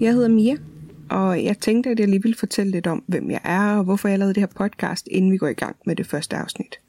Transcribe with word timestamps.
jeg 0.00 0.12
hedder 0.12 0.28
Mia, 0.28 0.56
og 1.10 1.44
jeg 1.44 1.58
tænkte, 1.58 1.90
at 1.90 2.00
jeg 2.00 2.08
lige 2.08 2.22
ville 2.22 2.36
fortælle 2.36 2.72
lidt 2.72 2.86
om, 2.86 3.02
hvem 3.06 3.30
jeg 3.30 3.40
er 3.44 3.76
og 3.76 3.84
hvorfor 3.84 4.08
jeg 4.08 4.18
lavede 4.18 4.34
det 4.34 4.40
her 4.40 4.46
podcast, 4.46 5.08
inden 5.10 5.32
vi 5.32 5.36
går 5.36 5.48
i 5.48 5.52
gang 5.52 5.76
med 5.86 5.96
det 5.96 6.06
første 6.06 6.36
afsnit. 6.36 6.80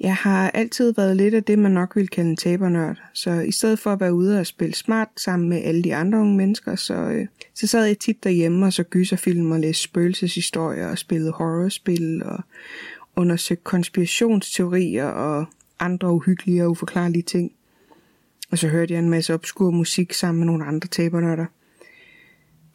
Jeg 0.00 0.14
har 0.14 0.50
altid 0.50 0.94
været 0.94 1.16
lidt 1.16 1.34
af 1.34 1.44
det, 1.44 1.58
man 1.58 1.72
nok 1.72 1.96
ville 1.96 2.08
kalde 2.08 2.30
en 2.30 2.36
tabernørd, 2.36 3.02
så 3.12 3.30
i 3.30 3.52
stedet 3.52 3.78
for 3.78 3.92
at 3.92 4.00
være 4.00 4.14
ude 4.14 4.40
og 4.40 4.46
spille 4.46 4.74
smart 4.74 5.08
sammen 5.16 5.48
med 5.48 5.62
alle 5.64 5.82
de 5.82 5.94
andre 5.94 6.18
unge 6.18 6.36
mennesker, 6.36 6.76
så, 6.76 6.94
øh, 6.94 7.26
så 7.54 7.66
sad 7.66 7.84
jeg 7.84 7.98
tit 7.98 8.24
derhjemme 8.24 8.66
og 8.66 8.72
så 8.72 8.82
gyserfilm 8.82 9.50
og 9.50 9.60
læste 9.60 9.82
spøgelseshistorier 9.82 10.88
og 10.88 10.98
spillede 10.98 11.32
horrorspil 11.32 12.22
og 12.24 12.40
undersøgte 13.16 13.64
konspirationsteorier 13.64 15.06
og 15.06 15.46
andre 15.80 16.12
uhyggelige 16.12 16.64
og 16.64 16.70
uforklarlige 16.70 17.22
ting. 17.22 17.52
Og 18.50 18.58
så 18.58 18.68
hørte 18.68 18.94
jeg 18.94 18.98
en 18.98 19.10
masse 19.10 19.34
obskur 19.34 19.70
musik 19.70 20.12
sammen 20.12 20.38
med 20.38 20.46
nogle 20.46 20.64
andre 20.64 20.88
tabernørder. 20.88 21.46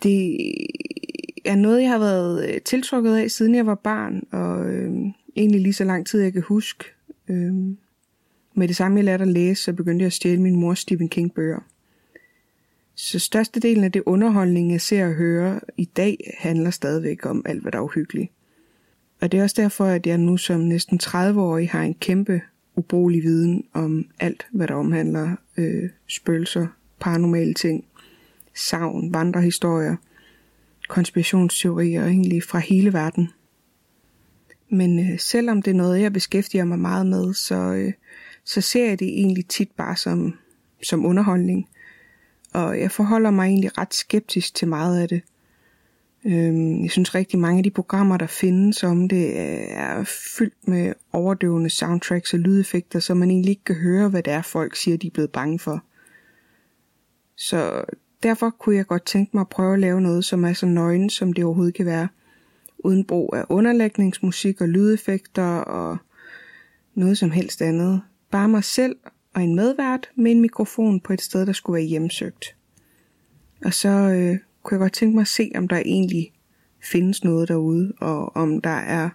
Det 0.04 0.38
er 1.46 1.56
noget, 1.56 1.82
jeg 1.82 1.90
har 1.90 2.00
været 2.00 2.50
øh, 2.50 2.62
tiltrukket 2.62 3.16
af, 3.16 3.32
siden 3.32 3.56
jeg 3.56 3.66
var 3.66 3.76
barn, 3.76 4.28
og 4.32 4.74
øh, 4.74 4.92
egentlig 5.36 5.62
lige 5.62 5.74
så 5.74 5.84
lang 5.84 6.08
tid, 6.08 6.22
jeg 6.22 6.34
kan 6.34 6.42
huske. 6.42 6.86
Øh, 7.28 7.54
med 8.54 8.68
det 8.68 8.76
samme, 8.76 8.98
jeg 8.98 9.06
lærte 9.06 9.22
at 9.22 9.28
læse, 9.28 9.64
så 9.64 9.74
begyndte 9.74 10.04
jeg 10.04 10.08
at 10.08 10.14
stjæle 10.14 10.42
min 10.42 10.60
mors 10.60 10.80
Stephen 10.80 11.10
King 11.10 11.34
bøger. 11.34 11.60
Så 12.96 13.20
størstedelen 13.20 13.84
af 13.84 13.92
det 13.92 14.04
underholdning, 14.06 14.72
jeg 14.72 14.82
ser 14.82 15.06
og 15.06 15.14
hører 15.14 15.60
i 15.78 15.86
dag, 15.86 16.36
handler 16.38 16.70
stadigvæk 16.70 17.26
om 17.26 17.42
alt, 17.46 17.62
hvad 17.62 17.72
der 17.72 17.78
er 17.78 17.84
uhyggeligt. 17.84 18.32
Og 19.22 19.32
det 19.32 19.40
er 19.40 19.44
også 19.44 19.62
derfor, 19.62 19.86
at 19.86 20.08
jeg 20.08 20.18
nu 20.18 20.38
som 20.38 20.60
næsten 20.60 21.00
30-årig 21.04 21.70
har 21.70 21.82
en 21.82 21.94
kæmpe 21.94 22.42
ubrugelig 22.82 23.24
viden 23.24 23.64
om 23.74 24.06
alt, 24.20 24.48
hvad 24.52 24.68
der 24.68 24.74
omhandler 24.74 25.36
øh, 25.58 25.90
spøgelser, 26.08 26.68
paranormale 27.00 27.54
ting, 27.54 27.86
savn, 28.56 29.14
vandrehistorier, 29.14 29.96
konspirationsteorier 30.88 32.06
egentlig 32.06 32.44
fra 32.44 32.60
hele 32.60 32.94
verden. 32.94 33.30
Men 34.70 35.00
øh, 35.00 35.20
selvom 35.20 35.62
det 35.62 35.72
er 35.72 35.76
noget, 35.76 36.02
jeg 36.02 36.14
beskæftiger 36.14 36.66
mig 36.66 36.80
meget 36.80 37.06
med, 37.06 37.34
så, 37.34 37.56
øh, 37.56 37.94
så 38.46 38.62
ser 38.62 38.90
jeg 38.90 39.00
det 39.00 39.08
egentlig 39.08 39.48
tit 39.48 39.72
bare 39.78 39.96
som, 39.96 40.34
som 40.84 41.06
underholdning. 41.06 41.70
Og 42.54 42.80
jeg 42.80 42.92
forholder 42.92 43.32
mig 43.32 43.48
egentlig 43.48 43.78
ret 43.78 43.94
skeptisk 43.94 44.56
til 44.56 44.68
meget 44.68 45.02
af 45.02 45.08
det. 45.08 45.22
Øhm, 46.26 46.84
jeg 46.84 46.92
synes 46.92 47.16
rigtig 47.16 47.40
mange 47.40 47.58
af 47.58 47.64
de 47.64 47.72
programmer, 47.72 48.18
der 48.18 48.28
findes 48.28 48.84
om 48.84 49.10
det, 49.10 49.40
er 49.72 50.04
fyldt 50.38 50.68
med 50.68 50.94
overdøvende 51.14 51.70
soundtracks 51.70 52.34
og 52.34 52.40
lydeffekter, 52.40 53.00
så 53.00 53.14
man 53.14 53.32
egentlig 53.32 53.50
ikke 53.50 53.64
kan 53.64 53.76
høre, 53.76 54.10
hvad 54.10 54.24
det 54.24 54.34
er, 54.34 54.42
folk 54.42 54.76
siger, 54.76 54.98
de 54.98 55.08
er 55.08 55.12
blevet 55.12 55.32
bange 55.32 55.60
for. 55.60 55.84
Så 57.36 57.84
derfor 58.24 58.50
kunne 58.50 58.76
jeg 58.76 58.88
godt 58.88 59.06
tænke 59.06 59.32
mig 59.34 59.42
at 59.42 59.50
prøve 59.50 59.74
at 59.74 59.80
lave 59.80 60.02
noget, 60.02 60.26
som 60.26 60.44
er 60.44 60.54
så 60.54 60.66
nøgen, 60.66 61.10
som 61.10 61.34
det 61.34 61.44
overhovedet 61.44 61.76
kan 61.76 61.86
være. 61.86 62.08
Uden 62.78 63.06
brug 63.06 63.36
af 63.36 63.46
underlægningsmusik 63.50 64.62
og 64.62 64.70
lydeffekter 64.70 65.58
og 65.58 65.98
noget 66.96 67.18
som 67.18 67.32
helst 67.32 67.62
andet. 67.62 68.02
Bare 68.32 68.50
mig 68.50 68.64
selv 68.64 68.96
og 69.34 69.44
en 69.44 69.56
medvært 69.56 70.10
med 70.16 70.32
en 70.32 70.42
mikrofon 70.42 71.00
på 71.00 71.14
et 71.14 71.22
sted, 71.22 71.46
der 71.46 71.54
skulle 71.54 71.76
være 71.76 71.90
hjemsøgt. 71.90 72.56
Og 73.66 73.74
så 73.74 73.90
øh, 73.90 74.38
kunne 74.64 74.76
jeg 74.76 74.80
godt 74.80 74.94
tænke 74.94 75.16
mig 75.16 75.22
at 75.22 75.28
se, 75.28 75.52
om 75.56 75.68
der 75.68 75.78
egentlig 75.78 76.34
findes 76.84 77.24
noget 77.24 77.48
derude, 77.48 77.94
og 78.00 78.36
om 78.36 78.62
der 78.62 78.70
er 78.70 79.10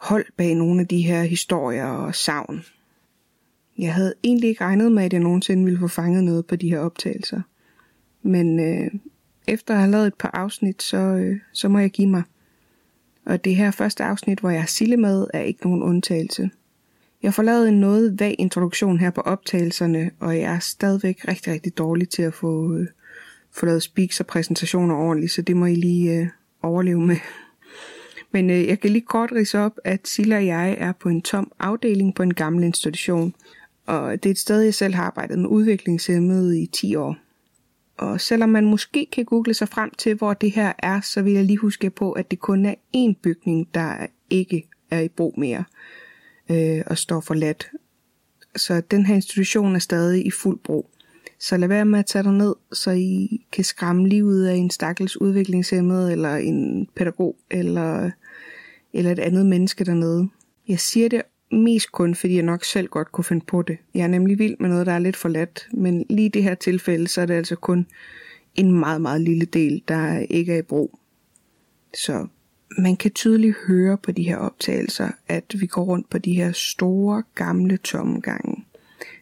hold 0.00 0.26
bag 0.36 0.54
nogle 0.54 0.80
af 0.80 0.88
de 0.88 1.02
her 1.02 1.22
historier 1.22 1.86
og 1.86 2.14
savn. 2.14 2.64
Jeg 3.78 3.94
havde 3.94 4.14
egentlig 4.24 4.50
ikke 4.50 4.64
regnet 4.64 4.92
med, 4.92 5.04
at 5.04 5.12
jeg 5.12 5.20
nogensinde 5.20 5.64
ville 5.64 5.80
få 5.80 5.88
fanget 5.88 6.24
noget 6.24 6.46
på 6.46 6.56
de 6.56 6.68
her 6.68 6.78
optagelser. 6.78 7.40
Men 8.22 8.60
øh, 8.60 8.90
efter 9.46 9.74
at 9.74 9.80
have 9.80 9.90
lavet 9.90 10.06
et 10.06 10.14
par 10.14 10.30
afsnit, 10.34 10.82
så, 10.82 10.98
øh, 10.98 11.40
så 11.52 11.68
må 11.68 11.78
jeg 11.78 11.90
give 11.90 12.08
mig. 12.08 12.22
Og 13.26 13.44
det 13.44 13.56
her 13.56 13.70
første 13.70 14.04
afsnit, 14.04 14.40
hvor 14.40 14.50
jeg 14.50 14.60
har 14.60 14.66
Sille 14.66 14.96
med, 14.96 15.26
er 15.34 15.40
ikke 15.40 15.64
nogen 15.64 15.82
undtagelse. 15.82 16.50
Jeg 17.22 17.34
får 17.34 17.42
lavet 17.42 17.68
en 17.68 17.80
noget 17.80 18.20
vag 18.20 18.34
introduktion 18.38 18.98
her 18.98 19.10
på 19.10 19.20
optagelserne, 19.20 20.10
og 20.20 20.36
jeg 20.36 20.54
er 20.54 20.58
stadigvæk 20.58 21.28
rigtig, 21.28 21.52
rigtig 21.52 21.78
dårlig 21.78 22.08
til 22.08 22.22
at 22.22 22.34
få, 22.34 22.74
øh, 22.74 22.86
få 23.58 23.66
lavet 23.66 23.82
speaks 23.82 24.20
og 24.20 24.26
præsentationer 24.26 24.94
ordentligt, 24.94 25.32
så 25.32 25.42
det 25.42 25.56
må 25.56 25.66
I 25.66 25.74
lige 25.74 26.18
øh, 26.18 26.26
overleve 26.62 27.00
med. 27.00 27.16
Men 28.32 28.50
øh, 28.50 28.66
jeg 28.66 28.80
kan 28.80 28.90
lige 28.90 29.06
kort 29.06 29.32
rise 29.32 29.58
op, 29.58 29.72
at 29.84 30.08
Silla 30.08 30.36
og 30.36 30.46
jeg 30.46 30.76
er 30.78 30.92
på 30.92 31.08
en 31.08 31.22
tom 31.22 31.52
afdeling 31.58 32.14
på 32.14 32.22
en 32.22 32.34
gammel 32.34 32.64
institution, 32.64 33.34
og 33.86 34.22
det 34.22 34.26
er 34.28 34.30
et 34.30 34.38
sted, 34.38 34.60
jeg 34.60 34.74
selv 34.74 34.94
har 34.94 35.04
arbejdet 35.04 35.38
med 35.38 35.48
udviklingshemmede 35.48 36.62
i 36.62 36.66
10 36.66 36.94
år. 36.94 37.16
Og 37.96 38.20
selvom 38.20 38.48
man 38.48 38.64
måske 38.64 39.06
kan 39.12 39.24
google 39.24 39.54
sig 39.54 39.68
frem 39.68 39.90
til, 39.98 40.14
hvor 40.14 40.34
det 40.34 40.50
her 40.50 40.72
er, 40.78 41.00
så 41.00 41.22
vil 41.22 41.32
jeg 41.32 41.44
lige 41.44 41.56
huske 41.56 41.90
på, 41.90 42.12
at 42.12 42.30
det 42.30 42.38
kun 42.38 42.66
er 42.66 42.74
én 42.96 43.20
bygning, 43.22 43.74
der 43.74 44.06
ikke 44.30 44.68
er 44.90 45.00
i 45.00 45.08
brug 45.08 45.34
mere 45.38 45.64
øh, 46.50 46.82
og 46.86 46.98
står 46.98 47.20
forladt. 47.20 47.70
Så 48.56 48.80
den 48.80 49.06
her 49.06 49.14
institution 49.14 49.74
er 49.74 49.78
stadig 49.78 50.26
i 50.26 50.30
fuld 50.30 50.58
brug. 50.58 50.90
Så 51.40 51.56
lad 51.56 51.68
være 51.68 51.84
med 51.84 51.98
at 51.98 52.06
tage 52.06 52.22
dig 52.22 52.32
ned, 52.32 52.54
så 52.72 52.90
I 52.90 53.40
kan 53.52 53.64
skræmme 53.64 54.08
livet 54.08 54.46
af 54.46 54.54
en 54.54 54.70
stakkels 54.70 55.20
udviklingshemmet, 55.20 56.12
eller 56.12 56.36
en 56.36 56.88
pædagog, 56.96 57.36
eller, 57.50 58.10
eller 58.92 59.12
et 59.12 59.18
andet 59.18 59.46
menneske 59.46 59.84
dernede. 59.84 60.28
Jeg 60.68 60.80
siger 60.80 61.08
det 61.08 61.22
mest 61.52 61.92
kun, 61.92 62.14
fordi 62.14 62.34
jeg 62.34 62.42
nok 62.42 62.64
selv 62.64 62.88
godt 62.88 63.12
kunne 63.12 63.24
finde 63.24 63.44
på 63.46 63.62
det. 63.62 63.78
Jeg 63.94 64.02
er 64.02 64.08
nemlig 64.08 64.38
vild 64.38 64.56
med 64.60 64.68
noget, 64.68 64.86
der 64.86 64.92
er 64.92 64.98
lidt 64.98 65.16
for 65.16 65.28
let, 65.28 65.68
men 65.72 66.06
lige 66.10 66.26
i 66.26 66.28
det 66.28 66.42
her 66.42 66.54
tilfælde, 66.54 67.08
så 67.08 67.20
er 67.20 67.26
det 67.26 67.34
altså 67.34 67.56
kun 67.56 67.86
en 68.54 68.72
meget, 68.72 69.00
meget 69.00 69.20
lille 69.20 69.44
del, 69.44 69.82
der 69.88 70.18
ikke 70.18 70.52
er 70.52 70.58
i 70.58 70.62
brug. 70.62 70.98
Så 71.94 72.26
man 72.78 72.96
kan 72.96 73.10
tydeligt 73.10 73.56
høre 73.66 73.98
på 73.98 74.12
de 74.12 74.22
her 74.22 74.36
optagelser, 74.36 75.08
at 75.28 75.54
vi 75.54 75.66
går 75.66 75.84
rundt 75.84 76.10
på 76.10 76.18
de 76.18 76.32
her 76.32 76.52
store, 76.52 77.22
gamle, 77.34 77.76
tomme 77.76 78.20
gange. 78.20 78.57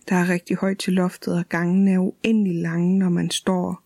Der 0.09 0.17
er 0.17 0.29
rigtig 0.29 0.57
højt 0.57 0.79
til 0.79 0.93
loftet, 0.93 1.39
og 1.39 1.49
gangen 1.49 1.89
er 1.89 1.99
uendelig 1.99 2.63
lange, 2.63 2.99
når 2.99 3.09
man 3.09 3.31
står 3.31 3.67
og 3.67 3.81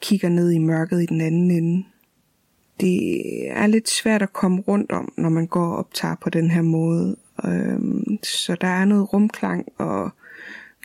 kigger 0.00 0.28
ned 0.28 0.50
i 0.50 0.58
mørket 0.58 1.02
i 1.02 1.06
den 1.06 1.20
anden 1.20 1.50
ende. 1.50 1.84
Det 2.80 3.22
er 3.50 3.66
lidt 3.66 3.90
svært 3.90 4.22
at 4.22 4.32
komme 4.32 4.60
rundt 4.60 4.92
om, 4.92 5.12
når 5.16 5.28
man 5.28 5.46
går 5.46 5.66
og 5.66 5.76
optager 5.76 6.14
på 6.14 6.30
den 6.30 6.50
her 6.50 6.62
måde. 6.62 7.16
Øhm, 7.44 8.18
så 8.22 8.56
der 8.60 8.66
er 8.66 8.84
noget 8.84 9.12
rumklang 9.12 9.66
og 9.78 10.10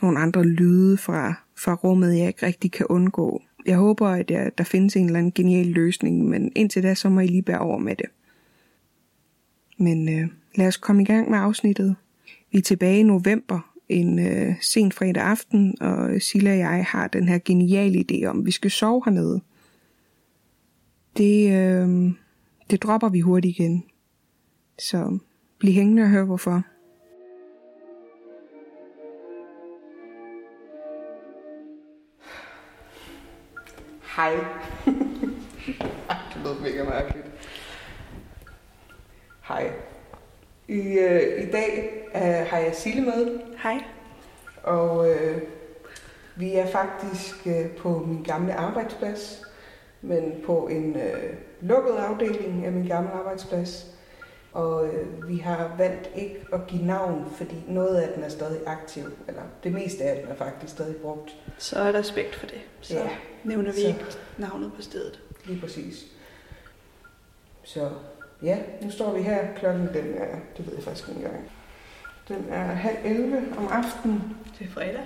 nogle 0.02 0.18
andre 0.20 0.44
lyde 0.44 0.96
fra, 0.96 1.34
fra 1.56 1.74
rummet, 1.74 2.18
jeg 2.18 2.26
ikke 2.26 2.46
rigtig 2.46 2.72
kan 2.72 2.86
undgå. 2.86 3.42
Jeg 3.66 3.76
håber, 3.76 4.08
at 4.08 4.30
jeg, 4.30 4.50
der 4.58 4.64
findes 4.64 4.96
en 4.96 5.06
eller 5.06 5.18
anden 5.18 5.32
genial 5.32 5.66
løsning, 5.66 6.28
men 6.28 6.52
indtil 6.56 6.82
da, 6.82 6.94
så 6.94 7.08
må 7.08 7.20
I 7.20 7.26
lige 7.26 7.42
bære 7.42 7.58
over 7.58 7.78
med 7.78 7.96
det. 7.96 8.06
Men 9.78 10.08
øh, 10.08 10.28
lad 10.54 10.66
os 10.66 10.76
komme 10.76 11.02
i 11.02 11.04
gang 11.04 11.30
med 11.30 11.38
afsnittet. 11.38 11.96
Vi 12.52 12.58
er 12.58 12.62
tilbage 12.62 13.00
i 13.00 13.02
november, 13.02 13.69
en 13.90 14.18
øh, 14.18 14.54
sen 14.60 14.92
fredag 14.92 15.22
aften, 15.22 15.82
og 15.82 16.22
Silla 16.22 16.50
og 16.50 16.58
jeg 16.58 16.84
har 16.88 17.08
den 17.08 17.28
her 17.28 17.38
geniale 17.38 18.04
idé 18.10 18.24
om, 18.24 18.38
at 18.38 18.46
vi 18.46 18.50
skal 18.50 18.70
sove 18.70 19.02
hernede. 19.04 19.40
Det, 21.16 21.52
øh, 21.52 22.12
det 22.70 22.82
dropper 22.82 23.08
vi 23.08 23.20
hurtigt 23.20 23.58
igen. 23.58 23.84
Så 24.78 25.18
bliv 25.58 25.72
hængende 25.72 26.02
og 26.02 26.08
hør 26.08 26.24
hvorfor. 26.24 26.62
Hej. 34.16 34.32
det 36.34 36.42
lød 36.44 36.60
mega 36.60 36.84
mærkeligt. 36.84 37.26
Hej. 39.48 39.72
I, 40.70 40.98
øh, 40.98 41.48
I 41.48 41.50
dag 41.50 42.02
øh, 42.14 42.46
har 42.50 42.58
jeg 42.58 42.74
Sille 42.74 43.00
med. 43.02 43.38
Hej. 43.62 43.84
Og 44.62 45.10
øh, 45.10 45.42
vi 46.36 46.54
er 46.54 46.66
faktisk 46.66 47.46
øh, 47.46 47.70
på 47.76 47.98
min 48.08 48.22
gamle 48.22 48.54
arbejdsplads, 48.54 49.42
men 50.02 50.32
på 50.46 50.68
en 50.68 50.96
øh, 50.96 51.34
lukket 51.60 51.92
afdeling 51.92 52.64
af 52.66 52.72
min 52.72 52.86
gamle 52.88 53.10
arbejdsplads. 53.10 53.86
Og 54.52 54.86
øh, 54.88 55.28
vi 55.28 55.36
har 55.36 55.74
valgt 55.78 56.10
ikke 56.16 56.40
at 56.52 56.60
give 56.66 56.84
navn, 56.86 57.30
fordi 57.36 57.64
noget 57.68 57.96
af 57.96 58.12
den 58.14 58.24
er 58.24 58.28
stadig 58.28 58.60
aktiv, 58.66 59.04
eller 59.28 59.42
det 59.64 59.72
meste 59.72 60.04
af 60.04 60.20
den 60.22 60.30
er 60.32 60.34
faktisk 60.36 60.72
stadig 60.72 60.96
brugt. 60.96 61.36
Så 61.58 61.78
er 61.78 61.92
respekt 61.94 62.34
for 62.34 62.46
det. 62.46 62.60
Så 62.80 62.94
Ja, 62.94 63.08
nævner 63.44 63.72
vi 63.72 63.80
så- 63.80 63.86
ikke 63.88 64.04
navnet 64.38 64.72
på 64.76 64.82
stedet. 64.82 65.20
Lige 65.44 65.60
præcis. 65.60 66.04
Så 67.64 67.90
ja, 68.42 68.58
nu 68.82 68.90
står 68.90 69.12
vi 69.16 69.22
her. 69.22 69.38
Klokken 69.56 69.82
den 69.82 70.14
er, 70.18 70.36
det 70.56 70.66
ved 70.66 70.74
jeg 70.74 70.84
faktisk 70.84 71.08
ikke 71.08 71.20
engang. 71.20 71.42
Den 72.28 72.44
er 72.50 72.62
halv 72.64 72.96
11 73.04 73.36
om 73.58 73.68
aftenen. 73.72 74.22
Det 74.58 74.66
er 74.66 74.70
fredag. 74.70 75.00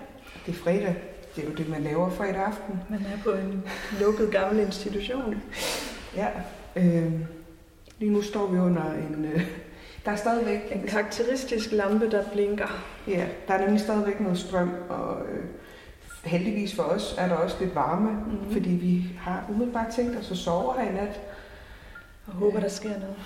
Det 0.47 0.53
er 0.55 0.59
fredag. 0.59 0.97
Det 1.37 1.45
er 1.45 1.49
jo 1.49 1.55
det, 1.55 1.69
man 1.69 1.83
laver 1.83 2.11
fredag 2.11 2.37
aften. 2.45 2.81
Man 2.91 3.01
er 3.01 3.23
på 3.25 3.31
en 3.31 3.65
lukket 4.01 4.31
gammel 4.33 4.61
institution. 4.67 5.43
Ja. 6.17 6.27
Øh, 6.77 7.13
lige 7.99 8.13
nu 8.13 8.23
står 8.23 8.47
vi 8.47 8.59
under 8.59 8.93
en... 8.93 9.25
Øh, 9.35 9.47
der 10.05 10.11
er 10.11 10.17
stadigvæk... 10.17 10.61
En 10.73 10.83
karakteristisk 10.87 11.73
lampe, 11.73 12.11
der 12.11 12.25
blinker. 12.33 12.85
Ja, 13.09 13.27
der 13.49 13.55
er 13.55 13.61
nemlig 13.61 13.81
stadigvæk 13.81 14.21
noget 14.21 14.39
strøm, 14.39 14.71
og 14.89 15.19
øh, 15.27 15.45
heldigvis 16.25 16.75
for 16.75 16.83
os 16.83 17.15
er 17.19 17.29
der 17.29 17.35
også 17.35 17.57
lidt 17.61 17.75
varme, 17.75 18.11
Mhm. 18.11 18.21
mm-hmm. 18.31 18.53
fordi 18.53 18.71
vi 18.71 19.05
har 19.21 19.45
umiddelbart 19.51 19.93
tænkt 19.97 20.19
os 20.19 20.31
at 20.31 20.37
sove 20.37 20.75
her 20.81 20.91
i 20.91 20.95
nat. 20.95 21.21
Og 22.27 22.33
håber, 22.33 22.61
der 22.61 22.69
sker 22.69 22.99
noget. 22.99 23.17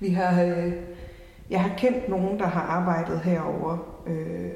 Vi 0.00 0.08
har, 0.08 0.42
øh, 0.42 0.72
jeg 1.50 1.62
har 1.62 1.78
kendt 1.78 2.08
nogen, 2.08 2.38
der 2.38 2.46
har 2.46 2.60
arbejdet 2.60 3.20
herover 3.20 4.02
øh, 4.06 4.50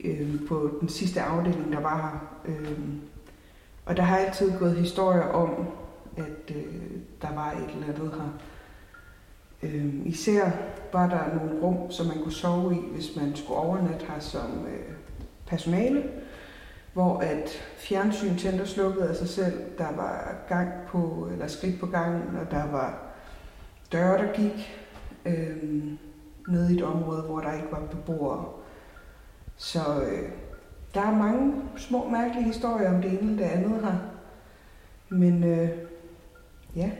øh, 0.00 0.46
på 0.48 0.78
den 0.80 0.88
sidste 0.88 1.20
afdeling, 1.20 1.72
der 1.72 1.80
var 1.80 1.96
her. 2.44 2.54
Øh, 2.54 2.78
og 3.86 3.96
der 3.96 4.02
har 4.02 4.18
altid 4.18 4.58
gået 4.58 4.76
historier 4.76 5.22
om, 5.22 5.66
at 6.16 6.56
øh, 6.56 6.74
der 7.22 7.34
var 7.34 7.52
et 7.52 7.70
eller 7.74 7.86
andet 7.86 8.12
her. 8.14 8.38
Øh, 9.62 9.94
især 10.04 10.50
var 10.92 11.08
der 11.08 11.36
nogle 11.36 11.62
rum, 11.62 11.90
som 11.90 12.06
man 12.06 12.22
kunne 12.22 12.32
sove 12.32 12.74
i, 12.74 12.78
hvis 12.94 13.16
man 13.16 13.36
skulle 13.36 13.58
overnatte 13.58 14.06
her 14.06 14.20
som 14.20 14.66
øh, 14.66 14.94
personale, 15.46 16.02
hvor 16.98 17.18
at 17.18 17.50
fjernsyn 17.76 18.36
tændte 18.36 18.62
og 18.62 18.68
slukkede 18.68 19.08
af 19.08 19.16
sig 19.16 19.28
selv. 19.28 19.78
Der 19.78 19.92
var 19.96 20.34
gang 20.48 20.68
på, 20.88 21.28
eller 21.32 21.46
skridt 21.46 21.80
på 21.80 21.86
gangen, 21.86 22.36
og 22.36 22.50
der 22.50 22.70
var 22.70 22.98
døre, 23.92 24.18
der 24.18 24.32
gik 24.32 24.86
øh, 25.26 25.56
ned 26.48 26.70
i 26.70 26.74
et 26.74 26.82
område, 26.82 27.22
hvor 27.22 27.40
der 27.40 27.52
ikke 27.52 27.68
var 27.72 27.80
beboere. 27.80 28.44
Så 29.56 30.02
øh, 30.02 30.28
der 30.94 31.00
er 31.00 31.16
mange 31.16 31.62
små 31.76 32.08
mærkelige 32.08 32.44
historier 32.44 32.94
om 32.94 33.02
det 33.02 33.10
ene 33.10 33.30
eller 33.30 33.36
det 33.36 33.54
andet 33.54 33.84
her. 33.84 33.98
Men 35.08 35.44
øh, 35.44 35.68
ja, 36.76 36.90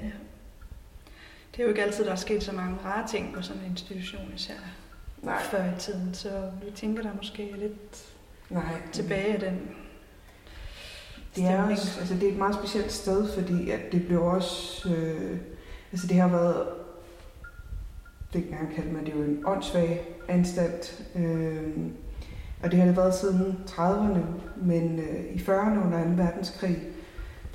Det 1.53 1.59
er 1.59 1.62
jo 1.62 1.69
ikke 1.69 1.83
altid, 1.83 2.05
der 2.05 2.12
er 2.12 2.17
sket 2.17 2.43
så 2.43 2.53
mange 2.53 2.77
rare 2.85 3.09
ting 3.09 3.35
på 3.35 3.43
sådan 3.43 3.62
en 3.62 3.71
institution, 3.71 4.33
især 4.35 4.55
nej, 5.23 5.43
før 5.43 5.65
i 5.65 5.79
tiden. 5.79 6.15
Så 6.15 6.50
vi 6.65 6.71
tænker, 6.71 7.03
der 7.03 7.11
måske 7.17 7.55
lidt 7.59 8.06
nej. 8.50 8.83
tilbage 8.93 9.35
af 9.35 9.41
den 9.41 9.61
Det 11.38 11.46
er, 11.46 11.62
også, 11.62 12.00
altså 12.00 12.14
det 12.14 12.23
er 12.23 12.32
et 12.32 12.38
meget 12.38 12.55
specielt 12.55 12.93
sted, 12.93 13.29
fordi 13.29 13.70
at 13.70 13.81
det 13.93 14.06
blev 14.06 14.23
også... 14.23 14.88
Øh, 14.88 15.38
altså 15.93 16.06
det 16.06 16.17
har 16.17 16.29
været... 16.29 16.67
Dengang 18.32 18.75
kaldte 18.75 18.93
man 18.93 19.05
det 19.05 19.14
jo 19.14 19.23
en 19.23 19.43
åndssvag 19.46 20.08
anstalt. 20.29 21.05
Øh, 21.17 21.62
og 22.62 22.70
det 22.70 22.79
har 22.79 22.87
det 22.87 22.96
været 22.96 23.14
siden 23.14 23.58
30'erne, 23.69 24.19
men 24.62 24.99
øh, 24.99 25.35
i 25.35 25.38
40'erne 25.38 25.87
under 25.87 26.05
2. 26.05 26.11
verdenskrig, 26.23 26.79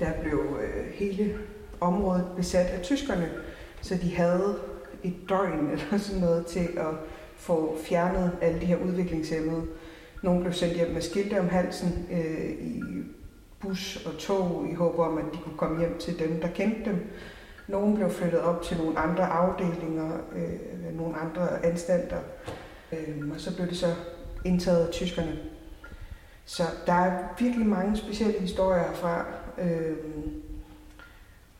der 0.00 0.10
blev 0.22 0.38
øh, 0.38 0.86
hele 0.94 1.34
området 1.80 2.26
besat 2.36 2.66
af 2.66 2.82
tyskerne, 2.82 3.28
så 3.80 3.94
de 4.02 4.16
havde 4.16 4.56
et 5.02 5.14
døgn 5.28 5.70
eller 5.72 5.98
sådan 5.98 6.20
noget 6.20 6.46
til 6.46 6.68
at 6.76 6.94
få 7.36 7.78
fjernet 7.84 8.32
alle 8.42 8.60
de 8.60 8.66
her 8.66 8.76
udviklingshemmede. 8.76 9.62
Nogle 10.22 10.40
blev 10.40 10.52
sendt 10.52 10.74
hjem 10.74 10.90
med 10.90 11.00
skilte 11.00 11.40
om 11.40 11.48
halsen 11.48 12.06
øh, 12.12 12.50
i 12.50 12.82
bus 13.64 14.06
og 14.06 14.18
tog 14.18 14.66
i 14.70 14.74
håb 14.74 14.98
om, 14.98 15.18
at 15.18 15.24
de 15.32 15.38
kunne 15.38 15.58
komme 15.58 15.78
hjem 15.78 15.98
til 15.98 16.18
dem, 16.18 16.40
der 16.40 16.48
kendte 16.48 16.90
dem. 16.90 17.10
Nogle 17.68 17.96
blev 17.96 18.10
flyttet 18.10 18.40
op 18.40 18.62
til 18.62 18.76
nogle 18.76 18.98
andre 18.98 19.26
afdelinger, 19.26 20.10
øh, 20.34 20.96
nogle 20.96 21.16
andre 21.16 21.64
anstalter, 21.64 22.18
øh, 22.92 23.30
og 23.34 23.40
så 23.40 23.56
blev 23.56 23.68
det 23.68 23.76
så 23.76 23.94
indtaget 24.44 24.86
af 24.86 24.92
tyskerne. 24.92 25.38
Så 26.44 26.62
der 26.86 26.92
er 26.92 27.34
virkelig 27.38 27.66
mange 27.66 27.96
specielle 27.96 28.40
historier 28.40 28.82
herfra. 28.82 29.24
Øh, 29.58 29.96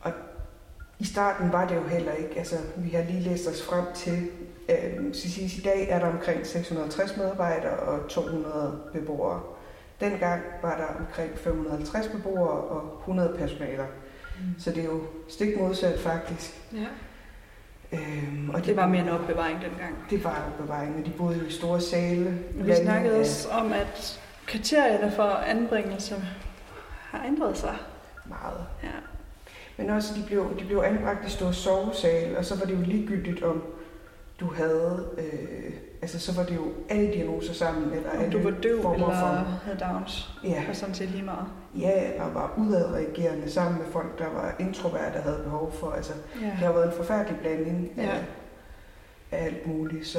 og 0.00 0.12
i 0.98 1.04
starten 1.04 1.52
var 1.52 1.68
det 1.68 1.74
jo 1.74 1.82
heller 1.82 2.12
ikke, 2.12 2.38
altså 2.38 2.56
vi 2.76 2.90
har 2.90 3.02
lige 3.02 3.20
læst 3.20 3.48
os 3.48 3.62
frem 3.62 3.84
til, 3.94 4.30
øh, 4.68 5.14
så 5.14 5.30
siges, 5.30 5.58
i 5.58 5.60
dag 5.60 5.88
er 5.88 5.98
der 5.98 6.06
omkring 6.06 6.46
660 6.46 7.16
medarbejdere 7.16 7.76
og 7.76 8.08
200 8.08 8.80
beboere. 8.92 9.40
Dengang 10.00 10.42
var 10.62 10.76
der 10.76 10.86
omkring 11.06 11.38
550 11.38 12.06
beboere 12.08 12.50
og 12.50 12.98
100 13.00 13.34
personaler. 13.38 13.84
Mm. 14.38 14.44
Så 14.58 14.70
det 14.70 14.78
er 14.80 14.84
jo 14.84 15.02
stik 15.28 15.60
modsat 15.60 16.00
faktisk. 16.00 16.60
Ja. 16.72 16.86
Øhm, 17.92 18.50
og 18.50 18.66
Det 18.66 18.76
var 18.76 18.86
mere 18.88 19.02
en 19.02 19.08
opbevaring 19.08 19.60
dengang. 19.62 19.94
Det 20.10 20.24
var 20.24 20.44
opbevaring, 20.52 20.96
og 21.00 21.06
de 21.06 21.10
boede 21.10 21.38
jo 21.38 21.44
i 21.44 21.50
store 21.50 21.80
sale. 21.80 22.38
Vi 22.54 22.74
snakkede 22.74 23.14
af- 23.14 23.20
også 23.20 23.48
om, 23.48 23.72
at 23.72 24.20
kriterierne 24.46 25.12
for 25.12 25.22
anbringelse 25.22 26.14
har 27.10 27.24
ændret 27.26 27.58
sig. 27.58 27.74
Meget. 28.24 28.66
Ja. 28.82 28.88
Men 29.76 29.90
også, 29.90 30.14
de 30.16 30.22
blev, 30.26 30.58
de 30.60 30.64
blev 30.64 30.82
anbragt 30.86 31.26
i 31.26 31.30
store 31.30 31.54
sovesal, 31.54 32.36
og 32.36 32.44
så 32.44 32.58
var 32.58 32.66
det 32.66 32.74
jo 32.74 32.80
ligegyldigt, 32.80 33.42
om 33.42 33.62
du 34.40 34.52
havde... 34.54 35.08
Øh, 35.18 35.72
altså, 36.04 36.18
så 36.18 36.32
var 36.40 36.46
det 36.46 36.54
jo 36.56 36.72
alle 36.88 37.12
diagnoser 37.12 37.54
sammen, 37.54 37.92
eller 37.92 38.24
Om 38.24 38.30
du 38.30 38.42
var 38.42 38.50
døv 38.62 38.92
eller 38.92 39.06
for... 39.06 39.58
havde 39.64 39.78
Downs, 39.80 40.30
Ja, 40.44 40.66
var 40.66 40.72
sådan 40.72 40.94
set 40.94 41.08
lige 41.10 41.22
meget. 41.24 41.46
ja, 41.78 42.10
eller 42.12 42.32
var 42.32 42.54
udadreagerende 42.58 43.50
sammen 43.50 43.78
med 43.82 43.86
folk, 43.92 44.18
der 44.18 44.24
var 44.34 44.54
introverte, 44.60 45.14
der 45.14 45.20
havde 45.22 45.40
behov 45.44 45.72
for... 45.72 45.90
Altså, 45.90 46.12
Ja. 46.40 46.46
det 46.46 46.52
har 46.54 46.72
været 46.72 46.86
en 46.86 46.92
forfærdelig 46.96 47.38
blanding 47.40 47.90
af, 47.96 48.02
Ja. 48.04 48.18
af 49.32 49.44
alt 49.44 49.66
muligt, 49.66 50.06
så 50.06 50.18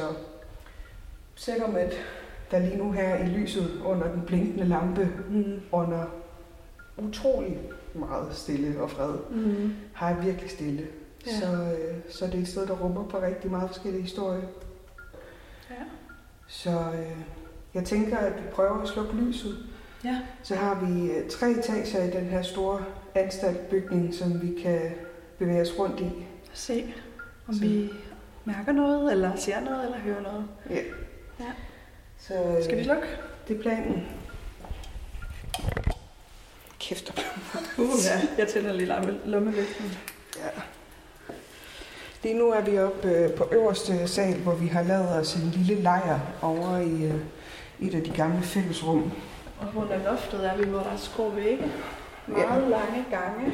selvom 1.35 1.75
at 1.75 1.93
der 2.51 2.59
lige 2.59 2.77
nu 2.77 2.91
her 2.91 3.15
i 3.15 3.25
lyset 3.25 3.81
under 3.85 4.11
den 4.11 4.21
blinkende 4.27 4.65
lampe 4.65 5.09
Mm. 5.29 5.61
under 5.71 6.03
utrolig 6.97 7.59
meget 7.95 8.27
stille 8.35 8.81
og 8.81 8.89
fred, 8.91 9.13
Mm. 9.31 9.73
har 9.93 10.09
jeg 10.09 10.17
virkelig 10.25 10.49
stille. 10.51 10.81
Ja. 11.27 11.31
Så, 11.31 11.51
øh, 11.53 11.95
så 12.09 12.25
det 12.25 12.35
er 12.35 12.39
et 12.41 12.47
sted, 12.47 12.67
der 12.67 12.73
rummer 12.73 13.03
på 13.07 13.19
rigtig 13.21 13.51
meget 13.51 13.69
forskellige 13.69 14.01
historier. 14.01 14.41
Så 16.55 16.69
øh, 16.69 17.17
jeg 17.73 17.83
tænker, 17.85 18.17
at 18.17 18.35
vi 18.35 18.47
prøver 18.53 18.81
at 18.81 18.87
slukke 18.87 19.13
lyset. 19.15 19.57
Ja. 20.03 20.19
Så 20.43 20.55
har 20.55 20.85
vi 20.85 21.12
øh, 21.12 21.29
tre 21.29 21.50
etager 21.51 22.03
i 22.03 22.12
den 22.12 22.25
her 22.25 22.41
store 22.41 22.85
anstaltbygning, 23.15 24.13
som 24.13 24.41
vi 24.41 24.62
kan 24.62 24.91
bevæge 25.39 25.62
os 25.62 25.79
rundt 25.79 26.00
i. 26.00 26.25
Se, 26.53 26.93
om 27.47 27.53
Så- 27.53 27.59
vi 27.62 27.89
mærker 28.45 28.71
noget, 28.71 29.12
eller 29.12 29.35
ser 29.35 29.59
noget, 29.59 29.85
eller 29.85 29.97
hører 29.97 30.21
noget. 30.21 30.47
Ja. 30.69 30.75
Ja. 31.39 31.51
Så 32.17 32.33
øh, 32.43 32.63
Skal 32.63 32.77
vi 32.77 32.83
slukke? 32.83 33.07
det 33.47 33.57
er 33.57 33.62
planen. 33.62 34.07
Kæft. 36.79 37.24
Uh, 37.77 37.85
ja. 38.05 38.21
Jeg 38.38 38.47
tænder 38.47 38.74
lige 38.74 38.88
lomme- 38.88 39.19
lommelygten. 39.25 39.97
Ja. 40.38 40.62
Lige 42.25 42.38
nu 42.38 42.51
er 42.51 42.62
vi 42.62 42.79
oppe 42.79 43.10
øh, 43.10 43.34
på 43.34 43.48
øverste 43.51 44.08
sal, 44.08 44.38
hvor 44.38 44.55
vi 44.55 44.67
har 44.67 44.84
lavet 44.84 45.10
os 45.10 45.36
en 45.36 45.50
lille 45.55 45.82
lejr 45.82 46.20
over 46.41 46.77
i 46.77 47.03
øh, 47.03 47.15
et 47.79 47.96
af 47.96 48.03
de 48.03 48.10
gamle 48.10 48.41
fællesrum. 48.41 49.12
Og 49.60 49.67
under 49.75 50.03
loftet 50.12 50.46
er 50.46 50.58
vi, 50.58 50.63
hvor 50.63 50.79
der 50.79 50.89
er 50.89 50.98
skrå 50.98 51.29
vægge. 51.29 51.63
Meget 52.27 52.63
ja. 52.63 52.70
lange 52.70 53.05
gange. 53.12 53.53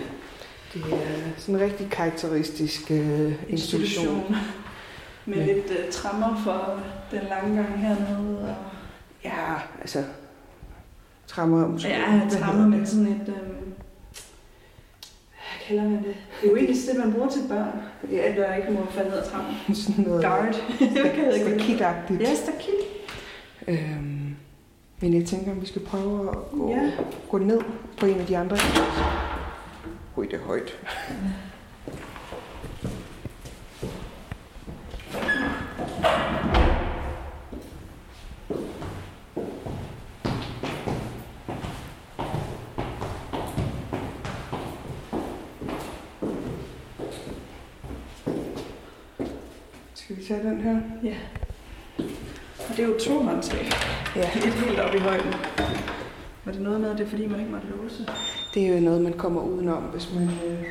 Det 0.74 0.82
er 0.94 0.98
sådan 1.38 1.56
en 1.56 1.62
rigtig 1.62 1.90
karakteristisk 1.90 2.92
øh, 2.92 3.34
institution. 3.50 4.36
Med 5.26 5.38
Ja. 5.38 5.54
lidt 5.54 5.66
uh, 5.66 5.92
trammer 5.92 6.42
for 6.44 6.80
den 7.12 7.28
lange 7.30 7.56
gang 7.56 7.80
hernede. 7.80 8.42
Og... 8.42 8.56
Ja, 9.24 9.56
altså 9.82 10.04
trammer 11.28 11.68
måske. 11.68 11.90
Ja, 11.90 12.22
trammer 12.30 12.68
med 12.68 12.86
sådan 12.86 13.08
et... 13.08 13.28
Um... 13.28 13.71
Kalder 15.72 15.84
man 15.90 15.98
det? 15.98 16.06
Det 16.42 16.48
er 16.48 16.50
jo 16.52 16.56
egentlig 16.56 16.78
det, 16.92 17.06
man 17.06 17.14
bruger 17.14 17.30
til 17.30 17.42
børn. 17.50 17.72
det? 18.10 18.18
At 18.20 18.38
der 18.38 18.56
ikke 18.56 18.72
må 18.72 18.86
falde 18.90 19.10
ned 19.10 19.18
ad 19.20 19.26
trammen. 19.26 19.54
Ja, 19.70 19.74
sådan 19.84 20.04
noget 20.06 20.24
Guard. 20.24 20.56
Ikke 20.82 21.32
stakitagtigt. 21.38 22.22
Ja, 22.22 22.36
stakit. 22.36 22.74
Øhm, 23.68 24.36
men 25.02 25.14
jeg 25.14 25.26
tænker, 25.26 25.52
om 25.52 25.62
vi 25.62 25.66
skal 25.66 25.82
prøve 25.82 26.30
at 26.30 26.36
gå, 26.52 26.70
Ja. 26.70 26.76
ja. 26.76 26.92
gå 27.30 27.38
ned 27.38 27.62
på 28.00 28.06
en 28.06 28.20
af 28.20 28.26
de 28.26 28.38
andre. 28.38 28.58
Ui, 30.18 30.26
det 30.26 30.34
er 30.34 30.44
højt. 30.46 30.78
tage 50.32 50.50
den 50.50 50.62
her? 50.62 50.82
Ja. 51.04 51.16
Og 52.70 52.78
det 52.78 52.80
er 52.80 52.88
jo 52.88 53.00
to 53.00 53.24
håndtag. 53.24 53.70
Ja. 54.16 54.30
Et 54.48 54.54
helt 54.54 54.80
op 54.80 54.96
i 54.96 54.98
højden. 54.98 55.34
Var 56.46 56.52
det 56.52 56.62
noget 56.62 56.82
med, 56.82 56.90
at 56.90 56.98
det 56.98 57.06
er 57.06 57.10
fordi, 57.10 57.28
man 57.28 57.40
ikke 57.40 57.52
måtte 57.52 57.68
låse? 57.68 58.08
Det 58.54 58.68
er 58.68 58.74
jo 58.74 58.80
noget, 58.80 59.02
man 59.02 59.14
kommer 59.14 59.42
udenom, 59.42 59.84
hvis 59.84 60.14
man... 60.14 60.24
Øh, 60.24 60.66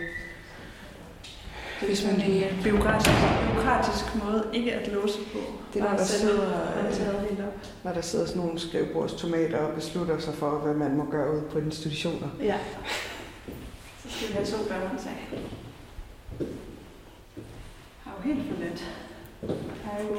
hvis 1.87 2.07
man 2.07 2.17
lige... 2.17 2.51
en 2.51 2.63
byråkratisk, 2.63 3.11
byråkratisk 3.53 4.25
måde 4.25 4.51
ikke 4.53 4.73
at 4.75 4.93
låse 4.93 5.19
på. 5.33 5.39
Det 5.75 5.83
er, 5.83 5.91
når 5.91 5.97
der 5.97 6.05
sidder, 6.05 7.21
helt 7.29 7.41
op. 7.41 7.67
når 7.85 7.93
der 7.93 8.01
sidder 8.01 8.27
sådan 8.27 8.43
nogle 8.43 8.59
skrivebordstomater 8.59 9.59
og 9.59 9.75
beslutter 9.75 10.19
sig 10.19 10.35
for, 10.35 10.51
hvad 10.51 10.75
man 10.75 10.97
må 10.97 11.05
gøre 11.11 11.35
ude 11.35 11.43
på 11.53 11.59
institutioner. 11.59 12.29
Ja. 12.41 12.59
Så 14.03 14.11
skal 14.11 14.29
vi 14.29 14.33
have 14.33 14.47
to 14.47 14.57
bærhåndtag. 14.69 15.29
Har 18.05 18.13
jo 18.19 18.35
helt 18.35 18.49
for 18.49 18.61
let. 18.65 18.85
Der 19.41 19.80
er 19.99 20.03
jo, 20.03 20.15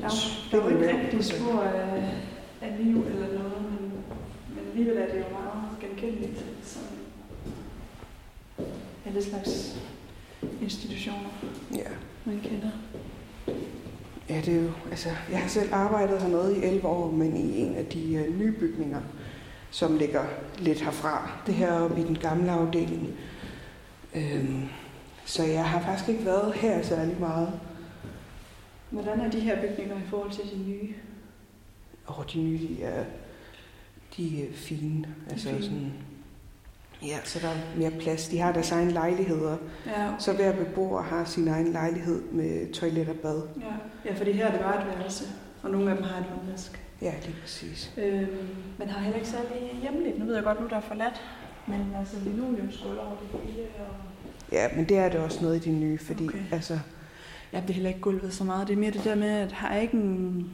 der 0.00 0.06
er, 0.06 0.10
der 0.50 0.60
er 0.60 0.64
jo 0.64 0.68
ikke 0.78 1.00
rigtig 1.02 1.24
spor 1.24 1.60
af, 1.62 2.14
af 2.62 2.74
liv 2.84 3.04
eller 3.10 3.26
noget, 3.38 3.62
men, 3.62 3.92
men 4.48 4.64
alligevel 4.70 4.96
er 4.96 5.06
det 5.06 5.18
jo 5.18 5.24
meget 5.32 5.62
genkendeligt 5.80 6.44
som 6.64 6.82
alle 9.06 9.22
slags 9.22 9.80
institutioner, 10.62 11.28
Ja. 11.74 11.90
man 12.24 12.40
kender. 12.44 12.70
Ja, 14.28 14.40
det 14.44 14.48
er 14.56 14.62
jo, 14.62 14.70
altså, 14.90 15.08
jeg 15.30 15.38
har 15.40 15.48
selv 15.48 15.74
arbejdet 15.74 16.22
hernede 16.22 16.58
i 16.58 16.64
11 16.64 16.86
år, 16.88 17.10
men 17.10 17.36
i 17.36 17.60
en 17.60 17.74
af 17.74 17.86
de 17.86 18.14
øh, 18.14 18.38
nye 18.38 18.52
bygninger, 18.52 19.00
som 19.70 19.96
ligger 19.96 20.22
lidt 20.58 20.80
herfra. 20.80 21.30
Det 21.46 21.54
her 21.54 21.72
oppe 21.72 22.00
i 22.00 22.04
den 22.04 22.18
gamle 22.18 22.50
afdeling. 22.50 23.08
Øhm, 24.14 24.62
så 25.24 25.44
jeg 25.44 25.64
har 25.64 25.80
faktisk 25.80 26.08
ikke 26.08 26.24
været 26.24 26.52
her 26.54 26.82
særlig 26.82 27.16
meget. 27.20 27.52
Hvordan 28.92 29.20
er 29.20 29.30
de 29.30 29.40
her 29.40 29.60
bygninger 29.60 29.96
i 29.96 30.06
forhold 30.10 30.30
til 30.30 30.44
de 30.44 30.70
nye? 30.70 30.94
Og 32.06 32.24
de 32.32 32.38
nye, 32.42 32.58
de 32.58 32.82
er, 32.82 33.04
de 34.16 34.42
er 34.44 34.52
fine. 34.52 35.14
Altså 35.30 35.48
fine. 35.48 35.62
sådan, 35.62 35.92
ja, 37.02 37.16
så 37.24 37.38
der 37.38 37.48
er 37.48 37.56
mere 37.78 37.90
plads. 37.90 38.28
De 38.28 38.38
har 38.38 38.52
deres 38.52 38.70
egen 38.72 38.90
lejligheder. 38.90 39.56
Ja, 39.86 40.10
Så 40.18 40.32
hver 40.32 40.56
beboer 40.64 41.02
har 41.02 41.24
sin 41.24 41.48
egen 41.48 41.72
lejlighed 41.72 42.22
med 42.22 42.72
toilet 42.72 43.08
og 43.08 43.16
bad. 43.16 43.42
ja. 43.60 43.66
ja 44.10 44.14
fordi 44.14 44.32
her 44.32 44.46
er 44.46 44.50
det 44.52 44.60
bare 44.60 44.80
et 44.82 44.98
værelse, 44.98 45.24
og 45.62 45.70
nogle 45.70 45.90
af 45.90 45.96
dem 45.96 46.04
har 46.04 46.18
et 46.20 46.24
håndvask. 46.24 46.82
Ja, 47.02 47.12
lige 47.26 47.36
præcis. 47.40 47.92
Øhm, 47.98 48.26
men 48.78 48.88
har 48.88 49.00
heller 49.00 49.16
ikke 49.18 49.28
særlig 49.28 49.78
hjemligt. 49.82 50.18
Nu 50.18 50.24
ved 50.24 50.34
jeg 50.34 50.44
godt, 50.44 50.60
nu 50.60 50.68
der 50.68 50.76
er 50.76 50.80
forladt. 50.80 51.22
Men 51.66 51.80
altså 51.98 52.16
linoleumsgulv 52.24 52.98
over 52.98 53.16
det 53.32 53.40
hele. 53.40 53.66
Og... 53.78 53.94
Ja, 54.52 54.68
men 54.76 54.84
det 54.88 54.98
er 54.98 55.08
det 55.08 55.20
også 55.20 55.42
noget 55.42 55.66
i 55.66 55.70
de 55.70 55.76
nye, 55.78 55.98
fordi 55.98 56.28
Okay. 56.28 56.38
altså, 56.52 56.78
Ja, 57.52 57.60
det 57.60 57.70
er 57.70 57.74
heller 57.74 57.88
ikke 57.88 58.00
gulvet 58.00 58.34
så 58.34 58.44
meget. 58.44 58.68
Det 58.68 58.74
er 58.74 58.78
mere 58.78 58.90
det 58.90 59.04
der 59.04 59.14
med, 59.14 59.28
at 59.30 59.52
har 59.52 59.76
ikke 59.76 59.94
en... 59.94 60.50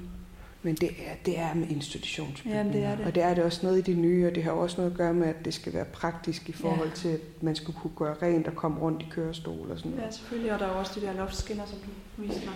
Men 0.62 0.74
det 0.74 0.88
er, 0.88 1.14
det 1.26 1.38
er 1.38 1.54
med 1.54 1.68
institutionsbygninger. 1.70 2.64
Ja, 2.66 2.72
det 2.72 2.84
er 2.84 2.96
det. 2.96 3.06
Og 3.06 3.14
det 3.14 3.22
er 3.22 3.34
det 3.34 3.44
også 3.44 3.60
noget 3.66 3.78
i 3.78 3.80
det 3.92 3.98
nye, 3.98 4.26
og 4.26 4.34
det 4.34 4.42
har 4.44 4.50
også 4.50 4.76
noget 4.80 4.90
at 4.90 4.96
gøre 4.96 5.14
med, 5.14 5.28
at 5.28 5.44
det 5.44 5.54
skal 5.54 5.72
være 5.74 5.84
praktisk 5.84 6.48
i 6.48 6.52
forhold 6.52 6.88
Ja. 6.88 6.94
til, 6.94 7.08
at 7.08 7.42
man 7.42 7.54
skal 7.56 7.74
kunne 7.74 7.90
gøre 7.96 8.14
rent 8.22 8.46
og 8.46 8.54
komme 8.54 8.80
rundt 8.80 9.02
i 9.02 9.06
kørestol 9.10 9.70
og 9.70 9.78
sådan 9.78 9.90
noget. 9.90 10.04
Ja, 10.06 10.10
selvfølgelig. 10.10 10.52
Og 10.52 10.58
der 10.58 10.66
er 10.66 10.72
jo 10.72 10.78
også 10.78 11.00
de 11.00 11.06
der 11.06 11.12
loftskinner, 11.12 11.66
som 11.66 11.78
du 11.78 12.22
viste 12.22 12.40
mig. 12.46 12.54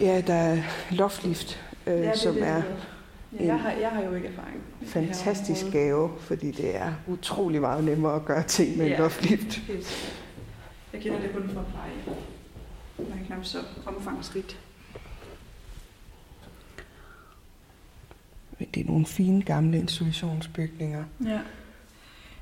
Ja, 0.00 0.20
der 0.26 0.34
er 0.34 0.58
loftlift, 0.90 1.60
øh, 1.86 1.92
ja, 2.00 2.10
det 2.10 2.18
som 2.18 2.34
det, 2.34 2.42
er 2.42 2.46
jeg 2.54 2.64
ved. 2.64 3.40
Ja, 3.40 3.46
jeg, 3.46 3.60
har, 3.60 3.70
jeg 3.72 3.88
har 3.88 4.02
jo 4.02 4.14
ikke 4.14 4.28
erfaring. 4.28 4.62
det 4.80 4.88
fantastisk 4.88 5.66
gave, 5.72 6.10
fordi 6.18 6.50
det 6.50 6.76
er 6.76 6.92
utrolig 7.08 7.60
meget 7.60 7.84
nemmere 7.84 8.14
at 8.16 8.24
gøre 8.24 8.42
ting 8.42 8.76
med 8.76 8.86
en 8.86 8.92
Ja. 8.92 8.98
loftlift. 8.98 9.56
Helt. 9.56 10.14
Jeg 10.92 11.00
kender 11.00 11.20
det 11.20 11.30
kun 11.34 11.42
fra 11.54 11.62
pleje. 11.70 12.16
Man 13.08 13.18
er 13.18 13.26
knap 13.26 13.44
så 13.44 13.58
omfangsrigt. 13.86 14.60
Det 18.74 18.80
er 18.80 18.86
nogle 18.86 19.06
fine 19.06 19.42
gamle 19.42 19.78
institutionsbygninger. 19.78 21.04
Ja. 21.24 21.40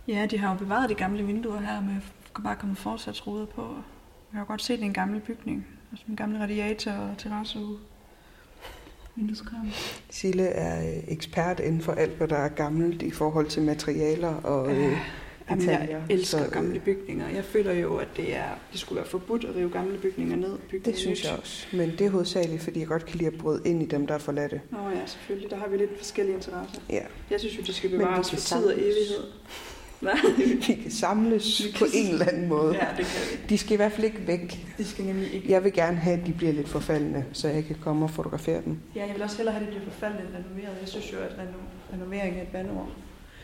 Ja, 0.08 0.26
de 0.26 0.38
har 0.38 0.52
jo 0.52 0.58
bevaret 0.58 0.90
de 0.90 0.94
gamle 0.94 1.26
vinduer 1.26 1.60
her 1.60 1.80
med 1.80 2.00
bare 2.42 2.56
kommet 2.56 2.78
forsatsruder 2.78 3.46
på. 3.46 3.74
Jeg 4.32 4.38
har 4.38 4.44
godt 4.44 4.62
set 4.62 4.82
en 4.82 4.92
gammel 4.92 5.20
bygning. 5.20 5.66
Altså 5.92 6.04
en 6.08 6.16
gammel 6.16 6.38
radiator 6.38 6.92
og 6.92 7.18
terrasse 7.18 7.58
vindueskram. 9.16 9.70
Sille 10.10 10.42
er 10.42 10.96
øh, 10.96 11.04
ekspert 11.08 11.60
inden 11.60 11.80
for 11.80 11.92
alt, 11.92 12.16
hvad 12.16 12.28
der 12.28 12.36
er 12.36 12.48
gammelt 12.48 13.02
i 13.02 13.10
forhold 13.10 13.46
til 13.46 13.62
materialer 13.62 14.34
og 14.34 14.76
øh, 14.76 14.98
Jamen, 15.50 15.68
jeg 15.68 16.02
elsker 16.10 16.38
Så, 16.38 16.44
øh, 16.44 16.50
gamle 16.52 16.80
bygninger. 16.80 17.28
Jeg 17.28 17.44
føler 17.44 17.72
jo, 17.72 17.96
at 17.96 18.08
det, 18.16 18.36
er, 18.36 18.48
det 18.72 18.80
skulle 18.80 18.96
være 18.96 19.06
forbudt 19.08 19.44
at 19.44 19.56
rive 19.56 19.70
gamle 19.70 19.98
bygninger 19.98 20.36
ned. 20.36 20.58
Bygge 20.70 20.90
Det 20.90 20.98
synes 20.98 21.20
nyt. 21.20 21.30
jeg 21.30 21.38
også. 21.38 21.66
Men 21.76 21.90
det 21.90 22.00
er 22.00 22.10
hovedsageligt, 22.10 22.62
fordi 22.62 22.80
jeg 22.80 22.88
godt 22.88 23.06
kan 23.06 23.18
lide 23.18 23.26
at 23.30 23.38
bryde 23.38 23.62
ind 23.64 23.82
i 23.82 23.86
dem, 23.86 24.06
der 24.06 24.14
er 24.14 24.18
forladte. 24.18 24.60
Nå 24.70 24.78
ja, 24.90 25.06
selvfølgelig. 25.06 25.50
Der 25.50 25.56
har 25.56 25.68
vi 25.68 25.76
lidt 25.76 25.90
forskellige 25.98 26.34
interesser. 26.34 26.80
Ja. 26.90 27.00
Jeg 27.30 27.40
synes 27.40 27.58
jo, 27.58 27.62
de 27.62 27.72
skal 27.72 27.90
bevares 27.90 28.30
for 28.30 28.36
tid 28.36 28.64
og 28.66 28.72
evighed. 28.72 29.24
Hvad? 30.00 30.12
Vi 30.66 30.74
kan 30.82 30.90
samles 30.90 31.64
Vi 31.64 31.72
på 31.78 31.84
kan- 31.84 31.88
en 31.94 32.12
eller 32.12 32.26
anden 32.28 32.48
måde. 32.48 32.74
Ja, 32.74 32.86
det 32.96 33.06
kan 33.06 33.20
vi. 33.32 33.44
De 33.48 33.58
skal 33.58 33.72
i 33.72 33.76
hvert 33.76 33.92
fald 33.92 34.04
ikke 34.04 34.26
væk. 34.26 34.66
De 34.78 34.84
skal 34.84 35.04
nemlig 35.04 35.34
ikke. 35.34 35.52
Jeg 35.52 35.64
vil 35.64 35.72
gerne 35.72 35.96
have, 35.96 36.20
at 36.20 36.26
de 36.26 36.32
bliver 36.32 36.52
lidt 36.52 36.68
forfaldende, 36.68 37.24
så 37.32 37.48
jeg 37.48 37.64
kan 37.64 37.76
komme 37.80 38.04
og 38.04 38.10
fotografere 38.10 38.62
dem. 38.64 38.76
Ja, 38.96 39.06
jeg 39.06 39.14
vil 39.14 39.22
også 39.22 39.36
hellere 39.36 39.54
have, 39.54 39.66
at 39.66 39.72
det 39.72 39.80
bliver 39.80 39.92
forfaldet 39.92 40.20
end 40.20 40.28
renoveret. 40.28 40.76
Jeg 40.80 40.88
synes 40.88 41.12
jo, 41.12 41.18
at 41.18 41.30
reno- 41.30 41.94
renovering 41.94 42.36
er 42.36 42.42
et 42.42 42.48
vandord. 42.52 42.88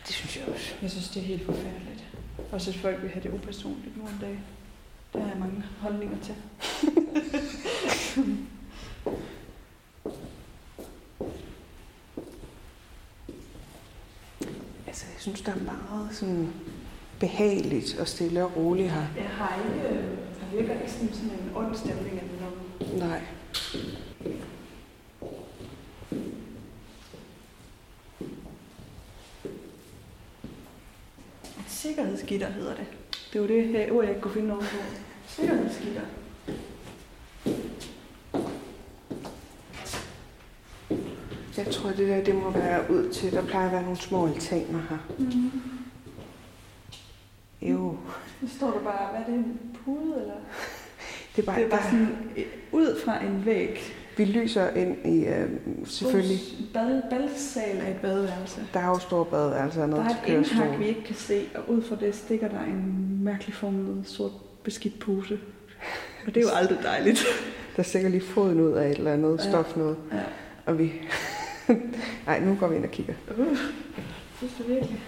Det 0.07 0.15
synes 0.15 0.37
jeg 0.37 0.45
også. 0.53 0.73
Jeg 0.81 0.91
synes, 0.91 1.09
det 1.09 1.21
er 1.21 1.25
helt 1.25 1.45
forfærdeligt. 1.45 2.03
Også 2.51 2.69
at 2.71 2.77
folk 2.77 3.01
vil 3.01 3.09
have 3.09 3.23
det 3.23 3.33
upersonligt 3.33 3.97
nu 3.97 4.03
en 4.03 4.17
dag. 4.21 4.39
Der 5.13 5.19
er 5.19 5.39
mange 5.39 5.63
holdninger 5.79 6.17
til. 6.23 6.35
Altså, 14.87 15.05
jeg 15.13 15.21
synes, 15.21 15.41
der 15.41 15.51
er 15.51 15.63
meget 15.63 16.15
sådan 16.15 16.53
behageligt 17.19 17.97
og 17.99 18.07
stille 18.07 18.45
og 18.45 18.57
roligt 18.57 18.91
her. 18.91 19.05
Jeg 19.17 19.29
har 19.29 19.63
ikke, 19.65 19.87
øh, 19.87 20.03
der 20.41 20.57
virker 20.57 20.73
ikke 20.73 20.91
sådan, 20.91 21.13
sådan 21.13 21.29
en 21.29 21.51
ond 21.55 21.75
stemning 21.75 22.19
eller 22.19 22.33
noget. 22.39 22.99
Nej. 22.99 23.21
Et 32.15 32.24
sikkerhedsgitter 32.39 32.49
hedder 32.49 32.75
det. 32.75 32.85
Det 33.33 33.41
var 33.41 33.47
det 33.47 33.67
her 33.67 33.91
ord, 33.91 34.03
jeg 34.03 34.09
ikke 34.09 34.21
kunne 34.21 34.33
finde 34.33 34.47
noget 34.47 34.63
på. 34.63 34.77
Sikkerhedsgitter. 35.27 36.01
Jeg 41.57 41.65
tror, 41.71 41.89
det 41.89 42.07
der 42.07 42.23
det 42.23 42.35
må 42.35 42.49
være 42.49 42.91
ud 42.91 43.09
til. 43.13 43.31
Der 43.31 43.45
plejer 43.45 43.65
at 43.65 43.71
være 43.71 43.81
nogle 43.81 43.97
små 43.97 44.27
altaner 44.27 44.79
her. 44.89 44.97
Mm. 45.19 45.51
Jo, 47.61 47.97
Så 48.47 48.55
står 48.57 48.71
der 48.71 48.79
bare, 48.83 49.09
hvad 49.11 49.21
er 49.21 49.25
det, 49.25 49.33
en 49.35 49.59
pude 49.85 50.21
eller? 50.21 50.33
det 51.35 51.41
er 51.41 51.45
bare, 51.45 51.55
Det 51.59 51.65
er 51.65 51.69
bare 51.69 51.83
sådan 51.83 52.31
øh, 52.37 52.45
ud 52.71 53.01
fra 53.05 53.23
en 53.23 53.45
væg. 53.45 53.79
Vi 54.17 54.25
lyser 54.25 54.69
ind 54.69 55.05
i, 55.05 55.25
øh, 55.25 55.49
selvfølgelig, 55.85 56.39
Bad, 56.73 57.01
badsal 57.09 57.77
af 57.77 57.89
et 57.91 57.95
badeværelse. 58.01 58.61
der 58.73 58.79
er 58.79 58.87
jo 58.87 58.99
store 58.99 59.25
badeværelser 59.25 59.79
Der 59.81 59.87
ned 59.87 59.97
er 59.97 60.07
til 60.25 60.33
et 60.33 60.37
indhak, 60.37 60.79
vi 60.79 60.85
ikke 60.87 61.03
kan 61.03 61.15
se, 61.15 61.45
og 61.55 61.69
ud 61.69 61.81
fra 61.81 61.95
det 61.99 62.15
stikker 62.15 62.47
der 62.47 62.59
en 62.61 63.07
mærkelig 63.23 63.55
formet 63.55 64.07
sort 64.07 64.31
beskidt 64.63 64.99
pose. 64.99 65.39
Og 66.27 66.35
det 66.35 66.37
er 66.37 66.41
jo 66.41 66.55
aldrig 66.61 66.77
dejligt. 66.83 67.25
Der 67.77 67.83
stikker 67.83 68.09
lige 68.09 68.21
foden 68.21 68.59
ud 68.61 68.71
af 68.71 68.89
et 68.89 68.97
eller 68.97 69.13
andet 69.13 69.37
Ja. 69.45 69.49
stof 69.49 69.75
noget. 69.77 69.97
Ja. 70.13 70.17
Og 70.65 70.79
vi... 70.79 70.91
Nej, 72.27 72.39
nu 72.39 72.55
går 72.59 72.67
vi 72.67 72.75
ind 72.75 72.83
og 72.85 72.91
kigger. 72.91 73.13
Uh, 73.37 73.57
synes 74.37 74.53
du 74.57 74.63
virkelig? 74.63 74.99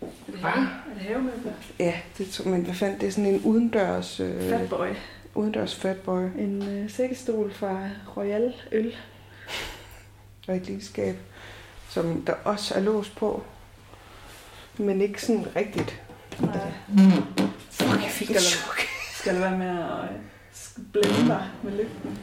Er 0.00 0.30
det, 0.32 0.40
have, 0.40 0.64
er 0.64 0.94
det 0.94 1.02
havemøbler? 1.02 1.52
Ja, 1.78 1.94
det, 2.18 2.42
men 2.46 2.62
hvad 2.62 2.74
fanden, 2.74 3.00
det 3.00 3.06
er 3.06 3.10
sådan 3.10 3.34
en 3.34 3.40
udendørs, 3.44 4.20
øh, 4.20 4.42
Fatboy. 4.42 4.86
Udendørs 5.34 5.74
fatboy 5.74 6.22
En 6.38 6.62
øh, 6.68 6.90
sækkestol 6.90 7.52
fra 7.52 7.88
Royal 8.16 8.54
Øl. 8.72 8.96
og 10.48 10.56
et 10.56 10.66
lille 10.66 10.84
skab, 10.84 11.16
som 11.88 12.22
der 12.22 12.32
også 12.44 12.74
er 12.74 12.80
låst 12.80 13.16
på. 13.16 13.42
Men 14.78 15.00
ikke 15.00 15.22
sådan 15.22 15.46
rigtigt. 15.56 16.02
Nej. 16.40 16.72
Fuck, 17.70 18.02
jeg 18.02 18.10
fik 18.10 18.26
Skal 18.28 18.40
chok. 18.40 18.78
Skal 19.12 19.34
det 19.34 19.42
være 19.42 19.58
med 19.58 19.68
at 19.68 20.04
øh, 20.04 20.84
blende 20.92 21.26
dig 21.28 21.46
med 21.62 21.72
lygten? 21.72 22.18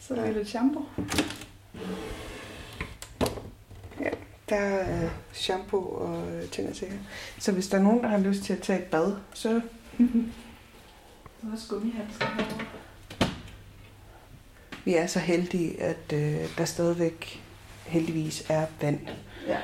Så 0.00 0.14
er 0.14 0.18
der 0.18 0.26
Ja. 0.26 0.32
lidt 0.32 0.48
shampoo. 0.48 0.84
Der 4.48 4.56
er 4.56 5.08
shampoo 5.32 5.78
og 5.80 6.24
og 6.70 6.76
sager. 6.76 6.92
Så 7.38 7.52
hvis 7.52 7.68
der 7.68 7.78
er 7.78 7.82
nogen, 7.82 8.02
der 8.02 8.08
har 8.08 8.18
lyst 8.18 8.42
til 8.42 8.52
at 8.52 8.62
tage 8.62 8.78
et 8.78 8.84
bad, 8.84 9.12
så 9.34 9.60
Der 11.42 11.48
er 11.48 11.52
også 11.52 11.68
gummihandsker 11.68 12.26
herovre. 12.26 12.64
vi 14.84 14.94
er 14.94 15.06
så 15.06 15.18
heldige, 15.18 15.82
at 15.82 16.12
øh, 16.12 16.58
der 16.58 16.64
stadigvæk 16.64 17.42
heldigvis 17.86 18.44
er 18.48 18.66
vand. 18.80 19.00
Ja. 19.46 19.58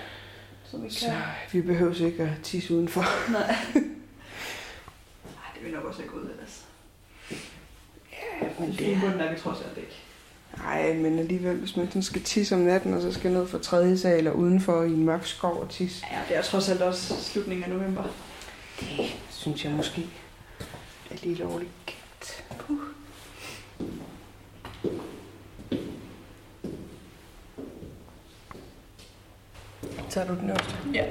Så 0.65 0.77
vi 0.77 0.89
kan... 0.89 0.91
Så 0.99 1.13
vi 1.53 1.61
behøver 1.61 2.07
ikke 2.07 2.23
at 2.23 2.31
tisse 2.43 2.75
udenfor. 2.75 3.01
Nej. 3.33 3.41
Ej, 5.25 5.51
det 5.55 5.65
vil 5.65 5.73
nok 5.73 5.85
også 5.85 6.01
have 6.01 6.11
gået 6.13 6.31
ellers. 6.31 6.65
Ja, 8.13 8.49
men 8.61 8.71
Det 8.73 8.93
er 8.93 8.97
er... 8.97 9.01
bunden 9.01 9.21
er 9.21 9.33
vi 9.35 9.39
trods 9.41 9.59
alt 9.69 9.79
ikke. 9.79 9.93
Nej, 10.57 10.93
men 10.95 11.19
alligevel, 11.19 11.57
hvis 11.57 11.77
man 11.77 11.87
sådan 11.87 12.03
skal 12.03 12.23
tisse 12.23 12.55
om 12.55 12.61
natten, 12.61 12.95
og 12.95 13.03
så 13.03 13.13
skal 13.13 13.33
ned 13.33 13.47
fra 13.49 13.59
tredje 13.59 13.99
sal 13.99 14.19
eller 14.19 14.31
udenfor 14.33 14.83
i 14.83 14.91
en 14.91 15.05
mørk 15.05 15.27
skov 15.27 15.61
og 15.61 15.71
tisse, 15.71 16.05
Ja, 16.13 16.19
det 16.29 16.37
er 16.37 16.43
trods 16.43 16.69
alt 16.69 16.83
også 16.83 17.23
slutningen 17.23 17.65
af 17.65 17.71
november. 17.71 18.03
det 18.81 19.17
synes 19.31 19.65
jeg 19.65 19.73
måske 19.73 20.07
er 21.17 21.21
lige 21.23 21.35
lovligt 21.35 21.71
kendt. 21.87 22.45
Puh. 22.59 22.79
Tager 30.11 30.27
du 30.27 30.35
den 30.35 30.51
øverste? 30.51 30.77
Ja. 30.95 31.05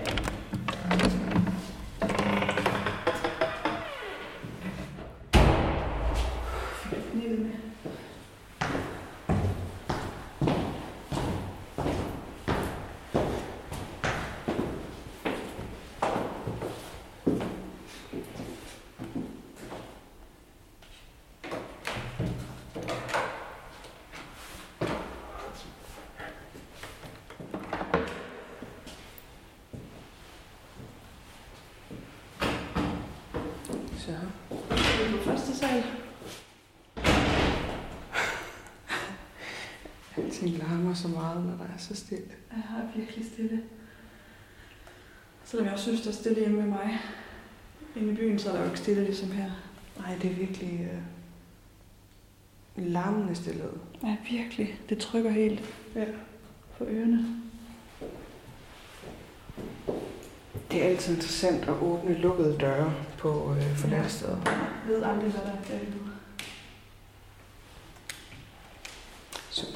Så. 34.05 34.11
Det 34.51 35.05
er 35.05 35.11
på 35.11 35.23
første 35.23 35.57
sal. 35.57 35.83
Alting 40.45 40.63
larmer 40.63 40.93
så 40.93 41.07
meget, 41.07 41.45
når 41.45 41.51
der 41.57 41.63
er 41.73 41.77
så 41.77 41.95
stille. 41.95 42.23
Jeg 42.51 42.63
har 42.63 42.81
virkelig 42.95 43.25
stille. 43.33 43.61
Selvom 45.45 45.65
jeg 45.65 45.73
også 45.73 45.83
synes, 45.85 46.01
der 46.01 46.09
er 46.09 46.13
stille 46.13 46.39
hjemme 46.39 46.57
med 46.57 46.65
mig. 46.67 46.99
Inde 47.95 48.11
i 48.13 48.15
byen, 48.15 48.39
så 48.39 48.49
er 48.49 48.53
der 48.53 48.59
jo 48.61 48.65
ikke 48.67 48.79
stille 48.79 49.03
ligesom 49.03 49.31
her. 49.31 49.51
Nej, 49.99 50.15
det 50.21 50.31
er 50.31 50.35
virkelig 50.35 50.89
øh, 52.77 52.91
larmende 52.93 53.35
stillhed. 53.35 53.69
Ja, 54.03 54.17
virkelig. 54.31 54.79
Det 54.89 54.97
trykker 54.97 55.29
helt 55.31 55.63
Ja. 55.95 56.05
på 56.77 56.83
ørerne. 56.83 57.25
Det 60.71 60.83
er 60.83 60.87
altid 60.89 61.15
interessant 61.15 61.63
at 61.63 61.75
åbne 61.81 62.13
lukkede 62.17 62.57
døre 62.59 62.93
på 63.17 63.55
øh, 63.57 63.75
forladte 63.75 64.09
steder. 64.09 64.37
Jeg 64.45 64.55
ved 64.87 65.03
aldrig, 65.03 65.31
hvad 65.31 65.41
der 65.41 65.51
er 65.51 65.79
galt 65.79 65.95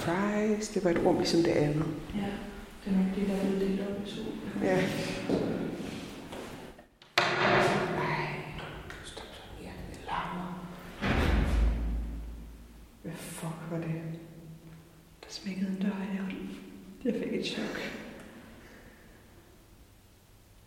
Surprise, 0.09 0.73
det 0.73 0.83
var 0.83 0.91
et 0.91 1.05
rum 1.05 1.17
ligesom 1.17 1.43
det 1.43 1.51
andet. 1.51 1.85
Ja, 2.15 2.25
det 2.85 2.93
er 2.93 2.97
nok 2.97 3.15
det, 3.15 3.27
der 3.27 3.35
er 3.35 3.59
delt 3.59 3.81
op 3.81 4.07
i 4.07 4.09
to. 4.09 4.21
Ja. 4.63 4.81
Så 13.03 13.09
fuck 13.15 13.71
var 13.71 13.77
det? 13.77 14.01
Der 15.21 15.29
smækkede 15.29 15.69
en 15.69 15.81
dør 15.81 15.87
i 15.87 16.15
haven. 16.15 16.49
Jeg 17.05 17.13
fik 17.13 17.33
et 17.33 17.45
chok. 17.45 17.79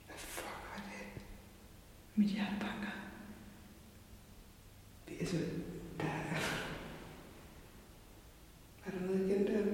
Hvad 0.06 0.16
fuck 0.18 0.46
var 0.46 0.82
det? 0.84 1.22
Mit 2.14 2.28
hjerte 2.28 2.54
banker. 2.61 2.92
det 5.08 5.16
altså, 5.20 5.37
der 6.00 6.06
er... 6.06 6.62
Er 8.87 8.90
der 8.90 9.06
noget 9.06 9.30
igen 9.30 9.46
der? 9.46 9.64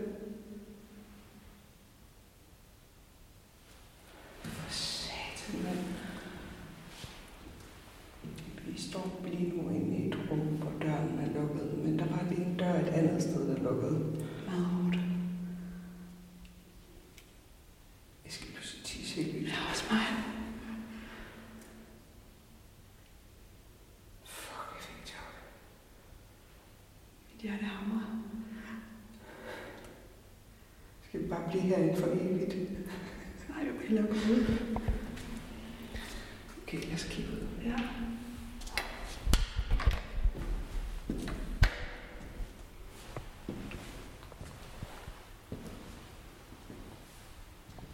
For 4.43 4.71
satan, 4.71 5.63
mand. 5.65 5.79
Vi 8.67 8.81
står 8.81 9.21
lige 9.25 9.49
nu 9.49 9.71
inde 9.71 9.97
i 9.97 10.09
et 10.09 10.19
rum, 10.31 10.39
hvor 10.39 10.73
døren 10.83 11.19
er 11.19 11.41
lukket, 11.41 11.79
men 11.85 11.99
der 11.99 12.05
var 12.07 12.27
lige 12.29 12.45
en 12.47 12.57
dør 12.57 12.75
et 12.75 12.89
andet 12.89 13.23
sted, 13.23 13.49
der 13.49 13.63
lukkede. 13.63 14.27
Meget 14.47 14.65
hårdt. 14.65 14.97
Jeg 18.25 18.33
skal 18.33 18.47
pludselig 18.55 18.85
tisse 18.85 19.23
helt 19.23 19.35
vildt. 19.35 19.49
Ja, 19.49 19.55
også 19.71 19.85
mig. 19.91 20.07
Fuck, 24.25 24.69
jeg 24.75 24.83
fik 24.83 25.03
et 25.03 25.09
chok. 25.09 25.33
Mit 27.49 27.57
hjerte 27.57 27.75
hamrer. 27.75 28.25
Skal 31.09 31.23
vi 31.23 31.29
bare 31.29 31.49
blive 31.51 31.63
herinde 31.63 31.97
for 31.97 32.07
evigt? 32.07 32.57
Nej, 33.49 33.65
jeg 33.65 33.75
må 33.75 33.81
hellere 33.81 34.07
gå 34.07 34.13
ud. 34.13 34.59
Okay, 36.63 36.79
lad 36.85 36.95
os 36.95 37.05
kigge 37.05 37.33
ud. 37.33 37.47
Ja. 37.65 37.77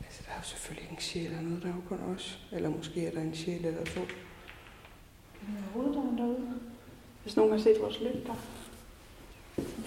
Altså, 0.04 0.22
der 0.26 0.32
er 0.32 0.36
jo 0.36 0.42
selvfølgelig 0.42 0.82
ikke 0.82 0.94
en 0.94 1.00
sjæl 1.00 1.30
hernede, 1.30 1.60
der 1.60 1.68
er 1.68 1.74
jo 1.74 1.80
kun 1.88 2.00
os. 2.00 2.46
Eller 2.52 2.70
måske 2.70 3.06
er 3.06 3.10
der 3.10 3.20
en 3.20 3.34
sjæl 3.34 3.64
eller 3.64 3.84
to. 3.84 4.00
Kan 4.00 5.46
det 5.46 5.54
være 5.54 5.64
hoveddøren 5.72 6.18
derude? 6.18 6.60
Hvis 7.22 7.36
nogen 7.36 7.52
har 7.52 7.58
set 7.58 7.80
vores 7.80 8.00
lygter. 8.00 8.34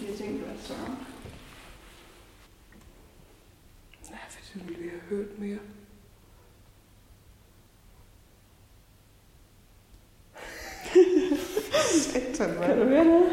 De 0.07 0.11
har 0.11 0.17
tænkt, 0.17 0.43
at 0.43 0.59
så... 0.59 0.73
Nej, 4.09 4.19
for 4.29 4.45
så 4.45 4.59
ville 4.65 4.83
vi 4.83 4.89
have 4.89 5.01
hørt 5.09 5.39
mere. 5.39 5.59
Satan, 12.01 12.57
hvad 12.57 12.67
Kan 12.67 12.77
du 12.77 12.83
høre 12.83 13.05
det? 13.05 13.29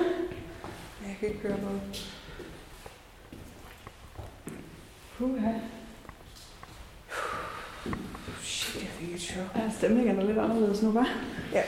Jeg 1.07 1.17
kan 1.21 1.29
ikke 1.29 1.41
høre 1.41 1.61
noget. 1.61 2.15
Puha. 5.19 5.53
Shit, 8.43 8.83
jeg 8.83 8.91
fik 8.91 9.15
et 9.15 9.21
chok. 9.21 9.57
Ja, 9.57 9.71
stemningen 9.79 10.19
er 10.19 10.25
lidt 10.25 10.39
anderledes 10.39 10.83
nu, 10.83 10.93
hva'? 10.93 11.09
Ja. 11.53 11.63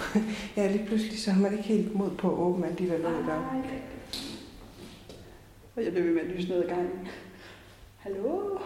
ja, 0.56 0.72
lige 0.72 0.86
pludselig 0.86 1.18
så 1.18 1.30
har 1.30 1.42
man 1.42 1.52
ikke 1.52 1.64
helt 1.64 1.94
mod 1.94 2.10
på 2.10 2.32
at 2.32 2.38
åbne 2.38 2.66
alle 2.66 2.78
de 2.78 2.88
der 2.88 2.98
lukkede 2.98 3.26
der. 3.26 3.97
Og 5.78 5.84
jeg 5.84 5.92
blev 5.92 6.04
ved 6.04 6.12
med 6.14 6.22
at 6.22 6.28
lyse 6.28 6.48
ned 6.48 6.62
ad 6.62 6.68
gangen. 6.68 7.08
Hallo? 7.96 8.58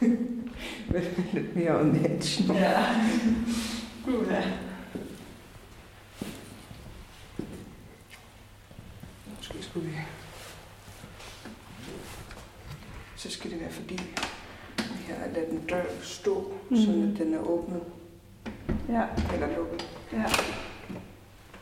Men 0.90 1.02
lidt 1.32 1.56
mere 1.56 1.80
edge 1.96 2.48
nu. 2.48 2.54
Ja. 2.54 2.84
Puha. 4.04 4.42
Måske 9.36 9.62
skulle 9.62 9.86
vi... 9.88 9.94
Så 13.16 13.30
skal 13.30 13.50
det 13.50 13.60
være 13.60 13.70
fordi, 13.70 13.94
vi 14.78 15.12
har 15.12 15.26
ladet 15.34 15.50
den 15.50 15.66
dør 15.66 15.84
stå, 16.02 16.52
mm. 16.70 16.76
sådan 16.76 17.00
Mhm. 17.02 17.12
at 17.12 17.18
den 17.18 17.34
er 17.34 17.38
åbnet 17.38 17.82
Ja, 18.88 19.06
eller 19.34 19.56
lukket 19.56 19.88
ja, 20.12 20.24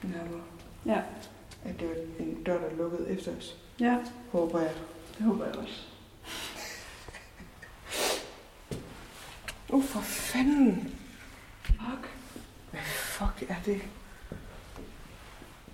nærmere. 0.02 0.42
ja, 0.86 1.00
At 1.64 1.80
det 1.80 1.88
var 1.88 2.24
en 2.24 2.42
dør, 2.46 2.58
der 2.60 2.76
lukkede 2.76 3.08
efter 3.10 3.36
os. 3.36 3.56
Ja. 3.80 3.98
Håber 4.32 4.60
jeg. 4.60 4.72
Det 5.18 5.26
håber 5.26 5.44
jeg 5.46 5.54
også. 5.56 5.82
Uh, 9.72 9.82
for 9.84 10.00
fanden! 10.00 10.94
Fuck. 11.62 12.10
Hvad 12.70 12.80
fuck 12.82 13.50
er 13.50 13.54
det? 13.64 13.80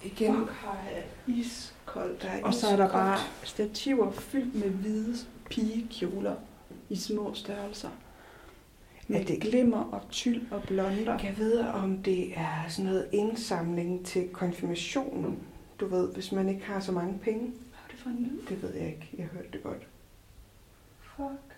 Igen. 0.04 0.36
Fuck 0.36 0.50
har 0.52 0.78
jeg 0.94 1.04
iskoldt. 1.36 2.22
Der 2.22 2.28
er 2.28 2.44
Og 2.44 2.54
så 2.54 2.66
er 2.68 2.76
der 2.76 2.88
bare 2.88 3.18
stativer 3.44 4.10
fyldt 4.12 4.54
med 4.54 4.70
hvide 4.70 5.16
pigekjoler 5.50 6.34
i 6.88 6.96
små 6.96 7.34
størrelser. 7.34 7.90
Med 9.08 9.20
Er 9.20 9.24
det- 9.24 9.40
glimmer 9.40 9.78
og 9.84 10.02
tyld 10.10 10.52
og 10.52 10.62
blonder. 10.62 11.18
Jeg 11.22 11.34
ved, 11.38 11.58
om 11.60 12.02
det 12.02 12.38
er 12.38 12.68
sådan 12.68 12.84
noget 12.90 13.08
indsamling 13.12 14.06
til 14.06 14.28
konfirmationen. 14.28 15.38
Du 15.80 15.86
ved, 15.86 16.12
hvis 16.14 16.32
man 16.32 16.48
ikke 16.48 16.64
har 16.64 16.80
så 16.80 16.92
mange 16.92 17.18
penge. 17.18 17.52
For 18.02 18.10
en 18.10 18.24
lyd? 18.24 18.46
Det 18.48 18.62
ved 18.62 18.74
jeg 18.74 18.86
ikke. 18.86 19.10
Jeg 19.18 19.26
hørte 19.26 19.48
det 19.52 19.62
godt. 19.62 19.88
Fuck. 21.00 21.56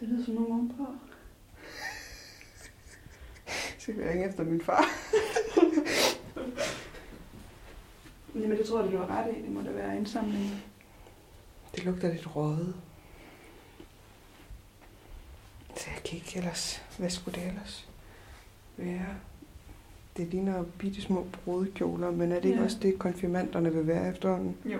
Det 0.00 0.08
lyder 0.08 0.24
som 0.24 0.34
nogen 0.34 0.52
ovenpå. 0.52 0.86
Så 3.78 3.92
vil 3.92 3.96
jeg 3.96 4.10
ringe 4.10 4.28
efter 4.28 4.44
min 4.44 4.60
far. 4.60 4.84
Jamen 8.34 8.58
det 8.58 8.66
tror 8.66 8.82
jeg, 8.82 8.92
du 8.92 8.96
har 8.96 9.06
ret 9.06 9.36
i. 9.36 9.42
Det 9.42 9.50
må 9.50 9.62
da 9.62 9.70
være 9.70 9.96
indsamling. 9.96 10.64
Det 11.74 11.84
lugter 11.84 12.12
lidt 12.12 12.36
røget. 12.36 12.74
Så 15.76 15.90
jeg 15.94 16.02
kan 16.04 16.18
ikke 16.18 16.38
ellers... 16.38 16.82
Hvad 16.98 17.10
skulle 17.10 17.40
det 17.40 17.48
ellers 17.48 17.88
være? 18.76 19.16
Det 20.16 20.26
ligner 20.26 20.64
bitte 20.78 21.02
små 21.02 21.26
brudekjoler, 21.44 22.10
men 22.10 22.32
er 22.32 22.36
det 22.40 22.44
ikke 22.44 22.58
Ja. 22.58 22.64
også 22.64 22.78
det, 22.82 22.98
konfirmanderne 22.98 23.72
vil 23.74 23.86
være 23.86 24.10
efterhånden? 24.10 24.56
Jo. 24.64 24.78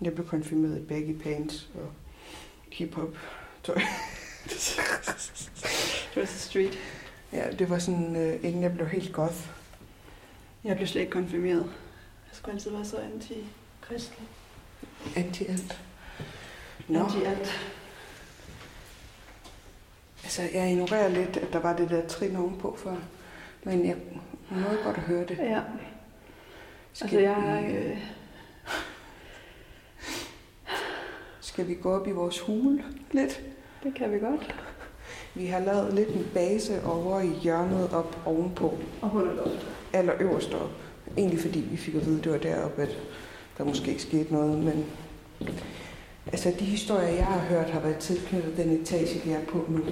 Jeg 0.00 0.14
blev 0.14 0.26
konfirmeret 0.28 0.78
i 0.78 0.84
baggy 0.84 1.22
pants 1.22 1.70
og 1.74 1.92
hip-hop 2.72 3.16
tøj. 3.62 3.74
Det 6.14 6.22
var 6.22 6.24
så 6.26 6.38
street. 6.38 6.78
Ja, 7.32 7.50
det 7.50 7.70
var 7.70 7.78
sådan, 7.78 8.16
øh, 8.16 8.44
inden 8.44 8.62
jeg 8.62 8.74
blev 8.74 8.86
helt 8.86 9.12
goth. 9.12 9.48
Jeg 10.64 10.76
blev 10.76 10.86
slet 10.88 11.00
ikke 11.00 11.12
konfirmeret. 11.12 11.62
Jeg 12.28 12.32
skulle 12.32 12.54
altid 12.54 12.70
være 12.70 12.84
så 12.84 12.96
anti-kristelig. 12.96 14.28
Anti-alt. 15.16 15.80
Nå, 16.88 16.98
Anti-alt. 16.98 17.75
Altså 20.26 20.42
jeg 20.54 20.70
ignorerer 20.70 21.08
lidt, 21.08 21.36
at 21.36 21.52
der 21.52 21.58
var 21.58 21.76
det 21.76 21.90
der 21.90 22.06
trin 22.06 22.36
ovenpå 22.36 22.76
før. 22.78 22.96
Men 23.64 23.86
jeg 23.86 23.96
nåede 24.50 24.78
godt 24.84 24.96
at 24.96 25.02
høre 25.02 25.24
det. 25.24 25.38
Ja. 25.38 25.60
Skal, 26.92 27.04
Altså, 27.04 27.20
jeg... 27.20 27.70
Øh, 27.70 27.98
skal 31.40 31.68
vi 31.68 31.74
gå 31.74 31.92
op 31.92 32.08
i 32.08 32.10
vores 32.10 32.40
hule 32.40 32.84
lidt? 33.12 33.42
det 33.82 33.94
kan 33.94 34.12
vi 34.12 34.18
godt. 34.18 34.54
Vi 35.34 35.46
har 35.46 35.60
lavet 35.60 35.94
lidt 35.94 36.08
en 36.08 36.26
base 36.34 36.84
over 36.84 37.20
i 37.20 37.28
hjørnet 37.28 37.92
op 37.92 38.18
ovenpå. 38.24 38.78
Og 39.02 39.08
hun 39.08 39.28
er 39.28 39.32
lov. 39.32 39.48
aller 39.92 40.12
øverst 40.20 40.54
op. 40.54 40.70
Egentlig 41.16 41.40
fordi 41.40 41.60
vi 41.60 41.76
fik 41.76 41.94
at 41.94 42.06
vide, 42.06 42.18
at 42.18 42.24
det 42.24 42.32
var 42.32 42.38
deroppe, 42.38 42.82
at 42.82 42.98
der 43.58 43.64
måske 43.64 43.90
ikke 43.90 44.02
skete 44.02 44.32
noget, 44.32 44.58
men 44.58 44.86
altså 46.26 46.52
de 46.58 46.64
historier, 46.64 47.08
jeg 47.08 47.26
har 47.26 47.38
hørt, 47.38 47.70
har 47.70 47.80
været 47.80 47.98
tilknyttet 47.98 48.56
den 48.56 48.70
etage, 48.80 49.20
vi 49.24 49.30
er 49.30 49.44
på 49.44 49.64
nu, 49.68 49.84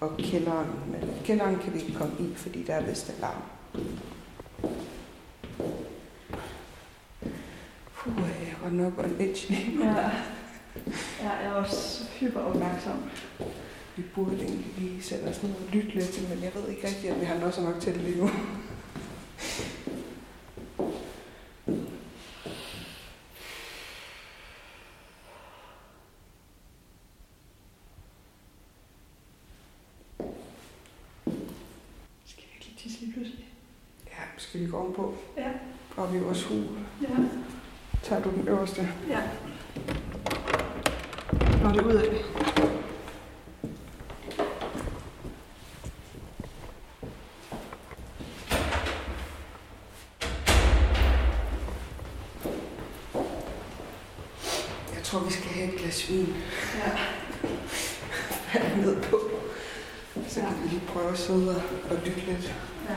og 0.00 0.16
kælderen. 0.18 0.68
Men 0.90 1.10
kælderen 1.24 1.58
kan 1.58 1.74
vi 1.74 1.78
ikke 1.78 1.94
komme 1.94 2.14
i, 2.20 2.34
fordi 2.34 2.62
der 2.62 2.74
er 2.74 2.86
vist 2.86 3.14
alarm. 3.18 3.42
Puh, 7.94 8.14
jeg 8.18 8.56
var 8.62 8.70
nok 8.70 8.98
on 8.98 9.16
edge 9.20 9.48
lige 9.48 9.76
nu. 9.76 9.84
Ja. 9.84 10.10
Jeg 11.22 11.44
er 11.44 11.50
også 11.50 12.04
hyper 12.20 12.40
opmærksom. 12.40 13.10
Vi 13.96 14.02
burde 14.14 14.36
egentlig 14.36 14.66
lige 14.78 15.02
sætte 15.02 15.24
os 15.24 15.42
ned 15.42 15.50
og 15.50 15.72
lytte 15.72 15.94
lidt, 15.94 16.28
men 16.28 16.42
jeg 16.42 16.54
ved 16.54 16.68
ikke 16.68 16.86
rigtigt, 16.88 17.12
at 17.12 17.20
vi 17.20 17.24
har 17.24 17.38
noget 17.38 17.54
så 17.54 17.60
nok 17.60 17.80
til 17.80 17.94
det 17.94 18.02
lige 18.02 18.20
nu. 18.20 18.30
Skal 32.26 32.44
vi 32.44 32.54
ikke 32.54 32.66
lige 32.66 32.78
tisse 32.78 33.00
lige 33.00 33.12
pludselig? 33.12 33.48
Ja, 34.06 34.22
skal 34.36 34.60
vi 34.60 34.66
gå 34.66 34.76
ovenpå? 34.76 35.14
Ja. 35.36 35.50
Vores 36.24 36.44
hul. 36.44 36.64
Ja. 37.02 37.08
Tager 38.02 38.22
du 38.22 38.30
den 38.30 38.48
øverste? 38.48 38.88
Ja. 39.08 39.20
Nå, 41.62 41.68
det 41.70 41.78
er 41.80 41.84
ud 41.84 41.92
af 41.92 42.10
det. 42.10 42.24
Jeg 54.94 55.02
tror, 55.04 55.20
vi 55.20 55.32
skal 55.32 55.50
have 55.50 55.72
et 55.74 55.78
glas 55.80 56.08
vin 56.10 56.34
Ja. 58.54 58.76
ned 58.76 59.02
på. 59.02 59.20
Så 60.28 60.40
kan 60.40 60.48
vi 60.62 60.68
lige 60.68 60.82
prøve 60.86 61.10
at 61.12 61.18
sidde 61.18 61.48
og, 61.56 61.62
og 61.90 61.96
lytte 62.04 62.20
lidt. 62.20 62.54
Ja. 62.88 62.94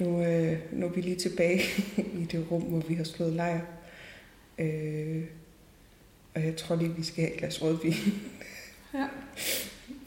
Nu, 0.00 0.24
øh, 0.24 0.58
nu 0.72 0.86
er 0.86 0.90
vi 0.90 1.00
lige 1.00 1.16
tilbage 1.16 1.60
i 2.20 2.24
det 2.24 2.46
rum, 2.50 2.62
hvor 2.62 2.80
vi 2.80 2.94
har 2.94 3.04
slået 3.04 3.32
lejr. 3.32 3.60
Øh, 4.58 5.24
og 6.34 6.44
jeg 6.44 6.56
tror 6.56 6.76
lige, 6.76 6.96
vi 6.96 7.02
skal 7.02 7.24
have 7.24 7.32
et 7.32 7.38
glas 7.38 7.62
rødvin. 7.62 7.94
Ja. 8.94 9.08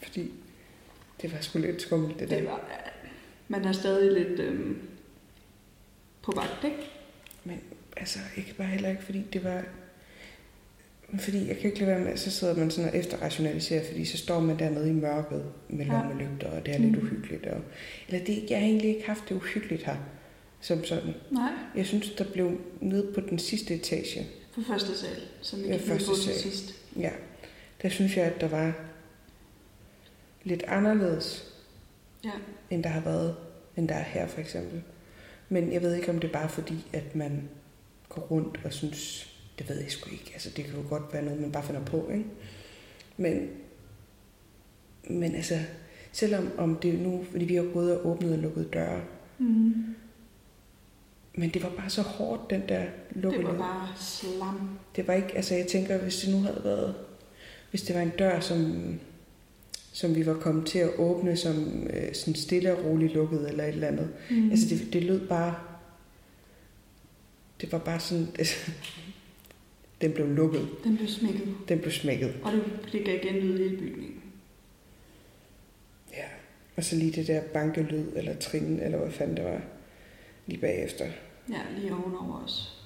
Fordi 0.02 0.30
det 1.22 1.32
var 1.32 1.40
sgu 1.40 1.58
lidt 1.58 1.82
skummelt, 1.82 2.20
det 2.20 2.30
der. 2.30 2.36
Det 2.36 2.46
var... 2.46 2.60
Man 3.48 3.64
er 3.64 3.72
stadig 3.72 4.26
lidt 4.26 4.40
øhm, 4.40 4.78
på 6.22 6.32
vagt, 6.36 6.64
ikke? 6.64 6.90
Men 7.44 7.60
altså, 7.96 8.18
ikke 8.36 8.54
bare 8.54 8.66
heller 8.66 8.88
ikke, 8.88 9.02
fordi 9.02 9.22
det 9.32 9.44
var... 9.44 9.64
Fordi 11.18 11.48
jeg 11.48 11.56
kan 11.56 11.70
ikke 11.70 11.78
lade 11.84 11.90
være 11.90 12.00
med, 12.04 12.16
så 12.16 12.30
sidder 12.30 12.56
man 12.56 12.70
sådan 12.70 12.90
og 12.90 12.96
efterrationaliserer, 12.96 13.84
fordi 13.86 14.04
så 14.04 14.16
står 14.18 14.40
man 14.40 14.58
dernede 14.58 14.88
i 14.90 14.92
mørket 14.92 15.44
med 15.68 15.86
lommelygter, 15.86 16.50
og 16.50 16.66
det 16.66 16.74
er 16.74 16.78
lidt 16.78 16.92
Mm. 16.92 16.98
uhyggeligt. 17.06 17.46
Og, 17.46 17.60
eller 18.08 18.24
det, 18.24 18.50
jeg 18.50 18.58
har 18.58 18.66
egentlig 18.66 18.90
ikke 18.96 19.06
haft 19.06 19.28
det 19.28 19.34
uhyggeligt 19.34 19.82
her, 19.82 19.96
som 20.60 20.84
sådan. 20.84 21.14
Nej. 21.30 21.50
Jeg 21.76 21.86
synes, 21.86 22.10
der 22.10 22.24
blev 22.32 22.60
nede 22.80 23.12
på 23.14 23.20
den 23.20 23.38
sidste 23.38 23.74
etage, 23.74 24.26
På 24.54 24.60
første 24.68 24.98
sal, 24.98 25.20
som 25.40 25.62
vi 25.62 25.66
Ja, 25.68 25.76
første 25.76 26.16
sal. 26.22 26.34
sidst. 26.34 26.74
ja, 26.98 27.10
der 27.82 27.88
synes 27.88 28.16
jeg, 28.16 28.24
at 28.24 28.40
der 28.40 28.48
var 28.48 28.72
lidt 30.44 30.62
anderledes, 30.62 31.52
Ja. 32.24 32.30
end 32.70 32.82
der 32.82 32.88
har 32.90 33.00
været, 33.00 33.36
end 33.76 33.88
der 33.88 33.94
er 33.94 34.02
her 34.02 34.26
for 34.26 34.40
eksempel. 34.40 34.82
Men 35.48 35.72
jeg 35.72 35.82
ved 35.82 35.94
ikke, 35.94 36.10
om 36.10 36.18
det 36.18 36.28
er 36.28 36.32
bare 36.32 36.48
fordi, 36.48 36.74
at 36.92 37.14
man 37.16 37.48
går 38.08 38.22
rundt 38.22 38.60
og 38.64 38.72
synes, 38.72 39.31
det 39.62 39.70
ved 39.70 39.82
jeg 39.82 39.90
sgu 39.90 40.10
ikke. 40.10 40.30
Altså, 40.32 40.50
det 40.56 40.64
kan 40.64 40.74
jo 40.74 40.82
godt 40.88 41.02
være 41.12 41.22
noget, 41.24 41.40
man 41.40 41.52
bare 41.52 41.62
finder 41.62 41.84
på, 41.84 42.08
ikke? 42.10 42.24
Men, 43.16 43.48
men 45.10 45.34
altså, 45.34 45.58
selvom 46.12 46.50
om 46.58 46.76
det 46.76 47.00
nu, 47.00 47.24
fordi 47.30 47.44
vi 47.44 47.54
har 47.54 47.62
gået 47.72 47.98
og 48.00 48.06
åbnet 48.06 48.32
og 48.32 48.38
lukket 48.38 48.72
døre, 48.72 49.00
Mm. 49.38 49.74
men 51.34 51.50
det 51.50 51.62
var 51.62 51.68
bare 51.78 51.90
så 51.90 52.02
hårdt, 52.02 52.50
den 52.50 52.62
der 52.68 52.84
lukkede. 53.10 53.42
Det 53.44 53.52
var 53.52 53.58
bare 53.58 53.88
slam. 53.98 54.78
Det 54.96 55.06
var 55.08 55.14
ikke, 55.14 55.36
altså 55.36 55.54
jeg 55.54 55.66
tænker, 55.66 55.98
hvis 55.98 56.16
det 56.16 56.34
nu 56.34 56.40
havde 56.40 56.60
været, 56.64 56.94
hvis 57.70 57.82
det 57.82 57.96
var 57.96 58.02
en 58.02 58.12
dør, 58.18 58.40
som, 58.40 58.74
som 59.92 60.14
vi 60.14 60.26
var 60.26 60.34
kommet 60.34 60.66
til 60.66 60.78
at 60.78 60.90
åbne, 60.98 61.36
som 61.36 61.86
øh, 61.90 62.14
sådan 62.14 62.34
stille 62.34 62.76
og 62.76 62.84
roligt 62.84 63.14
lukket 63.14 63.48
eller 63.48 63.64
et 63.64 63.68
eller 63.74 63.88
andet. 63.88 64.08
Mm. 64.30 64.36
Mm. 64.36 64.50
Altså 64.50 64.66
det, 64.68 64.92
det 64.92 65.02
lød 65.02 65.28
bare, 65.28 65.54
det 67.60 67.72
var 67.72 67.78
bare 67.78 68.00
sådan, 68.00 68.28
altså, 68.38 68.70
den 70.02 70.12
blev 70.12 70.28
lukket, 70.28 70.68
Den 70.84 70.96
blev 70.96 71.08
smækket. 71.08 71.54
den 71.68 71.78
blev 71.78 71.92
smækket. 71.92 72.34
Og 72.44 72.52
det, 72.52 72.64
det 72.92 73.04
gav 73.04 73.18
genlyd 73.20 73.58
i 73.58 73.62
hele 73.62 73.76
bygningen. 73.78 74.22
Ja. 76.12 76.24
Og 76.76 76.84
så 76.84 76.96
lige 76.96 77.12
det 77.12 77.26
der 77.26 77.42
bankelyd, 77.52 78.06
eller 78.16 78.36
trin, 78.36 78.80
eller 78.80 78.98
hvad 78.98 79.10
fanden 79.10 79.36
det 79.36 79.44
var, 79.44 79.60
lige 80.46 80.60
bagefter. 80.60 81.04
Ja, 81.50 81.60
lige 81.78 81.94
ovenover 81.94 82.44
os. 82.44 82.84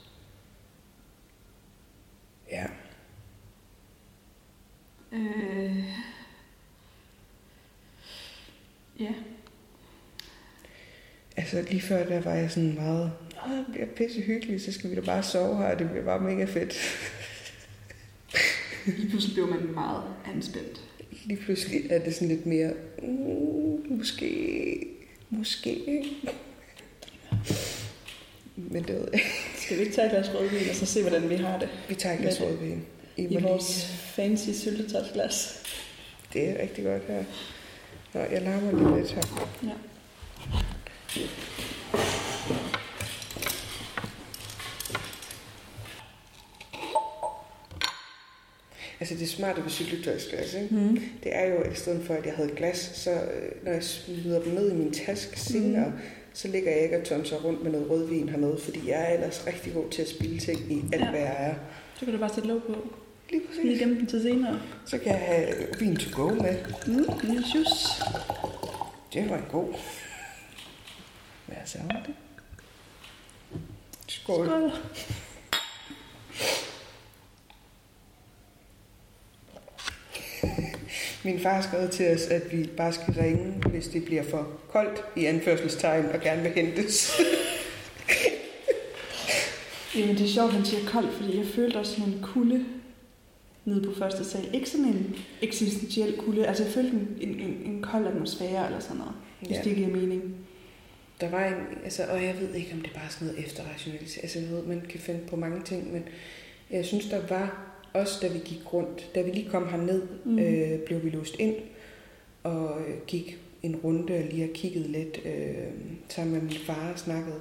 Ja. 2.51 2.67
Øh... 5.13 5.85
Ja. 9.01 9.15
Altså 11.37 11.63
lige 11.71 11.81
før, 11.81 12.07
der 12.07 12.21
var 12.21 12.35
jeg 12.35 12.51
sådan 12.51 12.75
meget, 12.75 13.13
det 13.49 13.67
bliver 13.73 13.87
pisse 13.87 14.21
hyggeligt, 14.21 14.63
så 14.63 14.73
skal 14.73 14.91
vi 14.91 14.95
da 14.95 15.01
bare 15.01 15.23
sove 15.23 15.57
her, 15.57 15.65
og 15.65 15.79
det 15.79 15.91
bliver 15.91 16.05
bare 16.05 16.21
mega 16.21 16.45
fedt. 16.45 16.75
Lige 18.87 19.09
pludselig 19.09 19.35
blev 19.35 19.49
man 19.49 19.75
meget 19.75 20.03
anspændt. 20.35 20.81
Lige 21.25 21.41
pludselig 21.41 21.91
er 21.91 21.99
det 22.05 22.15
sådan 22.15 22.29
lidt 22.29 22.47
mere, 22.47 22.73
mm, 23.03 23.97
måske, 23.97 24.87
måske. 25.31 26.05
Men 28.57 28.83
det 28.83 28.95
ved 28.95 29.09
jeg. 29.13 29.21
Skal 29.57 29.77
vi 29.77 29.83
ikke 29.83 29.95
tage 29.95 30.07
et 30.07 30.13
glas 30.13 30.35
rødvin, 30.35 30.69
og 30.71 30.75
så 30.75 30.87
se, 30.87 31.01
hvordan 31.01 31.31
vi 31.31 31.35
har 31.35 31.59
det? 31.59 31.69
Vi 31.89 31.95
tager 31.95 32.15
et 32.15 32.21
glas 32.21 32.41
rødvin. 32.41 32.83
I, 33.17 33.23
I 33.23 33.43
vores 33.43 33.87
fancy 33.87 34.51
syltetøjsglas. 34.51 35.63
Det 36.33 36.49
er 36.49 36.63
rigtig 36.63 36.85
godt 36.85 37.03
her. 37.09 37.25
Nå, 38.15 38.21
jeg 38.21 38.43
larmer 38.43 38.73
lige 38.73 39.01
lidt 39.01 39.13
her. 39.13 39.23
Ja. 39.63 39.73
Altså 49.01 49.15
det 49.15 49.29
smarte 49.29 49.63
ved 49.63 49.71
syltetøjsglas, 49.71 50.55
ikke? 50.55 50.75
Mm. 50.75 51.01
det 51.23 51.37
er 51.37 51.47
jo, 51.47 51.57
at 51.57 51.73
i 51.73 51.77
stedet 51.77 52.07
for, 52.07 52.15
at 52.15 52.27
jeg 52.27 52.35
havde 52.35 52.51
glas, 52.57 52.91
så 52.95 53.11
øh, 53.11 53.65
når 53.65 53.73
jeg 53.73 53.85
smider 53.85 54.43
dem 54.43 54.53
ned 54.53 54.73
i 54.73 54.75
min 54.75 54.93
taske 54.93 55.41
senere, 55.41 55.87
Mhm. 55.89 55.99
så 56.33 56.49
ligger 56.49 56.71
jeg 56.73 56.81
ikke 56.83 56.97
og 56.99 57.05
tonser 57.05 57.37
rundt 57.37 57.63
med 57.63 57.73
noget 57.73 57.91
rødvin 57.91 58.29
hernede, 58.29 58.59
fordi 58.65 58.89
jeg 58.91 59.03
er 59.11 59.15
ellers 59.15 59.45
rigtig 59.47 59.73
god 59.75 59.91
til 59.91 60.03
at 60.03 60.09
spille 60.09 60.39
ting 60.39 60.73
i 60.73 60.83
alt, 60.93 61.03
Ja. 61.03 61.11
hvad 61.11 61.21
jeg 61.21 61.37
er. 61.39 61.55
Så 61.99 62.05
kan 62.05 62.15
du 62.15 62.21
bare 62.21 62.35
sætte 62.35 62.49
låg 62.49 62.63
på. 62.63 62.73
Lige 63.31 63.41
Lige 63.41 63.43
præcis. 63.49 63.79
gemme 63.79 63.95
den 63.99 64.07
til 64.07 64.23
senere. 64.23 64.61
Så 64.87 64.99
kan 64.99 65.13
jeg 65.13 65.21
have 65.21 65.55
vin 65.81 65.97
to 65.97 66.23
go 66.23 66.35
med. 66.35 66.57
Mm. 66.87 67.05
Lille 67.23 67.45
sjus. 67.53 67.69
Det 69.13 69.31
var 69.31 69.37
en 69.37 69.45
god. 69.53 69.75
Hvad 71.47 71.57
så 71.65 71.79
det? 72.07 72.15
Skål. 74.09 74.47
Skål. 74.47 74.71
Min 81.27 81.41
far 81.41 81.55
har 81.55 81.63
skrevet 81.63 81.91
til 81.91 82.15
os, 82.15 82.27
at 82.27 82.53
vi 82.53 82.69
bare 82.77 82.93
skal 82.93 83.15
ringe, 83.15 83.53
hvis 83.71 83.89
det 83.89 84.05
bliver 84.05 84.23
for 84.23 84.49
koldt 84.69 85.05
i 85.17 85.25
anførselstegn 85.25 86.05
og 86.15 86.21
gerne 86.21 86.43
vil 86.43 86.53
hentes. 86.53 87.11
Jamen, 89.97 90.15
det 90.17 90.25
er 90.25 90.29
sjovt, 90.29 90.53
han 90.53 90.65
siger 90.65 90.89
koldt, 90.89 91.15
fordi 91.15 91.39
jeg 91.39 91.47
følte 91.47 91.77
også 91.77 91.93
sådan 91.95 92.13
en 92.13 92.21
kulde 92.23 92.65
nede 93.65 93.83
på 93.83 93.95
første 93.99 94.25
sal. 94.25 94.49
Ikke 94.55 94.71
sådan 94.71 94.87
en 94.87 95.17
eksistentiel 95.43 96.17
kulde. 96.17 96.47
Altså, 96.47 96.63
jeg 96.65 96.73
følte 96.73 96.91
en, 96.91 97.09
en, 97.21 97.41
en, 97.41 97.63
en 97.67 97.83
kold 97.83 98.07
atmosfære 98.07 98.67
eller 98.67 98.81
sådan 98.81 98.97
noget. 98.97 99.13
Hvis 99.41 99.51
Ja. 99.57 99.63
det 99.65 99.77
giver 99.77 99.89
mening. 99.89 100.23
Der 101.21 101.31
var 101.31 101.45
en, 101.45 101.55
altså, 101.85 102.03
og 102.11 102.23
jeg 102.25 102.35
ved 102.41 102.55
ikke, 102.55 102.71
om 102.73 102.81
det 102.81 102.91
er 102.95 102.99
bare 103.01 103.11
sådan 103.11 103.29
noget 103.29 103.45
efterrationalisering. 103.47 104.25
Altså, 104.25 104.39
jeg 104.39 104.49
ved, 104.51 104.63
man 104.63 104.83
kan 104.89 105.01
finde 105.01 105.21
på 105.29 105.37
mange 105.37 105.63
ting, 105.65 105.93
men 105.93 106.03
jeg 106.71 106.85
synes, 106.85 107.07
der 107.07 107.21
var 107.29 107.73
også, 108.01 108.19
da 108.23 108.29
vi 108.33 108.39
gik 108.39 108.73
rundt, 108.73 109.11
da 109.15 109.23
vi 109.23 109.31
lige 109.31 109.51
kom 109.51 109.69
herned, 109.69 110.03
Mhm. 110.03 110.33
mm. 110.35 110.39
øh, 110.39 110.79
blev 110.81 111.05
vi 111.05 111.11
låst 111.11 111.37
ind 111.39 111.55
og 112.43 112.81
øh, 112.81 112.95
gik 113.07 113.39
en 113.63 113.77
runde 113.77 114.15
og 114.15 114.25
lige 114.31 114.45
og 114.45 114.51
kiggede 114.55 114.89
lidt 114.89 115.19
øh, 115.25 115.73
sammen 116.09 116.35
med 116.35 116.43
min 116.43 116.53
far 116.67 116.93
og 116.93 116.99
snakkede. 116.99 117.39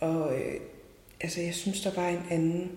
Og 0.00 0.34
øh, 0.38 0.54
altså, 1.20 1.40
jeg 1.40 1.54
synes, 1.54 1.80
der 1.80 1.90
var 1.94 2.08
en 2.08 2.22
anden 2.30 2.70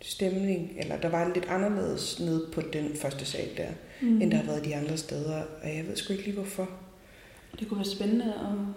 stemning, 0.00 0.72
eller 0.78 0.96
der 1.00 1.08
var 1.08 1.32
lidt 1.34 1.46
anderledes 1.48 2.20
nede 2.20 2.48
på 2.52 2.60
den 2.60 2.94
første 2.96 3.24
sal 3.24 3.48
der, 3.56 3.68
mm. 4.02 4.22
end 4.22 4.30
der 4.30 4.36
har 4.36 4.44
været 4.44 4.64
de 4.64 4.76
andre 4.76 4.96
steder, 4.96 5.42
og 5.62 5.68
jeg 5.76 5.86
ved 5.86 5.96
sgu 5.96 6.12
ikke 6.12 6.24
lige 6.24 6.34
hvorfor. 6.34 6.70
Det 7.60 7.68
kunne 7.68 7.78
være 7.78 7.86
spændende 7.96 8.24
at 8.24 8.74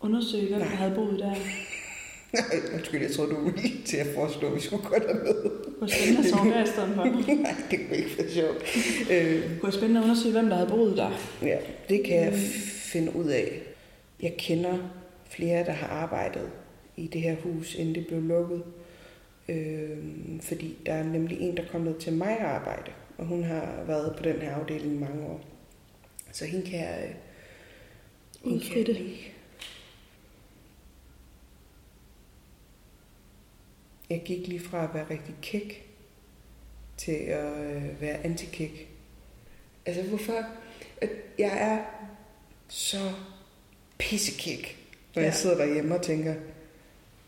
undersøge, 0.00 0.48
hvem 0.48 0.58
der 0.60 0.66
havde 0.66 0.94
boet 0.94 1.18
der. 1.18 1.34
Nej, 2.32 2.44
undskyld, 2.74 3.02
jeg 3.02 3.10
troede, 3.10 3.30
du 3.30 3.40
var 3.44 3.52
lige 3.62 3.82
til 3.84 3.96
at 3.96 4.06
foreslå, 4.14 4.48
at 4.48 4.54
vi 4.54 4.60
skulle 4.60 4.84
gå 4.84 4.94
derned. 4.94 5.50
Kunne 5.78 5.90
spændende 5.90 6.18
at 6.20 6.30
sove 6.30 6.50
der 6.50 6.64
i 6.64 6.66
stedet 6.66 6.94
for. 6.94 7.04
Nej, 7.42 7.54
det 7.70 7.78
kunne 7.86 7.96
ikke 7.96 8.18
være 8.18 8.30
sjovt. 8.30 8.64
Øh, 9.10 9.58
kunne 9.60 9.72
spændende 9.72 10.00
at 10.00 10.04
undersøge, 10.04 10.32
hvem 10.32 10.48
der 10.48 10.56
havde 10.56 10.68
boet 10.70 10.96
der. 10.96 11.10
ja, 11.42 11.58
det 11.88 12.04
kan 12.04 12.16
jeg 12.16 12.32
f- 12.32 12.68
finde 12.92 13.16
ud 13.16 13.24
af. 13.24 13.62
Jeg 14.22 14.34
kender 14.38 14.78
flere, 15.30 15.64
der 15.64 15.72
har 15.72 15.86
arbejdet 15.86 16.50
i 16.96 17.06
det 17.06 17.20
her 17.20 17.36
hus, 17.42 17.74
inden 17.74 17.94
det 17.94 18.06
blev 18.06 18.22
lukket. 18.22 18.62
Øh, 19.48 19.98
fordi 20.42 20.76
der 20.86 20.92
er 20.92 21.02
nemlig 21.04 21.40
en, 21.40 21.56
der 21.56 21.62
kom 21.72 21.80
ned 21.80 21.94
til 21.98 22.12
mig 22.12 22.30
at 22.38 22.44
arbejde, 22.46 22.90
og 23.18 23.26
hun 23.26 23.44
har 23.44 23.84
været 23.86 24.14
på 24.16 24.22
den 24.22 24.36
her 24.40 24.54
afdeling 24.54 24.94
i 24.94 24.98
mange 24.98 25.26
år. 25.26 25.40
Så 26.32 26.44
hende 26.44 26.70
kan 26.70 26.78
jeg... 26.80 26.98
øh, 27.04 27.14
hende 28.50 28.60
kan 28.64 28.68
jeg 28.70 28.78
Udfritte. 28.80 28.92
lige- 28.92 29.32
Jeg 34.10 34.22
gik 34.24 34.46
lige 34.46 34.60
fra 34.60 34.84
at 34.84 34.94
være 34.94 35.06
rigtig 35.10 35.34
kæk 35.42 35.86
til 36.96 37.12
at 37.12 37.52
øh, 37.76 38.00
være 38.00 38.24
antikæk. 38.24 38.88
Altså 39.86 40.02
hvorfor? 40.02 40.44
Jeg 41.38 41.58
er 41.60 41.78
så 42.68 43.10
pissekæk, 43.98 44.76
når 45.14 45.22
ja. 45.22 45.26
jeg 45.26 45.34
sidder 45.34 45.56
derhjemme 45.56 45.94
og 45.94 46.02
tænker, 46.02 46.34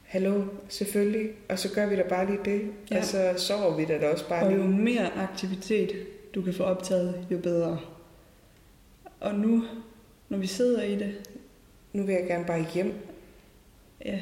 hallo, 0.05 0.45
selvfølgelig, 0.69 1.31
og 1.49 1.59
så 1.59 1.73
gør 1.75 1.87
vi 1.87 1.97
da 1.97 2.03
bare 2.09 2.27
lige 2.27 2.39
det, 2.45 2.71
ja. 2.91 2.99
Og 2.99 3.05
så 3.05 3.35
sover 3.37 3.77
vi 3.77 3.85
da 3.85 4.09
også 4.09 4.29
bare 4.29 4.47
Og 4.47 4.53
jo 4.53 4.57
lige. 4.67 4.69
mere 4.69 5.13
aktivitet 5.13 6.07
du 6.35 6.43
kan 6.43 6.55
få 6.55 6.63
optaget, 6.63 7.27
jo 7.31 7.39
bedre. 7.39 7.81
Og 9.21 9.35
nu, 9.35 9.65
når 10.29 10.39
vi 10.39 10.47
sidder 10.47 10.83
i 10.83 10.95
det, 10.97 11.31
Nu 11.93 12.03
vil 12.03 12.15
jeg 12.15 12.27
gerne 12.27 12.45
bare 12.45 12.67
hjem. 12.75 12.95
ja. 14.05 14.21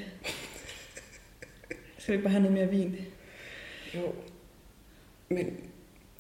Skal 2.09 2.12
vi 2.12 2.18
ikke 2.18 2.25
bare 2.25 2.33
have 2.40 2.42
noget 2.42 2.59
mere 2.59 2.68
vin? 2.79 2.97
Jo. 3.94 4.14
Men 5.29 5.57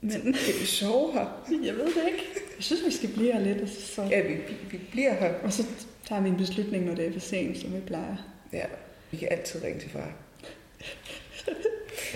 Men 0.00 0.34
skal 0.34 0.60
vi 0.60 0.66
sove 0.66 1.12
her? 1.12 1.46
jeg 1.64 1.74
ved 1.74 1.84
det 1.86 2.06
ikke. 2.12 2.24
Jeg 2.56 2.64
synes, 2.64 2.86
vi 2.86 2.90
skal 2.90 3.08
blive 3.12 3.32
her 3.32 3.40
lidt, 3.40 3.60
og 3.60 3.68
så, 3.68 4.02
Ja, 4.02 4.20
vi, 4.26 4.34
vi 4.70 4.78
bliver 4.90 5.14
her. 5.14 5.34
og 5.34 5.52
så 5.52 5.66
tager 6.08 6.22
vi 6.22 6.28
en 6.28 6.36
beslutning, 6.36 6.84
når 6.84 6.94
det 6.94 7.06
er 7.06 7.12
for 7.12 7.20
sent, 7.20 7.58
som 7.58 7.74
vi 7.74 7.80
plejer. 7.80 8.16
Ja, 8.52 8.64
vi 9.10 9.16
kan 9.16 9.28
altid 9.30 9.62
ringe 9.64 9.80
til 9.80 9.90
far. 9.90 10.12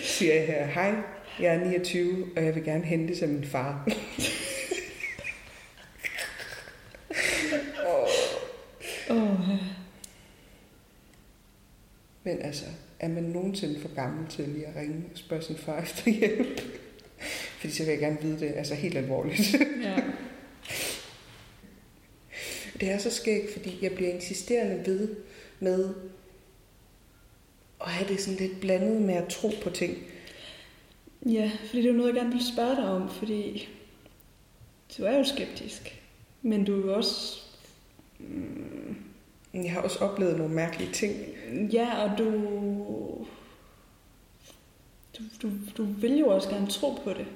Siger 0.02 0.34
jeg 0.34 0.46
her, 0.46 0.66
hej, 0.66 0.94
jeg 1.40 1.54
er 1.54 1.64
29, 1.64 2.26
og 2.36 2.44
jeg 2.44 2.54
vil 2.54 2.64
gerne 2.64 2.84
hente 2.84 3.16
som 3.18 3.28
min 3.28 3.44
far. 3.44 3.88
Åh. 9.10 9.48
Men 12.24 12.42
altså, 12.42 12.64
er 13.02 13.08
man 13.08 13.22
nogensinde 13.22 13.80
for 13.80 13.94
gammel 13.94 14.28
til 14.28 14.48
lige 14.48 14.66
at 14.66 14.76
ringe 14.76 15.04
og 15.12 15.18
spørge 15.18 15.42
sin 15.42 15.56
far 15.56 15.82
efter 15.82 16.10
hjælp? 16.10 16.60
Fordi 17.58 17.72
så 17.72 17.84
vil 17.84 17.90
jeg 17.90 18.00
gerne 18.00 18.18
vide 18.22 18.40
det, 18.40 18.52
altså 18.56 18.74
helt 18.74 18.96
alvorligt. 18.96 19.54
ja. 19.82 19.96
Det 22.80 22.90
er 22.90 22.98
så 22.98 23.10
skægt, 23.10 23.52
fordi 23.52 23.78
jeg 23.82 23.92
bliver 23.92 24.10
insisterende 24.10 24.86
ved 24.86 25.16
med 25.60 25.94
at 27.80 27.90
have 27.90 28.08
det 28.08 28.20
sådan 28.20 28.38
lidt 28.38 28.60
blandet 28.60 29.02
med 29.02 29.14
at 29.14 29.28
tro 29.28 29.50
på 29.62 29.70
ting. 29.70 29.98
Ja, 31.26 31.50
fordi 31.66 31.78
det 31.78 31.84
er 31.84 31.92
jo 31.92 31.96
noget, 31.96 32.14
jeg 32.14 32.22
gerne 32.22 32.32
vil 32.32 32.46
spørge 32.54 32.76
dig 32.76 32.84
om, 32.84 33.10
fordi 33.10 33.68
du 34.98 35.04
er 35.04 35.18
jo 35.18 35.24
skeptisk. 35.24 36.02
Men 36.42 36.64
du 36.64 36.80
er 36.80 36.86
jo 36.86 36.94
også... 36.94 37.42
Mm, 38.18 38.96
Jeg 39.54 39.72
har 39.72 39.80
også 39.80 39.98
oplevet 39.98 40.36
nogle 40.38 40.54
mærkelige 40.54 40.92
ting. 40.92 41.14
ja, 41.72 42.02
og 42.04 42.18
du, 42.18 42.24
du, 45.18 45.22
du... 45.42 45.50
Du 45.76 45.84
vil 45.84 46.18
jo 46.18 46.26
også 46.28 46.48
gerne 46.48 46.66
tro 46.66 46.90
på 47.04 47.10
det. 47.12 47.26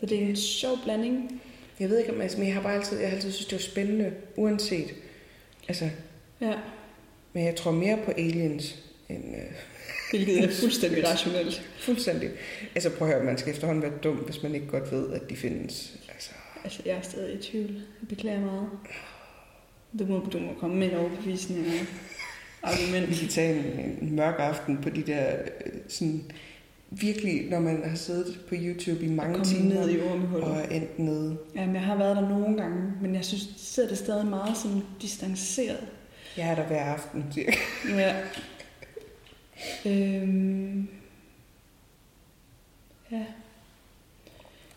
Så 0.00 0.06
det 0.06 0.22
er 0.22 0.26
en 0.26 0.36
sjov 0.36 0.78
blanding. 0.84 1.42
Jeg 1.80 1.88
ved 1.90 1.98
ikke, 1.98 2.12
om 2.12 2.20
altså, 2.20 2.38
men 2.38 2.46
jeg 2.46 2.54
har 2.54 2.62
bare 2.62 2.74
altid, 2.74 2.98
jeg 2.98 3.08
har 3.08 3.16
altid 3.16 3.32
synes, 3.32 3.46
det 3.46 3.56
var 3.56 3.60
spændende, 3.62 4.12
uanset. 4.36 4.94
Altså, 5.68 5.90
Ja, 6.40 6.54
men 7.32 7.44
jeg 7.44 7.56
tror 7.56 7.70
mere 7.70 7.98
på 8.04 8.10
aliens 8.10 8.78
end 9.08 9.24
øh, 9.36 9.42
hvilket 10.10 10.44
er 10.44 10.48
fuldstændig 10.60 11.06
rationelt. 11.10 11.70
fuldstændig. 11.78 12.30
Altså 12.74 12.90
prøv 12.90 13.08
at 13.08 13.14
høre, 13.14 13.24
man 13.24 13.38
skal 13.38 13.52
efterhånden 13.52 13.82
være 13.82 13.98
dum, 14.02 14.16
hvis 14.16 14.42
man 14.42 14.54
ikke 14.54 14.66
godt 14.66 14.92
ved, 14.92 15.12
at 15.12 15.30
de 15.30 15.36
findes. 15.36 15.96
Altså, 16.08 16.30
Altså, 16.64 16.82
jeg 16.86 16.96
er 16.96 17.02
stadig 17.02 17.38
i 17.38 17.42
tvivl. 17.42 17.72
Jeg 17.74 18.08
beklager 18.08 18.40
meget. 18.40 18.68
Du 19.98 20.04
må, 20.06 20.26
du 20.32 20.38
må 20.38 20.52
komme 20.60 20.76
med 20.76 20.92
en 20.92 20.96
overbevisning 20.98 21.66
og 22.62 22.70
argument. 22.70 23.10
vi 23.10 23.14
kan 23.14 23.28
tage 23.28 23.58
en, 23.58 23.98
en 24.08 24.16
mørk 24.16 24.34
aften 24.38 24.78
på 24.82 24.90
de 24.90 25.02
der, 25.02 25.32
øh, 25.66 25.72
sådan, 25.88 26.24
virkelig, 26.90 27.50
når 27.50 27.60
man 27.60 27.88
har 27.88 27.96
siddet 27.96 28.40
på 28.48 28.54
YouTube 28.58 29.04
i 29.04 29.08
mange 29.08 29.44
timer, 29.44 29.74
ned 29.74 29.90
i 29.90 30.00
ormehullet. 30.00 30.48
og 30.48 30.56
er 30.56 30.64
endt 30.68 30.98
nede. 30.98 31.38
Jamen, 31.54 31.74
jeg 31.74 31.84
har 31.84 31.96
været 31.96 32.16
der 32.16 32.28
nogle 32.28 32.56
gange, 32.56 32.92
men 33.02 33.14
jeg 33.14 33.24
synes, 33.24 33.48
ser 33.56 33.88
det 33.88 33.98
stadig 33.98 34.26
meget 34.26 34.56
sådan 34.56 34.82
distanceret. 35.02 35.86
Jeg 36.36 36.48
er 36.50 36.54
der 36.54 36.66
hver 36.66 36.84
aften, 36.84 37.24
cirka. 37.32 37.52
Ja. 37.88 38.14
Øhm. 39.86 40.88
Ja. 43.12 43.24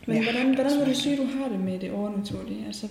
Men 0.08 0.16
Jeg 0.16 0.24
hvordan, 0.24 0.56
hvordan 0.56 0.80
vil 0.80 0.80
du 0.80 0.86
mange 0.86 0.96
sige, 0.96 1.18
du 1.18 1.26
har 1.26 1.50
det 1.50 1.60
med 1.60 1.80
det 1.80 1.92
overnaturlige? 1.92 2.66
Altså, 2.66 2.88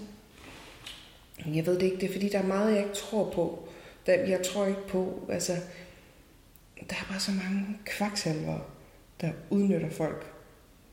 Jeg 1.55 1.66
ved 1.66 1.75
det 1.75 1.83
ikke, 1.83 1.96
det 1.96 2.09
er 2.09 2.12
fordi, 2.12 2.29
der 2.29 2.38
er 2.38 2.46
meget, 2.46 2.70
jeg 2.72 2.79
ikke 2.83 2.94
tror 2.94 3.31
på. 3.31 3.68
Jeg 4.07 4.40
tror 4.44 4.66
ikke 4.66 4.87
på, 4.88 5.29
altså, 5.33 5.53
der 6.90 6.94
er 6.96 7.07
bare 7.11 7.20
så 7.20 7.31
mange 7.31 7.66
kvaksalver, 7.85 8.59
der 9.20 9.31
udnytter 9.51 9.90
folk. 9.90 10.33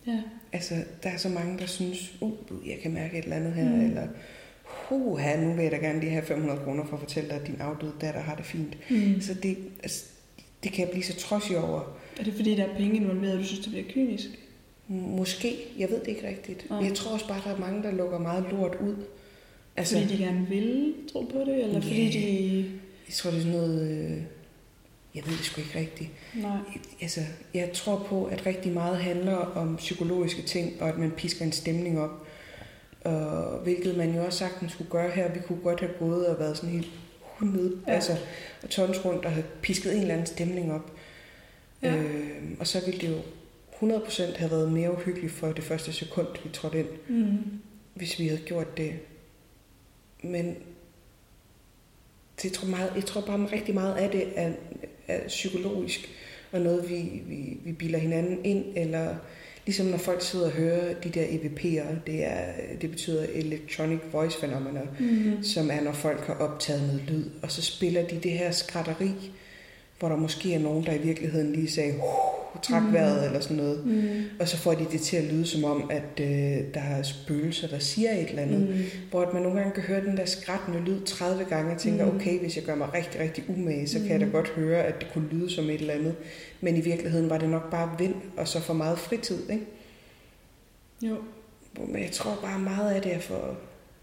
ja. 0.08 0.22
Altså, 0.54 0.76
der 1.04 1.10
er 1.10 1.18
så 1.18 1.30
mange, 1.30 1.60
der 1.60 1.66
synes, 1.66 2.14
uh, 2.22 2.32
jeg 2.70 2.78
kan 2.82 2.94
mærke 2.94 3.18
et 3.18 3.24
eller 3.24 3.36
andet 3.36 3.54
her, 3.54 3.70
Mm. 3.70 3.82
eller 3.86 4.08
huha, 4.64 5.36
nu 5.42 5.54
vil 5.54 5.64
jeg 5.64 5.72
da 5.72 5.78
gerne 5.78 6.00
lige 6.00 6.12
have 6.12 6.26
500 6.26 6.60
kroner 6.60 6.86
for 6.86 6.94
at 6.94 7.00
fortælle 7.00 7.30
dig, 7.30 7.40
at 7.42 7.48
din 7.48 7.62
afdøde 7.62 7.94
datter 8.02 8.20
har 8.22 8.36
det 8.36 8.46
fint. 8.46 8.78
Mm. 8.92 9.22
Så 9.22 9.34
det, 9.34 9.58
altså, 9.84 10.06
det 10.64 10.72
kan 10.72 10.86
jeg 10.86 10.92
blive 10.92 11.04
så 11.04 11.16
trodsig 11.16 11.58
over. 11.58 11.98
Er 12.20 12.24
det 12.24 12.34
fordi, 12.34 12.56
der 12.56 12.64
er 12.66 12.76
penge 12.78 12.96
involveret, 12.96 13.34
og 13.34 13.40
du 13.40 13.44
synes, 13.44 13.60
det 13.60 13.70
bliver 13.72 13.86
kynisk? 13.94 14.26
Måske, 14.88 15.56
jeg 15.78 15.90
ved 15.90 16.00
det 16.00 16.08
ikke 16.08 16.28
rigtigt. 16.28 16.70
Nej. 16.70 16.80
Men 16.80 16.88
jeg 16.90 16.96
tror 16.98 17.12
også 17.12 17.28
bare, 17.28 17.42
der 17.46 17.56
er 17.56 17.60
mange, 17.60 17.84
der 17.84 17.92
lukker 17.92 18.18
meget 18.20 18.46
lort 18.52 18.76
ud. 18.82 18.96
Altså, 19.78 20.00
Fordi 20.00 20.14
de 20.14 20.24
gerne 20.24 20.48
vil 20.50 20.94
tro 21.14 21.22
på 21.22 21.40
det, 21.40 21.64
eller 21.64 21.82
fordi 21.82 22.04
Ja. 22.06 22.20
de... 22.20 22.58
jeg 23.08 23.14
tror, 23.14 23.30
det 23.32 23.38
er 23.38 23.42
sådan 23.44 23.58
noget... 23.58 23.92
Øh, 23.92 24.18
jeg 25.16 25.24
ved 25.26 25.38
det 25.38 25.46
sgu 25.46 25.62
ikke 25.62 25.80
rigtigt. 25.80 26.10
Nej. 26.36 26.58
Altså, 27.02 27.22
jeg 27.54 27.70
tror 27.74 28.06
på, 28.10 28.26
at 28.26 28.46
rigtig 28.46 28.72
meget 28.72 28.98
handler 28.98 29.36
om 29.36 29.76
psykologiske 29.78 30.42
ting, 30.42 30.82
og 30.82 30.90
at 30.90 30.98
man 30.98 31.12
pisker 31.12 31.46
en 31.46 31.52
stemning 31.52 32.00
op. 32.02 32.28
Og, 33.02 33.60
hvilket 33.60 33.98
man 33.98 34.16
jo 34.16 34.26
også 34.26 34.40
sagtens 34.40 34.72
skulle 34.72 34.90
gøre 34.90 35.12
her. 35.12 35.34
Vi 35.34 35.40
kunne 35.48 35.60
godt 35.64 35.80
have 35.80 35.92
gået 36.00 36.28
og 36.28 36.40
været 36.40 36.58
sådan 36.58 36.70
helt 36.70 36.88
Ja. 37.42 37.48
ja. 37.88 37.94
altså, 37.94 38.18
og 38.64 38.70
tons 38.70 39.06
rundt 39.06 39.26
og 39.26 39.32
have 39.32 39.46
pisket 39.62 39.94
en 39.96 40.02
eller 40.02 40.14
anden 40.14 40.28
stemning 40.28 40.74
op. 40.74 40.92
Ja. 41.82 41.96
Øh, 41.96 42.42
og 42.60 42.68
så 42.68 42.86
ville 42.86 43.00
det 43.02 43.10
jo 43.10 43.18
100% 43.88 44.38
have 44.38 44.52
været 44.52 44.72
mere 44.72 44.92
uhyggeligt 44.94 45.34
for 45.34 45.52
det 45.52 45.64
første 45.64 45.94
sekund, 45.94 46.28
vi 46.44 46.50
trådte 46.54 46.80
ind, 46.80 46.88
Mm. 47.10 47.38
hvis 47.94 48.20
vi 48.20 48.28
havde 48.28 48.42
gjort 48.46 48.78
det. 48.78 48.94
Men 50.24 50.56
det, 52.42 52.52
tror 52.52 52.68
meget, 52.68 52.92
jeg 52.96 53.06
tror 53.06 53.22
bare 53.22 53.48
rigtig 53.52 53.74
meget 53.74 53.96
af 53.96 54.10
det 54.10 54.28
er, 54.36 54.52
er 55.08 55.28
psykologisk, 55.28 56.10
og 56.52 56.62
noget 56.62 56.90
vi, 56.90 57.22
vi, 57.28 57.58
vi 57.64 57.72
bilder 57.72 58.00
hinanden 58.00 58.46
ind, 58.46 58.66
eller 58.76 59.16
ligesom 59.66 59.86
når 59.86 59.98
folk 59.98 60.22
sidder 60.22 60.46
og 60.46 60.52
hører 60.52 60.94
de 60.94 61.10
der 61.10 61.26
EVP'er, 61.26 62.06
det, 62.06 62.26
er, 62.26 62.54
det 62.82 62.92
betyder 62.92 63.26
Electronic 63.34 64.00
Voice 64.12 64.40
Phenomena, 64.40 64.82
Mm-hmm. 65.00 65.44
som 65.44 65.72
er, 65.72 65.82
når 65.82 65.92
folk 65.92 66.20
har 66.20 66.34
optaget 66.34 66.82
noget 66.82 67.02
lyd, 67.08 67.26
og 67.44 67.52
så 67.52 67.62
spiller 67.62 68.08
de 68.08 68.20
det 68.24 68.32
her 68.32 68.52
skratteri, 68.52 69.12
hvor 70.00 70.10
der 70.10 70.16
måske 70.16 70.54
er 70.54 70.60
nogen, 70.60 70.86
der 70.86 70.94
i 70.94 70.98
virkeligheden 70.98 71.54
lige 71.54 71.72
sagde, 71.72 71.94
uh, 71.98 72.43
trak 72.62 72.84
Mhm. 72.84 72.94
vejret 72.94 73.26
eller 73.26 73.40
sådan 73.40 73.58
noget, 73.58 73.86
Mm. 73.86 74.24
og 74.40 74.48
så 74.48 74.58
får 74.58 74.74
de 74.74 74.86
det 74.92 75.02
til 75.02 75.18
at 75.18 75.24
lyde 75.24 75.46
som 75.46 75.64
om, 75.64 75.90
at 75.92 76.20
øh, 76.20 76.28
der 76.74 76.80
er 76.82 77.04
spøgelser, 77.04 77.68
der 77.68 77.80
siger 77.80 78.12
et 78.12 78.30
eller 78.30 78.42
andet. 78.42 78.60
Mm. 78.70 78.76
Hvor 79.10 79.22
at 79.22 79.34
man 79.34 79.42
nogle 79.42 79.58
gange 79.60 79.74
kan 79.74 79.84
høre 79.84 80.02
den 80.06 80.18
der 80.18 80.26
skrattende 80.26 80.80
lyd 80.80 81.02
30 81.06 81.44
gange 81.44 81.72
og 81.72 81.78
tænker, 81.78 82.06
Mhm. 82.06 82.16
okay, 82.16 82.40
hvis 82.40 82.56
jeg 82.56 82.64
gør 82.66 82.76
mig 82.76 82.94
rigtig, 82.94 83.22
rigtig 83.22 83.44
umage, 83.48 83.88
så 83.88 84.00
kan 84.00 84.10
jeg 84.10 84.20
da 84.20 84.26
Mhm. 84.26 84.34
godt 84.34 84.50
høre, 84.50 84.84
at 84.84 85.00
det 85.02 85.08
kunne 85.14 85.30
lyde 85.32 85.50
som 85.50 85.70
et 85.70 85.82
eller 85.82 85.94
andet. 85.94 86.16
Men 86.62 86.76
i 86.78 86.82
virkeligheden 86.82 87.30
var 87.30 87.38
det 87.38 87.50
nok 87.50 87.72
bare 87.72 87.90
vind, 88.00 88.16
og 88.38 88.48
så 88.48 88.60
for 88.62 88.74
meget 88.74 89.00
fritid, 89.00 89.50
ikke? 89.50 89.66
Jo. 91.02 91.16
Men 91.88 92.02
jeg 92.02 92.12
tror 92.12 92.40
bare 92.44 92.60
meget 92.60 92.92
af 92.92 93.02
det 93.02 93.14
er 93.16 93.20
for... 93.20 93.58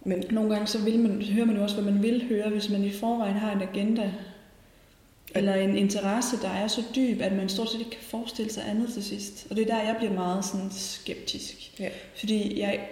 Men 0.05 0.25
Nogle 0.31 0.51
gange 0.51 0.67
så 0.67 0.79
vil 0.79 0.99
man, 0.99 1.23
hører 1.23 1.47
man 1.47 1.57
jo 1.57 1.63
også, 1.63 1.81
hvad 1.83 1.93
man 1.93 2.03
vil 2.03 2.25
høre, 2.29 2.51
hvis 2.51 2.71
man 2.71 2.85
i 2.85 2.91
forvejen 2.93 3.35
har 3.35 3.53
en 3.53 3.63
agenda. 3.63 4.13
Eller 5.35 5.55
en 5.55 5.77
interesse, 5.77 6.37
der 6.43 6.49
er 6.49 6.67
så 6.67 6.83
dyb, 6.97 7.21
at 7.21 7.33
man 7.33 7.49
stort 7.49 7.71
set 7.71 7.79
ikke 7.79 7.91
kan 7.91 8.03
forestille 8.03 8.53
sig 8.53 8.63
andet 8.69 8.93
til 8.93 9.05
sidst. 9.05 9.47
Og 9.51 9.57
det 9.57 9.71
er 9.71 9.75
der, 9.75 9.83
jeg 9.83 9.97
bliver 9.99 10.13
meget 10.13 10.45
sådan 10.45 10.71
skeptisk. 10.71 11.81
Ja. 11.81 11.89
Fordi 12.15 12.61
jeg, 12.61 12.89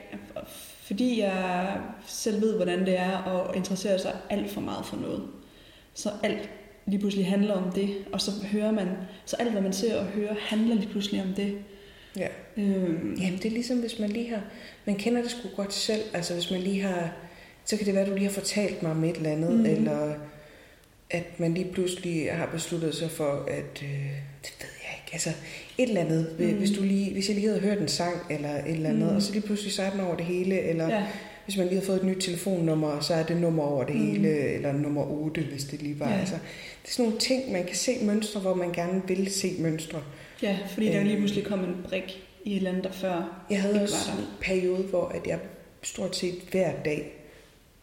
fordi 0.83 1.21
jeg 1.21 1.77
selv 2.07 2.41
ved, 2.41 2.57
hvordan 2.57 2.87
det 2.87 2.99
er 2.99 3.27
at 3.27 3.57
interessere 3.57 3.99
sig 3.99 4.17
alt 4.31 4.51
for 4.51 4.61
meget 4.61 4.87
for 4.87 4.97
noget. 4.97 5.23
Så 5.95 6.11
alt 6.23 6.51
lige 6.87 6.99
pludselig 6.99 7.27
handler 7.27 7.55
om 7.55 7.73
det, 7.73 7.91
og 8.13 8.21
så 8.21 8.31
hører 8.53 8.71
man, 8.71 8.89
så 9.25 9.37
alt 9.37 9.53
hvad 9.53 9.63
man 9.63 9.73
ser 9.73 10.01
og 10.01 10.05
hører, 10.07 10.35
handler 10.39 10.75
lige 10.75 10.89
pludselig 10.89 11.23
om 11.23 11.35
det. 11.37 11.59
ja. 12.17 12.29
Øhm, 12.57 13.15
Jamen, 13.15 13.39
det 13.39 13.45
er 13.45 13.51
ligesom, 13.51 13.79
hvis 13.79 13.99
man 13.99 14.11
lige 14.11 14.29
har... 14.29 14.43
Man 14.85 14.97
kender 14.97 15.23
det 15.23 15.31
sgu 15.31 15.49
godt 15.57 15.75
selv. 15.75 16.03
Altså, 16.13 16.35
hvis 16.35 16.51
man 16.51 16.61
lige 16.61 16.81
har... 16.83 17.13
Så 17.65 17.77
kan 17.77 17.87
det 17.87 17.95
være, 17.95 18.03
at 18.03 18.09
du 18.09 18.15
lige 18.15 18.27
har 18.27 18.33
fortalt 18.33 18.83
mig 18.83 18.91
om 18.91 19.05
et 19.05 19.17
eller 19.17 19.31
andet, 19.31 19.53
mm. 19.53 19.67
eller 19.67 20.15
at 21.11 21.41
man 21.41 21.55
lige 21.55 21.73
pludselig 21.73 22.33
har 22.33 22.47
besluttet 22.47 22.95
sig 22.95 23.11
for, 23.11 23.45
at... 23.49 23.83
Øh, 23.83 24.11
det 24.43 24.55
ved 24.61 24.69
jeg 24.83 24.99
ikke. 25.05 25.13
Altså, 25.13 25.29
et 25.79 25.89
eller 25.89 26.01
andet. 26.01 26.37
Mm. 26.39 26.53
Hvis, 26.59 26.71
du 26.71 26.83
lige, 26.83 27.13
hvis 27.13 27.29
jeg 27.29 27.35
lige 27.37 27.49
havde 27.49 27.61
hørt 27.61 27.79
en 27.79 27.89
sang, 27.89 28.17
eller 28.31 28.51
et 28.65 28.71
eller 28.71 28.89
andet, 28.91 29.09
mm. 29.11 29.17
og 29.17 29.23
så 29.23 29.33
lige 29.33 29.43
pludselig 29.43 29.73
så 29.73 29.83
er 29.83 29.91
den 29.91 30.01
over 30.01 30.17
det 30.17 30.25
hele, 30.27 30.61
eller 30.61 30.89
ja. 30.89 31.07
hvis 31.45 31.57
man 31.57 31.67
lige 31.67 31.79
har 31.79 31.87
fået 31.87 31.97
et 31.97 32.05
nyt 32.05 32.21
telefonnummer, 32.23 33.01
så 33.01 33.15
er 33.15 33.23
det 33.23 33.37
nummer 33.37 33.63
over 33.63 33.85
det 33.85 33.95
Mhm. 33.97 34.07
hele, 34.07 34.29
eller 34.39 34.73
nummer 34.73 35.05
8, 35.11 35.41
hvis 35.41 35.65
det 35.65 35.83
lige 35.83 36.01
var. 36.01 36.11
Ja. 36.13 36.19
Altså, 36.19 36.35
det 36.83 36.89
er 36.89 36.93
sådan 36.93 37.05
nogle 37.05 37.21
ting, 37.21 37.53
man 37.53 37.65
kan 37.65 37.77
se 37.77 37.93
mønstre, 38.03 38.41
hvor 38.41 38.55
man 38.55 38.73
gerne 38.73 39.03
vil 39.09 39.31
se 39.33 39.53
mønstre. 39.59 40.03
ja, 40.43 40.59
fordi 40.69 40.87
der 40.87 40.97
Øhm. 40.99 41.07
lige 41.07 41.17
pludselig 41.19 41.45
kom 41.45 41.61
en 41.65 41.77
brik 41.89 42.23
i 42.45 42.51
et 42.53 42.57
eller 42.57 42.71
andet, 42.71 42.85
der 42.85 42.93
før 42.93 43.45
Jeg 43.51 43.61
havde 43.63 43.83
også 43.83 44.11
en 44.19 44.25
periode, 44.41 44.83
hvor 44.83 45.09
at 45.09 45.27
jeg 45.27 45.39
stort 45.83 46.17
set 46.17 46.35
hver 46.51 46.73
dag 46.85 47.13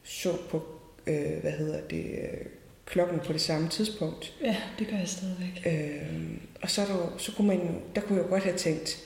så 0.03 0.29
på, 0.49 0.63
øh, 1.07 1.15
hvad 1.41 1.51
hedder 1.51 1.79
det, 1.89 2.05
øh, 2.05 2.45
klokken 2.85 3.19
på 3.25 3.33
det 3.33 3.41
samme 3.41 3.69
tidspunkt. 3.69 4.33
Ja, 4.43 4.55
det 4.79 4.87
gør 4.87 4.97
jeg 4.97 5.07
stadigvæk. 5.07 5.63
Øh, 5.65 6.37
og 6.61 6.69
så, 6.71 6.81
er 6.81 6.85
der, 6.85 7.15
så 7.17 7.31
kunne 7.31 7.47
man, 7.47 7.59
der 7.95 8.01
kunne 8.01 8.17
jeg 8.17 8.25
jo 8.25 8.29
godt 8.29 8.43
have 8.43 8.57
tænkt, 8.57 8.97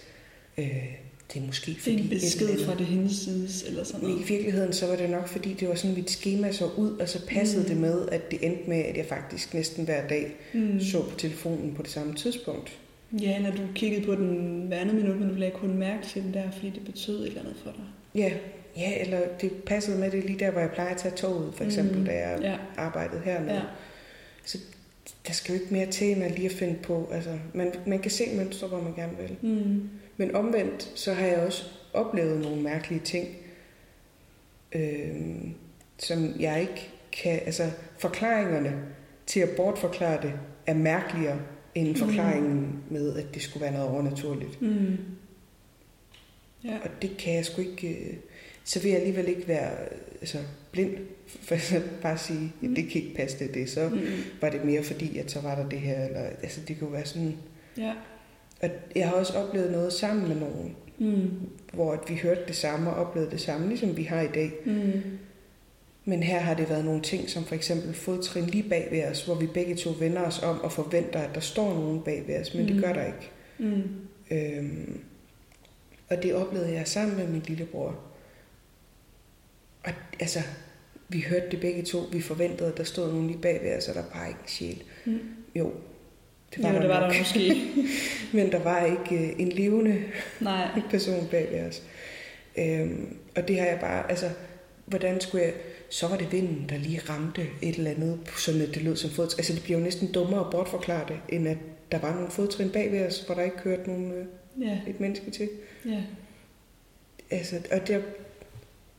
øh, 0.57 0.65
det 1.33 1.41
er 1.41 1.45
måske 1.45 1.71
Det 1.71 1.77
er 1.77 1.81
fordi... 1.81 1.99
en 2.03 2.09
besked 2.09 2.49
eller 2.49 2.65
fra 2.65 2.75
det 2.75 2.85
hendes 2.85 3.15
side, 3.17 3.67
eller 3.69 3.83
sådan 3.83 4.01
noget. 4.01 4.21
i 4.21 4.23
virkeligheden 4.27 4.73
så 4.73 4.87
var 4.87 4.95
det 4.95 5.09
nok, 5.09 5.27
fordi 5.27 5.53
det 5.53 5.67
var 5.69 5.75
sådan, 5.75 5.95
mit 5.95 6.09
schema 6.09 6.51
så 6.51 6.69
ud, 6.77 6.91
og 6.97 7.09
så 7.09 7.25
passede 7.27 7.61
mm. 7.63 7.67
det 7.69 7.77
med, 7.77 8.09
at 8.11 8.31
det 8.31 8.45
endte 8.45 8.69
med, 8.69 8.77
at 8.77 8.97
jeg 8.97 9.05
faktisk 9.05 9.53
næsten 9.53 9.85
hver 9.85 10.07
dag 10.07 10.35
Mm. 10.53 10.79
så 10.81 11.03
på 11.09 11.19
telefonen 11.19 11.73
på 11.75 11.81
det 11.81 11.91
samme 11.91 12.15
tidspunkt. 12.15 12.77
Ja, 13.21 13.39
når 13.39 13.51
du 13.51 13.61
kiggede 13.75 14.05
på 14.05 14.15
den 14.15 14.63
hver 14.67 14.77
andet 14.77 14.95
minut, 14.95 15.17
men 15.19 15.29
du 15.29 15.35
lagde 15.35 15.53
kun 15.53 15.77
mærke 15.77 16.07
til 16.07 16.23
den 16.23 16.33
der, 16.33 16.51
fordi 16.51 16.69
det 16.69 16.85
betød 16.85 17.19
et 17.21 17.27
eller 17.27 17.39
andet 17.41 17.55
for 17.63 17.71
dig. 17.71 17.83
Ja, 18.21 18.31
ja 18.77 19.01
eller 19.01 19.19
det 19.41 19.51
passede 19.65 19.99
med 19.99 20.11
det 20.11 20.23
lige 20.23 20.39
der, 20.39 20.51
hvor 20.51 20.61
jeg 20.61 20.71
plejer 20.71 20.89
at 20.95 20.97
tage 20.97 21.15
toget, 21.15 21.53
for 21.55 21.63
eksempel, 21.63 21.93
Mm. 21.95 21.99
mm. 21.99 22.05
da 22.05 22.11
jeg 22.29 22.39
Ja, 22.41 22.57
arbejdede 22.77 23.21
hernede. 23.21 23.53
ja. 23.53 23.61
der 25.27 25.33
skal 25.33 25.55
jo 25.55 25.61
ikke 25.61 25.73
mere 25.73 25.85
til, 25.85 26.11
end 26.11 26.23
at 26.23 26.31
lige 26.31 26.45
at 26.45 26.51
finde 26.55 26.75
på. 26.83 27.09
Altså, 27.13 27.39
man, 27.53 27.73
man 27.87 27.99
kan 27.99 28.11
se 28.11 28.23
mønstre, 28.35 28.67
hvor 28.67 28.81
man 28.81 28.93
gerne 28.95 29.17
vil. 29.17 29.37
Mm. 29.51 29.89
Men 30.17 30.35
omvendt, 30.35 30.91
så 30.95 31.13
har 31.13 31.25
jeg 31.27 31.39
også 31.39 31.63
oplevet 31.93 32.41
nogle 32.41 32.61
mærkelige 32.61 32.99
ting, 33.01 33.27
øh, 34.75 35.15
som 35.97 36.35
jeg 36.39 36.61
ikke 36.61 36.89
kan... 37.11 37.39
Altså, 37.45 37.71
forklaringerne 37.97 38.73
til 39.25 39.39
at 39.39 39.49
bortforklare 39.57 40.21
det 40.21 40.33
er 40.67 40.73
mærkeligere 40.73 41.39
end 41.75 41.95
forklaringen 41.95 42.83
med, 42.89 43.15
at 43.17 43.25
det 43.33 43.41
skulle 43.41 43.61
være 43.63 43.73
noget 43.73 43.89
overnaturligt. 43.89 44.61
Mm. 44.61 44.97
Ja. 46.63 46.77
Og 46.83 46.89
det 47.01 47.17
kan 47.17 47.33
jeg 47.33 47.45
sgu 47.45 47.61
ikke... 47.61 47.87
Øh, 47.87 48.13
så 48.69 48.79
vil 48.79 48.91
jeg 48.91 48.99
alligevel 48.99 49.27
ikke 49.27 49.47
være 49.47 49.71
altså, 50.21 50.37
blind, 50.71 50.95
for 51.27 51.55
at 51.55 51.83
bare 52.01 52.17
sige, 52.17 52.53
at 52.63 52.69
det 52.69 52.87
kan 52.89 53.01
ikke 53.01 53.15
passe 53.15 53.39
det, 53.39 53.53
det. 53.53 53.69
Så 53.69 53.89
Mm. 53.89 53.99
var 54.41 54.49
det 54.49 54.65
mere 54.65 54.83
fordi, 54.83 55.17
at 55.17 55.31
så 55.31 55.41
var 55.41 55.55
der 55.55 55.69
det 55.69 55.79
her. 55.79 56.05
Eller, 56.05 56.19
altså, 56.21 56.61
det 56.67 56.79
kunne 56.79 56.93
være 56.93 57.05
sådan... 57.05 57.35
Ja. 57.77 57.93
Og 58.61 58.69
jeg 58.95 59.07
har 59.07 59.15
også 59.15 59.33
oplevet 59.37 59.71
noget 59.71 59.93
sammen 59.93 60.27
med 60.27 60.35
nogen, 60.35 60.75
Mm. 61.01 61.29
hvor 61.73 61.93
at 61.93 61.99
vi 62.09 62.15
hørte 62.15 62.41
det 62.47 62.55
samme 62.55 62.89
og 62.89 63.05
oplevede 63.05 63.31
det 63.31 63.41
samme, 63.41 63.67
ligesom 63.67 63.97
vi 63.97 64.03
har 64.03 64.21
i 64.21 64.27
dag. 64.33 64.51
Mm. 64.65 64.91
Men 66.05 66.23
her 66.23 66.39
har 66.39 66.53
det 66.53 66.69
været 66.69 66.85
nogle 66.85 67.01
ting, 67.01 67.29
som 67.29 67.43
for 67.45 67.55
eksempel 67.55 67.93
fodtrin 67.93 68.45
lige 68.45 68.69
bag 68.69 68.87
ved 68.91 69.03
os, 69.03 69.25
hvor 69.25 69.35
vi 69.35 69.47
begge 69.47 69.75
to 69.75 69.89
vender 69.99 70.21
os 70.21 70.43
om 70.43 70.61
og 70.61 70.71
forventer, 70.71 71.19
at 71.19 71.29
der 71.35 71.39
står 71.41 71.73
nogen 71.73 72.01
bag 72.01 72.23
ved 72.27 72.39
os, 72.41 72.53
men 72.53 72.65
det 72.67 72.75
Mhm. 72.75 72.83
gør 72.83 72.93
der 72.93 73.05
ikke. 73.05 73.31
Mm. 73.59 73.83
Øhm, 74.31 74.99
og 76.09 76.23
det 76.23 76.33
oplevede 76.33 76.73
jeg 76.73 76.87
sammen 76.87 77.17
med 77.17 77.27
min 77.27 77.41
lillebror. 77.47 77.99
Og 79.89 79.95
altså, 80.19 80.39
vi 81.09 81.21
hørte 81.29 81.45
det 81.51 81.59
begge 81.59 81.81
to. 81.83 81.99
Vi 82.11 82.21
forventede, 82.21 82.69
at 82.69 82.77
der 82.77 82.83
stod 82.83 83.07
nogen 83.11 83.27
lige 83.27 83.39
bag 83.41 83.59
ved 83.63 83.77
os, 83.77 83.87
og 83.87 83.95
der 83.95 84.03
var 84.13 84.27
ikke 84.27 84.39
en 84.43 84.47
sjæl. 84.47 84.83
Mm. 85.05 85.19
Jo, 85.55 85.71
Det 86.55 86.63
var, 86.63 86.73
jo, 86.73 86.79
det 86.81 86.89
var 86.89 86.99
nok. 87.01 87.11
der 87.13 87.19
måske. 87.19 87.61
Men 88.37 88.51
der 88.51 88.59
var 88.63 88.85
ikke 88.85 89.25
øh, 89.27 89.39
en 89.39 89.49
levende 89.49 90.03
Nej. 90.39 90.67
person 90.91 91.27
bag 91.31 91.47
ved 91.51 91.59
os. 91.67 91.83
Øhm, 92.57 93.17
og 93.35 93.47
det 93.47 93.59
har 93.59 93.65
jeg 93.67 93.77
bare, 93.81 94.09
altså, 94.09 94.29
hvordan 94.85 95.21
skulle 95.21 95.43
jeg, 95.45 95.53
så 95.89 96.07
var 96.07 96.17
det 96.17 96.31
vinden, 96.31 96.65
der 96.69 96.77
lige 96.77 97.01
ramte 97.09 97.41
et 97.61 97.75
eller 97.75 97.91
andet, 97.91 98.19
at 98.47 98.75
det 98.75 98.81
lød 98.81 98.95
som 98.95 99.09
fodtrin. 99.09 99.39
Altså 99.39 99.53
det 99.53 99.63
bliver 99.63 99.79
jo 99.79 99.83
næsten 99.83 100.11
dummere 100.11 100.39
at 100.39 100.51
bortforklare 100.51 101.05
det, 101.07 101.19
end 101.35 101.47
at 101.47 101.57
der 101.91 101.99
var 101.99 102.13
nogle 102.15 102.31
fodtrin 102.31 102.69
bag 102.69 102.91
ved 102.91 103.05
os, 103.07 103.19
hvor 103.19 103.35
der 103.35 103.41
ikke 103.43 103.57
kørte 103.57 103.87
nogen, 103.89 104.11
øh, 104.11 104.25
Ja. 104.61 104.77
et 104.87 104.99
menneske 104.99 105.31
til. 105.31 105.49
Ja. 105.85 106.03
Altså, 107.31 107.55
og 107.71 107.87
det, 107.87 108.03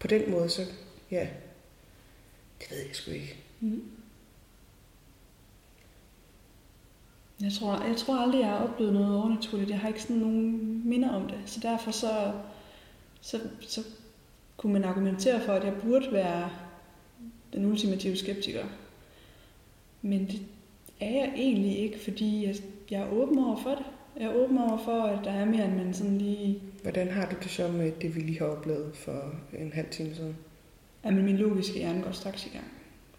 på 0.00 0.06
den 0.06 0.30
måde, 0.30 0.48
så, 0.48 0.62
ja, 1.10 1.28
det 2.60 2.70
ved 2.70 2.78
jeg 2.78 2.96
sgu 2.96 3.10
ikke. 3.10 3.36
Mm. 3.60 3.82
Jeg 7.42 7.52
tror, 7.52 7.86
jeg 7.86 7.96
tror 7.96 8.16
aldrig, 8.16 8.40
jeg 8.40 8.48
har 8.48 8.68
oplevet 8.68 8.92
noget 8.92 9.16
overnaturligt. 9.16 9.70
Jeg 9.70 9.78
har 9.78 9.88
ikke 9.88 10.02
sådan 10.02 10.16
nogen 10.16 10.82
minder 10.88 11.10
om 11.10 11.28
det. 11.28 11.38
Så 11.46 11.60
derfor 11.62 11.90
så, 11.90 12.32
så, 13.20 13.40
så 13.60 13.84
kunne 14.56 14.72
man 14.72 14.84
argumentere 14.84 15.40
for, 15.40 15.52
at 15.52 15.64
jeg 15.64 15.74
burde 15.82 16.12
være 16.12 16.50
den 17.52 17.64
ultimative 17.64 18.16
skeptiker. 18.16 18.64
Men 20.02 20.26
det 20.26 20.42
er 21.00 21.10
jeg 21.10 21.32
egentlig 21.36 21.78
ikke, 21.78 21.98
fordi 21.98 22.46
jeg, 22.46 22.56
jeg 22.90 23.00
er 23.00 23.12
åben 23.12 23.38
over 23.38 23.62
for 23.62 23.70
det. 23.70 23.84
Jeg 24.16 24.24
er 24.24 24.34
åben 24.34 24.58
over 24.58 24.78
for, 24.84 25.02
at 25.02 25.24
der 25.24 25.30
er 25.30 25.44
mere, 25.44 25.64
end 25.64 25.76
man 25.76 25.94
sådan 25.94 26.18
lige... 26.18 26.62
Hvordan 26.82 27.08
har 27.10 27.26
du 27.30 27.36
det 27.42 27.50
så 27.50 27.68
med 27.68 27.92
det, 28.02 28.16
vi 28.16 28.20
lige 28.20 28.38
har 28.38 28.46
oplevet 28.46 28.96
for 28.96 29.34
en 29.58 29.72
halv 29.72 29.86
time 29.90 30.14
siden? 30.14 30.36
Ja, 31.04 31.10
men 31.10 31.24
min 31.24 31.36
logiske 31.36 31.78
hjerne 31.78 32.02
går 32.02 32.12
straks 32.12 32.46
i 32.46 32.48
gang 32.48 32.64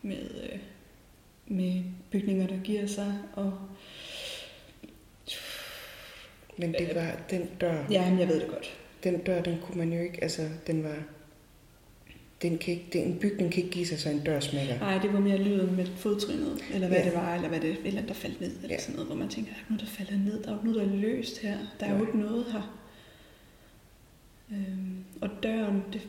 med, 0.01 0.17
øh, 0.43 0.59
med 1.47 1.83
bygninger, 2.11 2.47
der 2.47 2.57
giver 2.63 2.87
sig. 2.87 3.17
Og 3.33 3.53
Men 6.57 6.73
det 6.73 6.95
var 6.95 7.11
den 7.29 7.41
dør, 7.61 7.85
ja, 7.91 8.09
men 8.09 8.19
jeg 8.19 8.27
ved 8.27 8.39
det 8.39 8.47
godt. 8.49 8.77
den 9.03 9.17
dør, 9.17 9.41
den 9.41 9.57
kunne 9.61 9.77
man 9.77 9.93
jo 9.93 10.01
ikke, 10.01 10.23
altså, 10.23 10.49
den 10.67 10.83
var, 10.83 10.95
den 12.41 12.57
kan 12.57 12.73
ikke, 12.73 12.85
det, 12.93 13.05
en 13.07 13.19
bygning 13.19 13.51
kan 13.51 13.63
ikke 13.63 13.73
give 13.73 13.85
sig 13.87 13.99
så 13.99 14.09
en 14.09 14.19
dørsmækker. 14.25 14.79
Nej, 14.79 14.97
det 14.97 15.13
var 15.13 15.19
mere 15.19 15.37
lyden 15.37 15.75
med 15.75 15.85
fodtrinet, 15.97 16.61
eller 16.73 16.87
hvad 16.87 16.97
Ja. 16.97 17.05
det 17.05 17.13
var, 17.13 17.35
eller 17.35 17.49
hvad 17.49 17.59
det 17.59 17.69
et 17.69 17.77
eller 17.77 17.89
andet, 17.91 18.07
der 18.07 18.13
faldt 18.13 18.41
ned, 18.41 18.55
eller 18.63 18.75
Ja. 18.75 18.79
sådan 18.81 18.95
noget, 18.95 19.07
hvor 19.07 19.15
man 19.17 19.29
tænker, 19.29 19.51
der 19.53 19.59
er 19.59 19.63
noget, 19.69 19.81
der 19.81 19.87
falder 19.87 20.17
ned, 20.25 20.43
der 20.43 20.49
er 20.51 20.55
jo 20.55 20.61
noget, 20.63 20.75
der 20.89 20.93
er 20.93 20.99
løst 20.99 21.37
her, 21.41 21.57
der 21.79 21.85
er 21.85 21.91
jo 21.91 21.97
Nej. 21.97 22.07
ikke 22.07 22.19
noget 22.19 22.45
her. 22.51 22.77
Øhm, 24.51 25.03
og 25.21 25.29
døren, 25.43 25.83
det, 25.93 26.07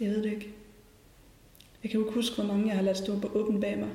jeg 0.00 0.10
ved 0.10 0.22
det 0.22 0.32
ikke. 0.32 0.48
Jeg 1.82 1.90
kan 1.90 2.00
jo 2.00 2.06
ikke 2.06 2.14
huske, 2.14 2.34
hvor 2.36 2.44
mange 2.44 2.66
jeg 2.66 2.76
har 2.76 2.82
ladet 2.82 2.98
stå 2.98 3.18
på 3.18 3.28
åben 3.34 3.60
bag 3.60 3.78
mig. 3.78 3.88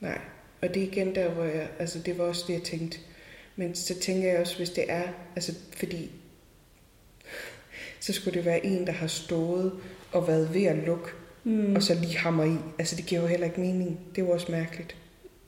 Nej, 0.00 0.18
og 0.62 0.74
det 0.74 0.82
er 0.82 0.86
igen 0.86 1.14
der, 1.14 1.28
hvor 1.30 1.44
jeg, 1.44 1.68
altså 1.78 1.98
det 1.98 2.18
var 2.18 2.24
også 2.24 2.44
det, 2.46 2.52
jeg 2.54 2.62
tænkte. 2.62 2.98
Men 3.56 3.74
så 3.74 3.98
tænker 4.00 4.28
jeg 4.32 4.40
også, 4.40 4.56
hvis 4.56 4.70
det 4.70 4.84
er, 4.88 5.02
altså 5.36 5.54
fordi, 5.76 6.10
så 8.00 8.12
skulle 8.12 8.34
det 8.36 8.44
være 8.44 8.66
en, 8.66 8.86
der 8.86 8.92
har 8.92 9.06
stået 9.06 9.72
og 10.12 10.28
været 10.28 10.54
ved 10.54 10.64
at 10.64 10.76
lukke, 10.86 11.08
Mm. 11.44 11.76
og 11.76 11.82
så 11.82 11.94
lige 11.94 12.16
hammer 12.16 12.44
i. 12.44 12.56
Altså 12.78 12.96
det 12.96 13.06
giver 13.06 13.20
jo 13.20 13.26
heller 13.26 13.46
ikke 13.46 13.60
mening. 13.60 14.00
Det 14.14 14.22
er 14.22 14.26
jo 14.26 14.32
også 14.32 14.52
mærkeligt. 14.52 14.96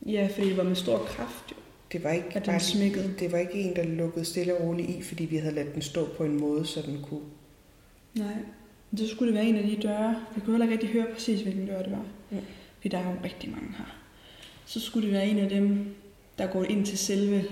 Ja, 0.07 0.29
fordi 0.35 0.49
det 0.49 0.57
var 0.57 0.63
med 0.63 0.77
stor 0.77 0.99
kraft 0.99 1.45
jo, 1.51 1.57
Det 1.93 2.05
var 2.05 2.11
ikke 2.11 2.27
at 2.29 2.35
den 2.35 2.43
bare, 2.45 2.61
smækkede. 2.61 3.15
det 3.19 3.33
var 3.33 3.39
ikke 3.39 3.53
en, 3.55 3.77
der 3.77 3.83
lukkede 3.83 4.25
stille 4.25 4.57
og 4.57 4.65
roligt 4.65 4.91
i, 4.91 5.03
fordi 5.03 5.25
vi 5.25 5.37
havde 5.37 5.55
ladt 5.55 5.75
den 5.75 5.83
stå 5.83 6.09
på 6.17 6.25
en 6.25 6.41
måde, 6.41 6.67
så 6.67 6.83
den 6.83 7.03
kunne... 7.03 7.21
Nej. 8.15 8.35
Men 8.91 8.99
så 8.99 9.09
skulle 9.09 9.33
det 9.33 9.41
være 9.41 9.49
en 9.49 9.57
af 9.57 9.63
de 9.63 9.83
døre. 9.83 10.25
Vi 10.35 10.41
kunne 10.41 10.53
heller 10.53 10.65
ikke 10.67 10.73
rigtig 10.73 11.03
høre 11.03 11.15
præcis, 11.15 11.41
hvilken 11.41 11.67
dør 11.67 11.83
det 11.83 11.93
var. 11.93 12.05
Mm. 12.31 12.39
Fordi 12.77 12.89
der 12.89 12.99
er 12.99 13.11
jo 13.11 13.17
rigtig 13.25 13.51
mange 13.51 13.69
her. 13.79 13.99
Så 14.67 14.81
skulle 14.81 15.07
det 15.07 15.15
være 15.15 15.27
en 15.27 15.39
af 15.39 15.49
dem, 15.49 15.95
der 16.39 16.47
går 16.47 16.65
ind 16.65 16.87
til 16.87 16.99
selve 16.99 17.45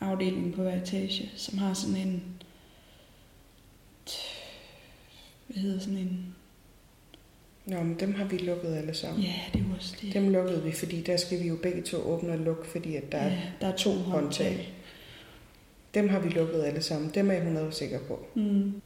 afdelingen 0.00 0.52
på 0.52 0.62
hver 0.62 0.82
etage, 0.82 1.30
som 1.36 1.58
har 1.58 1.74
sådan 1.74 1.96
en... 1.96 2.22
Hvad 5.46 5.62
hedder 5.62 5.80
sådan 5.80 5.98
en... 5.98 6.34
Nå, 7.66 7.82
men 7.82 8.00
dem 8.00 8.14
har 8.14 8.24
vi 8.24 8.36
lukket 8.36 8.74
alle 8.74 8.94
sammen. 8.94 9.22
Ja, 9.22 9.34
det 9.52 9.60
er 9.60 9.64
jo 9.64 9.74
også 9.74 9.96
det. 10.00 10.14
Dem 10.14 10.28
lukkede 10.28 10.62
vi, 10.62 10.72
fordi 10.72 11.02
der 11.02 11.16
skal 11.16 11.42
vi 11.42 11.48
jo 11.48 11.56
begge 11.62 11.82
to 11.82 11.96
åbne 11.96 12.32
og 12.32 12.38
lukke, 12.38 12.66
fordi 12.66 12.96
at 12.96 13.12
der 13.12 13.18
er... 13.18 13.28
ja, 13.28 13.42
der 13.60 13.66
er 13.66 13.76
to 13.76 13.90
håndtag. 13.90 14.46
håndtag. 14.46 14.74
Dem 15.94 16.08
har 16.08 16.18
vi 16.18 16.28
lukket 16.28 16.64
alle 16.64 16.82
sammen. 16.82 17.10
Dem 17.14 17.28
er 17.28 17.32
jeg 17.32 17.42
100 17.42 17.72
sikker 17.72 17.98
på. 18.00 18.26
Mm. 18.34 18.80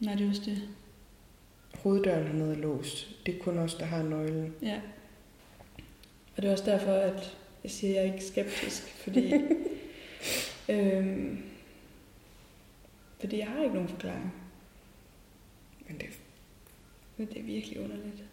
Nej, 0.00 0.14
det 0.14 0.24
er 0.24 0.28
også 0.28 0.42
det. 0.44 0.68
Hoveddøren 1.82 2.26
hernede 2.26 2.52
er 2.52 2.58
låst. 2.58 3.08
Det 3.26 3.34
er 3.34 3.42
kun 3.42 3.58
os, 3.58 3.74
der 3.74 3.84
har 3.84 4.02
nøglen. 4.02 4.54
Ja. 4.62 4.80
Og 6.36 6.42
det 6.42 6.48
er 6.48 6.52
også 6.52 6.64
derfor, 6.64 6.92
at 6.92 7.36
jeg 7.62 7.70
siger, 7.70 7.90
at 7.90 7.96
jeg 7.96 8.08
er 8.08 8.14
ikke 8.14 8.24
skeptisk, 8.26 8.82
fordi... 8.82 9.32
øhm, 10.68 11.42
fordi 13.20 13.38
jeg 13.38 13.46
har 13.46 13.62
ikke 13.62 13.74
nogen 13.74 13.88
forklaring. 13.88 14.34
Men 15.88 15.98
det, 16.00 16.06
Men 17.16 17.26
det 17.26 17.38
er 17.38 17.42
virkelig 17.42 17.80
underligt. 17.80 18.24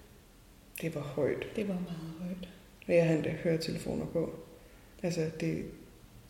det 0.82 0.96
var 0.96 1.02
højt. 1.02 1.46
Det 1.56 1.68
var 1.68 1.74
meget 1.74 2.14
højt. 2.20 2.50
Og 2.88 2.96
jeg 2.96 3.04
havde 3.04 3.18
endda 3.18 3.32
høretelefoner 3.44 4.06
på. 4.06 4.40
Altså, 5.04 5.32
det, 5.40 5.66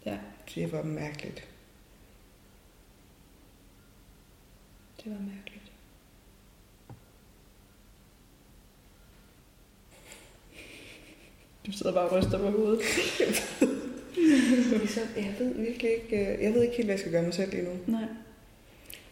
Ja, 0.06 0.18
det 0.56 0.72
var 0.72 0.84
mærkeligt. 0.84 1.48
Det 5.04 5.12
var 5.12 5.20
mærkeligt. 5.20 5.72
Du 11.66 11.72
sidder 11.72 11.94
bare 11.94 12.10
og 12.10 12.18
ryster 12.18 12.38
på 12.38 12.50
hovedet. 12.50 12.82
Så 14.90 15.00
jeg 15.16 15.36
ved 15.40 15.54
virkelig 15.56 15.92
ikke, 15.92 16.34
øh, 16.34 16.44
jeg 16.44 16.54
ved 16.54 16.62
ikke 16.64 16.76
helt, 16.76 16.88
hvad 16.88 16.94
jeg 16.94 17.00
skal 17.00 17.12
gøre 17.12 17.24
mig 17.24 17.34
selv 17.34 17.52
lige 17.52 17.64
nu. 17.64 17.72
Nej. 17.88 18.06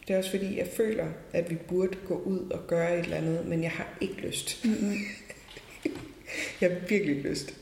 Det 0.08 0.14
er 0.14 0.18
også 0.18 0.30
fordi, 0.30 0.58
jeg 0.58 0.68
føler, 0.76 1.06
at 1.32 1.50
vi 1.50 1.54
burde 1.54 1.96
gå 2.06 2.18
ud 2.18 2.50
og 2.50 2.66
gøre 2.66 2.98
et 2.98 3.04
eller 3.04 3.16
andet, 3.16 3.46
men 3.46 3.62
jeg 3.62 3.70
har 3.70 3.98
ikke 4.00 4.14
lyst. 4.14 4.64
Mm-hmm. 4.64 4.94
Jeg 6.60 6.70
har 6.70 6.78
virkelig 6.88 7.16
ikke 7.16 7.28
lyst. 7.28 7.54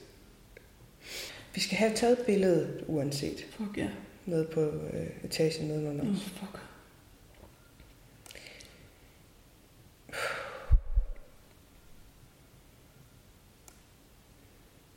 Vi 1.54 1.60
skal 1.60 1.76
have 1.76 1.92
taget 1.94 2.18
billedet, 2.18 2.84
uanset, 2.86 3.46
Fuck 3.50 3.76
ja. 3.76 3.88
nede 4.26 4.48
på 4.52 4.60
øh, 4.60 5.06
etagen 5.24 5.68
nedenunder 5.68 6.04
oh, 6.04 6.16
fuck. 6.16 6.69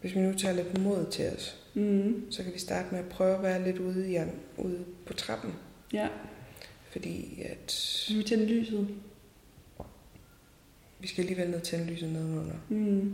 Hvis 0.04 0.16
vi 0.16 0.20
nu 0.20 0.34
tager 0.38 0.56
lidt 0.56 0.82
mod 0.82 1.06
til 1.12 1.30
os, 1.30 1.60
Mm. 1.76 2.32
så 2.32 2.44
kan 2.44 2.54
vi 2.54 2.60
starte 2.60 2.88
med 2.92 3.00
at 3.00 3.06
prøve 3.10 3.36
at 3.36 3.44
være 3.44 3.64
lidt 3.64 3.78
ude, 3.80 4.14
i, 4.14 4.18
ude 4.58 4.80
på 5.06 5.14
trappen. 5.14 5.54
Ja, 5.94 6.08
Fordi 6.92 7.42
at 7.46 8.06
vi 8.18 8.24
tænde 8.24 8.46
lyset. 8.46 8.88
vi 11.00 11.08
skal 11.08 11.22
alligevel 11.22 11.50
ned 11.50 11.62
til 11.62 11.80
lyset 11.80 12.10
nedenunder. 12.10 12.56
Mm. 12.70 13.14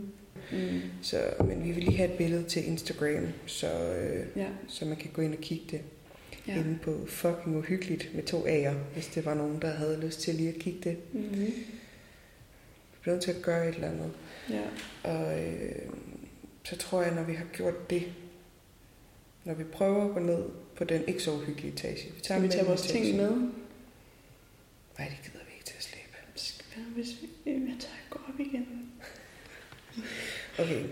Mm. 0.52 0.80
Så, 1.02 1.20
men 1.44 1.64
vi 1.64 1.72
vil 1.72 1.84
lige 1.84 1.96
have 1.96 2.10
et 2.12 2.18
billede 2.18 2.42
til 2.42 2.66
Instagram, 2.68 3.26
så, 3.46 3.94
øh, 3.94 4.26
Ja. 4.36 4.46
så 4.68 4.84
man 4.84 4.96
kan 4.96 5.10
gå 5.12 5.22
ind 5.22 5.34
og 5.34 5.40
kigge 5.40 5.64
det. 5.70 5.80
ja. 6.48 6.58
Inde 6.60 6.78
på 6.82 7.06
fucking 7.08 7.56
uhyggeligt 7.56 8.14
med 8.14 8.22
to 8.22 8.46
A'er, 8.46 8.74
hvis 8.94 9.06
det 9.06 9.24
var 9.24 9.34
nogen, 9.34 9.62
der 9.62 9.70
havde 9.70 10.00
lyst 10.00 10.20
til 10.20 10.34
lige 10.34 10.48
at 10.48 10.54
kigge 10.58 10.80
det. 10.90 10.96
Mm-hmm. 11.12 11.40
Vi 11.46 11.52
bliver 13.00 13.14
nødt 13.14 13.24
til 13.24 13.30
at 13.32 13.42
gøre 13.42 13.68
et 13.68 13.74
eller 13.74 13.88
andet. 13.90 14.10
Ja. 14.50 14.62
Og 15.10 15.40
øh, 15.44 15.72
så 16.64 16.76
tror 16.76 17.02
jeg, 17.02 17.14
når 17.14 17.22
vi 17.22 17.34
har 17.34 17.44
gjort 17.52 17.90
det, 17.90 18.12
når 19.44 19.54
vi 19.54 19.64
prøver 19.64 20.04
at 20.08 20.14
gå 20.14 20.20
ned 20.20 20.44
på 20.76 20.84
den 20.84 21.08
ikke 21.08 21.22
så 21.22 21.32
uhyggelige 21.32 21.72
etage. 21.72 22.12
Vi 22.14 22.20
tager 22.20 22.40
vi 22.40 22.48
tage 22.48 22.66
vores 22.66 22.82
ting 22.82 23.16
med? 23.16 23.30
Nej, 24.98 25.08
det 25.08 25.18
gider 25.24 25.44
vi 25.48 25.52
ikke 25.54 25.64
til 25.64 25.74
at. 25.76 25.82
Skal- 25.82 25.96
Hvad 26.74 26.84
hvis 26.84 27.08
vi... 27.22 27.50
Jeg 27.50 27.76
tager 27.80 27.94
gå 28.10 28.18
op 28.28 28.40
igen. 28.40 28.92
Okay, 30.58 30.84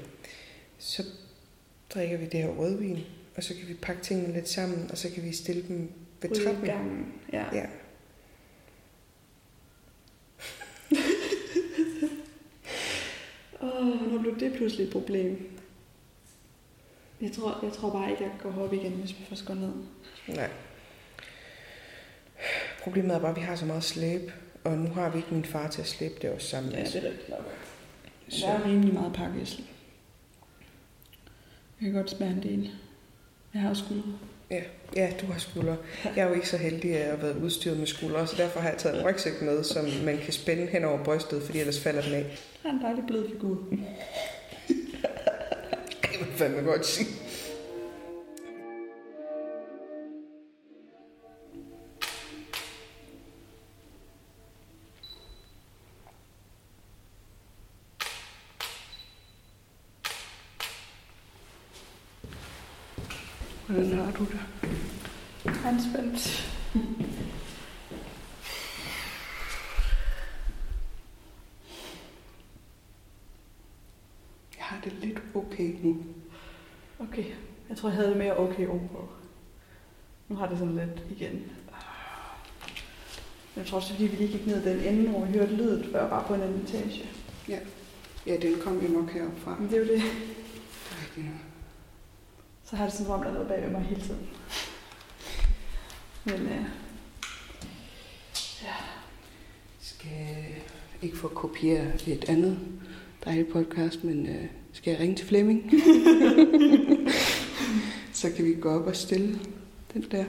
så 0.78 1.02
drikker 1.90 2.16
vi 2.16 2.24
det 2.24 2.42
her 2.42 2.48
rødvin, 2.48 2.98
og 3.36 3.42
så 3.44 3.54
kan 3.54 3.68
vi 3.68 3.74
pakke 3.74 4.02
tingene 4.02 4.32
lidt 4.32 4.48
sammen, 4.48 4.90
og 4.90 4.98
så 4.98 5.10
kan 5.14 5.24
vi 5.24 5.32
stille 5.32 5.68
dem 5.68 5.92
ved 6.22 6.30
Ude 6.30 6.44
trappen. 6.44 6.64
gangen. 6.64 7.12
Ja. 7.32 7.44
Ja. 7.52 7.66
Åh, 13.62 13.86
oh, 13.88 14.12
nu 14.12 14.18
blev 14.20 14.40
det 14.40 14.52
pludselig 14.56 14.86
et 14.86 14.92
problem. 14.92 15.57
Jeg 17.20 17.32
tror, 17.32 17.58
jeg 17.62 17.72
tror 17.72 17.90
bare 17.90 18.10
ikke, 18.10 18.22
jeg 18.22 18.32
kan 18.42 18.52
gå 18.52 18.64
op 18.64 18.72
igen, 18.72 18.92
hvis 18.92 19.10
vi 19.10 19.24
først 19.28 19.46
går 19.46 19.54
ned. 19.54 19.72
Nej. 20.28 20.50
Problemet 22.82 23.14
er 23.16 23.18
bare, 23.20 23.30
at 23.30 23.36
vi 23.36 23.40
har 23.40 23.56
så 23.56 23.64
meget 23.64 23.84
slæb, 23.84 24.30
og 24.64 24.72
nu 24.72 24.88
har 24.90 25.10
vi 25.10 25.18
ikke 25.18 25.34
min 25.34 25.44
far 25.44 25.68
til 25.68 25.80
at 25.80 25.86
slæbe 25.86 26.14
det 26.22 26.30
også 26.30 26.46
sammen. 26.48 26.72
Ja, 26.72 26.78
det 26.84 26.96
er 26.96 27.02
rigtigt 27.10 27.28
nok. 27.28 27.44
så, 28.28 28.46
Der 28.46 28.52
er 28.52 28.64
rimelig 28.66 28.94
meget 28.94 29.12
pakkeæsel. 29.12 29.64
Jeg 31.80 31.86
kan 31.86 31.92
godt 31.92 32.10
spære 32.10 32.28
en 32.30 32.42
del. 32.42 32.70
Jeg 33.54 33.62
har 33.62 33.74
skuldre. 33.74 34.12
ja, 34.50 34.62
ja, 34.96 35.12
du 35.20 35.26
har 35.26 35.38
skuldre. 35.38 35.76
Jeg 36.04 36.18
er 36.24 36.28
jo 36.28 36.34
ikke 36.34 36.48
så 36.48 36.56
heldig 36.56 36.96
at 36.96 37.06
have 37.06 37.22
været 37.22 37.36
udstyret 37.42 37.78
med 37.78 37.86
skuldre, 37.86 38.26
så 38.26 38.36
derfor 38.36 38.60
har 38.60 38.68
jeg 38.68 38.78
taget 38.78 39.00
en 39.00 39.06
rygsæk 39.06 39.42
med, 39.42 39.64
som 39.64 39.84
man 40.04 40.18
kan 40.18 40.32
spænde 40.32 40.66
hen 40.66 40.84
over 40.84 41.04
brystet, 41.04 41.42
fordi 41.42 41.58
ellers 41.60 41.80
falder 41.80 42.02
den 42.02 42.14
af. 42.14 42.38
Der 42.62 42.68
er 42.68 42.72
en 42.72 42.82
dejlig 42.82 43.04
blød 43.06 43.30
figur. 43.30 43.58
Det 46.38 46.56
vil 46.56 46.64
okay 78.58 78.68
ovenpå. 78.68 79.08
Nu 80.28 80.36
har 80.36 80.48
det 80.48 80.58
sådan 80.58 80.74
lidt 80.74 81.20
igen. 81.20 81.42
Jeg 83.56 83.66
tror 83.66 83.76
også, 83.76 83.92
fordi 83.92 84.06
vi 84.06 84.16
lige 84.16 84.38
gik 84.38 84.46
ned 84.46 84.64
den 84.64 84.80
ende, 84.80 85.10
hvor 85.10 85.24
vi 85.24 85.32
hørte 85.32 85.54
lydet, 85.54 85.88
før 85.92 86.08
bare 86.08 86.24
på 86.26 86.34
en 86.34 86.40
anden 86.40 86.60
etage. 86.62 87.08
Ja, 88.26 88.36
den 88.36 88.60
kom 88.60 88.80
jo 88.80 88.88
nok 88.88 89.10
heroppe 89.10 89.40
fra. 89.40 89.56
Men 89.60 89.68
det 89.68 89.74
er 89.74 89.78
jo 89.78 89.86
det. 89.86 90.02
Er. 91.16 91.22
Så 92.64 92.76
har 92.76 92.84
det 92.84 92.94
sådan, 92.94 93.12
om 93.12 93.20
der 93.20 93.28
er 93.28 93.32
noget 93.32 93.48
bag 93.48 93.72
mig 93.72 93.82
hele 93.82 94.00
tiden. 94.00 94.28
Men 96.24 96.34
øh, 96.34 96.64
skal 99.80 100.44
ikke 101.02 101.16
få 101.16 101.28
kopieret 101.28 102.08
et 102.08 102.24
andet 102.28 102.58
dejligt 103.24 103.52
podcast, 103.52 104.04
men 104.04 104.26
øh, 104.26 104.44
skal 104.72 104.90
jeg 104.90 105.00
ringe 105.00 105.16
til 105.16 105.26
Flemming? 105.26 105.72
så 108.20 108.30
kan 108.36 108.44
vi 108.44 108.54
gå 108.54 108.68
op 108.68 108.86
og 108.86 108.96
stille 108.96 109.38
den 109.94 110.02
der. 110.10 110.24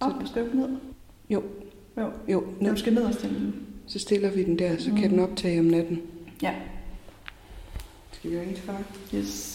op, 0.00 0.12
skal 0.26 0.44
ikke 0.44 0.56
ned. 0.56 0.68
Jo. 1.30 1.42
Jo. 1.98 2.10
Jo, 2.28 2.40
Når 2.40 2.54
ned. 2.60 2.70
du 2.70 2.76
skal 2.76 2.94
ned 2.94 3.02
og 3.02 3.14
stille 3.14 3.34
den. 3.38 3.54
Så 3.86 3.98
stiller 3.98 4.30
vi 4.30 4.44
den 4.44 4.58
der, 4.58 4.76
så 4.78 4.90
Mm. 4.90 4.96
kan 4.96 5.10
den 5.10 5.18
optage 5.18 5.60
om 5.60 5.64
natten. 5.66 6.02
Ja. 6.42 6.54
Skal 8.12 8.30
vi 8.30 8.38
ringe 8.40 8.54
til 8.54 8.62
far? 8.62 8.82
Yes. 9.14 9.51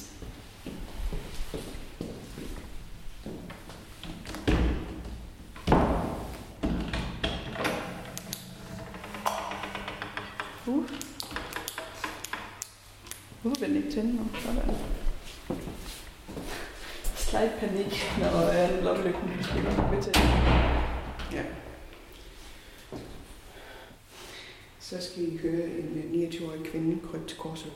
27-årig 26.48 26.66
kvinde 26.72 27.08
krøb 27.08 27.28
til 27.28 27.38
korset. 27.38 27.72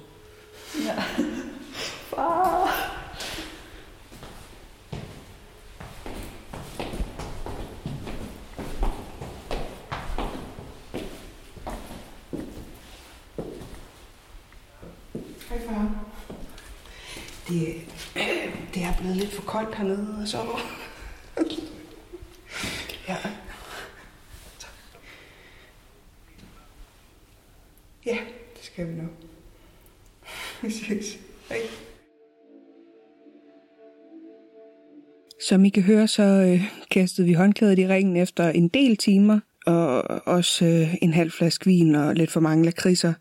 Ja. 0.86 1.03
Far. 2.09 2.97
Hej 15.49 15.61
far. 15.67 16.05
Det, 17.47 17.82
det 18.74 18.84
er 18.84 18.97
blevet 18.99 19.17
lidt 19.17 19.34
for 19.34 19.41
koldt 19.41 19.76
hernede 19.76 20.17
og 20.22 20.28
sover. 20.28 20.59
ja. 23.07 23.17
Ja 28.05 28.17
det 28.62 28.68
skal 28.68 28.88
vi 28.88 28.93
nok. 28.93 29.12
Vi 30.62 30.70
ses. 30.70 31.20
Hej. 31.49 31.57
Som 35.47 35.66
I 35.66 35.70
kan 35.70 35.84
høre, 35.84 36.07
så 36.07 36.24
øh, 36.24 36.64
kastede 36.91 37.28
vi 37.28 37.34
håndklædet 37.34 37.80
i 37.80 37.88
ringen 37.88 38.18
efter 38.18 38.49
en 38.49 38.68
del 38.68 38.97
timer, 38.97 39.39
og 39.66 40.01
også 40.28 40.66
øh, 40.66 40.95
en 41.01 41.14
halv 41.14 41.32
flaske 41.32 41.66
vin 41.66 41.95
og 41.95 42.16
lidt 42.16 42.32
for 42.32 42.39
mange 42.39 42.66
lakridser. 42.66 43.14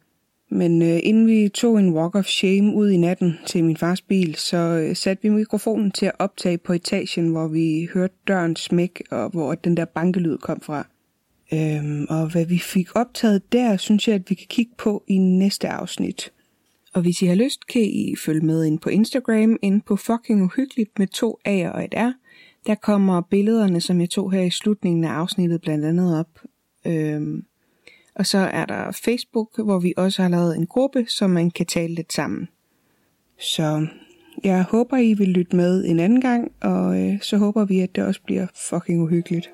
Men 0.51 0.83
øh, 0.83 1.01
inden 1.03 1.27
vi 1.27 1.49
tog 1.49 1.79
en 1.79 1.93
walk 1.93 2.15
of 2.15 2.27
shame 2.27 2.75
ud 2.75 2.91
i 2.91 2.97
natten 2.97 3.39
til 3.47 3.65
min 3.65 3.77
fars 3.77 4.01
bil, 4.01 4.35
så 4.35 4.57
øh, 4.57 4.97
satte 4.97 5.23
vi 5.23 5.29
mikrofonen 5.29 5.91
til 5.91 6.07
at 6.07 6.13
optage 6.19 6.59
på 6.59 6.73
etagen, 6.73 7.29
hvor 7.29 7.49
vi 7.49 7.89
hørte 7.95 8.15
døren 8.29 8.57
smæk, 8.57 9.03
og 9.11 9.29
hvor 9.29 9.55
den 9.55 9.77
der 9.77 9.85
bankelyd 9.85 10.39
kom 10.39 10.61
fra. 10.61 10.87
Øhm, 11.53 12.07
og 12.09 12.33
hvad 12.33 12.47
vi 12.47 12.59
fik 12.59 12.97
optaget 12.97 13.53
der, 13.53 13.77
synes 13.77 14.09
jeg, 14.09 14.15
at 14.15 14.31
vi 14.31 14.35
kan 14.35 14.47
kigge 14.49 14.73
på 14.79 15.05
i 15.09 15.19
næste 15.19 15.69
afsnit. 15.69 16.33
Og 16.95 17.03
hvis 17.03 17.23
I 17.23 17.27
har 17.27 17.35
lyst, 17.35 17.67
kan 17.67 17.83
I 17.83 18.15
følge 18.25 18.47
med 18.47 18.65
ind 18.65 18.79
på 18.79 18.89
Instagram, 18.89 19.57
ind 19.63 19.83
på 19.83 19.97
fucking 19.97 20.43
uhyggeligt 20.43 20.99
med 20.99 21.07
to 21.07 21.39
A'er 21.49 21.69
og 21.69 21.85
et 21.85 21.95
R. 21.97 22.13
Der 22.67 22.75
kommer 22.75 23.21
billederne, 23.21 23.81
som 23.81 24.01
jeg 24.01 24.11
tog 24.11 24.33
her 24.33 24.43
i 24.43 24.51
slutningen 24.51 25.05
af 25.05 25.11
afsnittet, 25.11 25.61
blandt 25.61 25.85
andet 25.85 26.19
op. 26.19 26.41
Øhm, 26.87 27.45
og 28.15 28.27
så 28.27 28.39
er 28.39 28.65
der 28.65 28.93
Facebook, 29.05 29.65
hvor 29.65 29.79
vi 29.79 29.95
også 29.97 30.23
har 30.23 30.29
lavet 30.29 30.57
en 30.57 30.67
gruppe, 30.67 31.07
så 31.09 31.27
man 31.27 31.51
kan 31.51 31.67
tale 31.67 31.95
lidt 31.95 32.13
sammen. 32.13 32.49
Så 33.39 33.87
jeg 34.45 34.63
håber, 34.63 34.97
I 34.97 35.15
vil 35.15 35.29
lytte 35.29 35.57
med 35.57 35.85
en 35.85 36.01
anden 36.01 36.21
gang, 36.21 36.53
og 36.61 37.01
øh, 37.01 37.21
så 37.23 37.37
håber 37.37 37.65
vi, 37.65 37.81
at 37.81 37.97
det 37.97 38.05
også 38.05 38.21
bliver 38.23 38.47
fucking 38.71 39.03
uhyggeligt. 39.03 39.51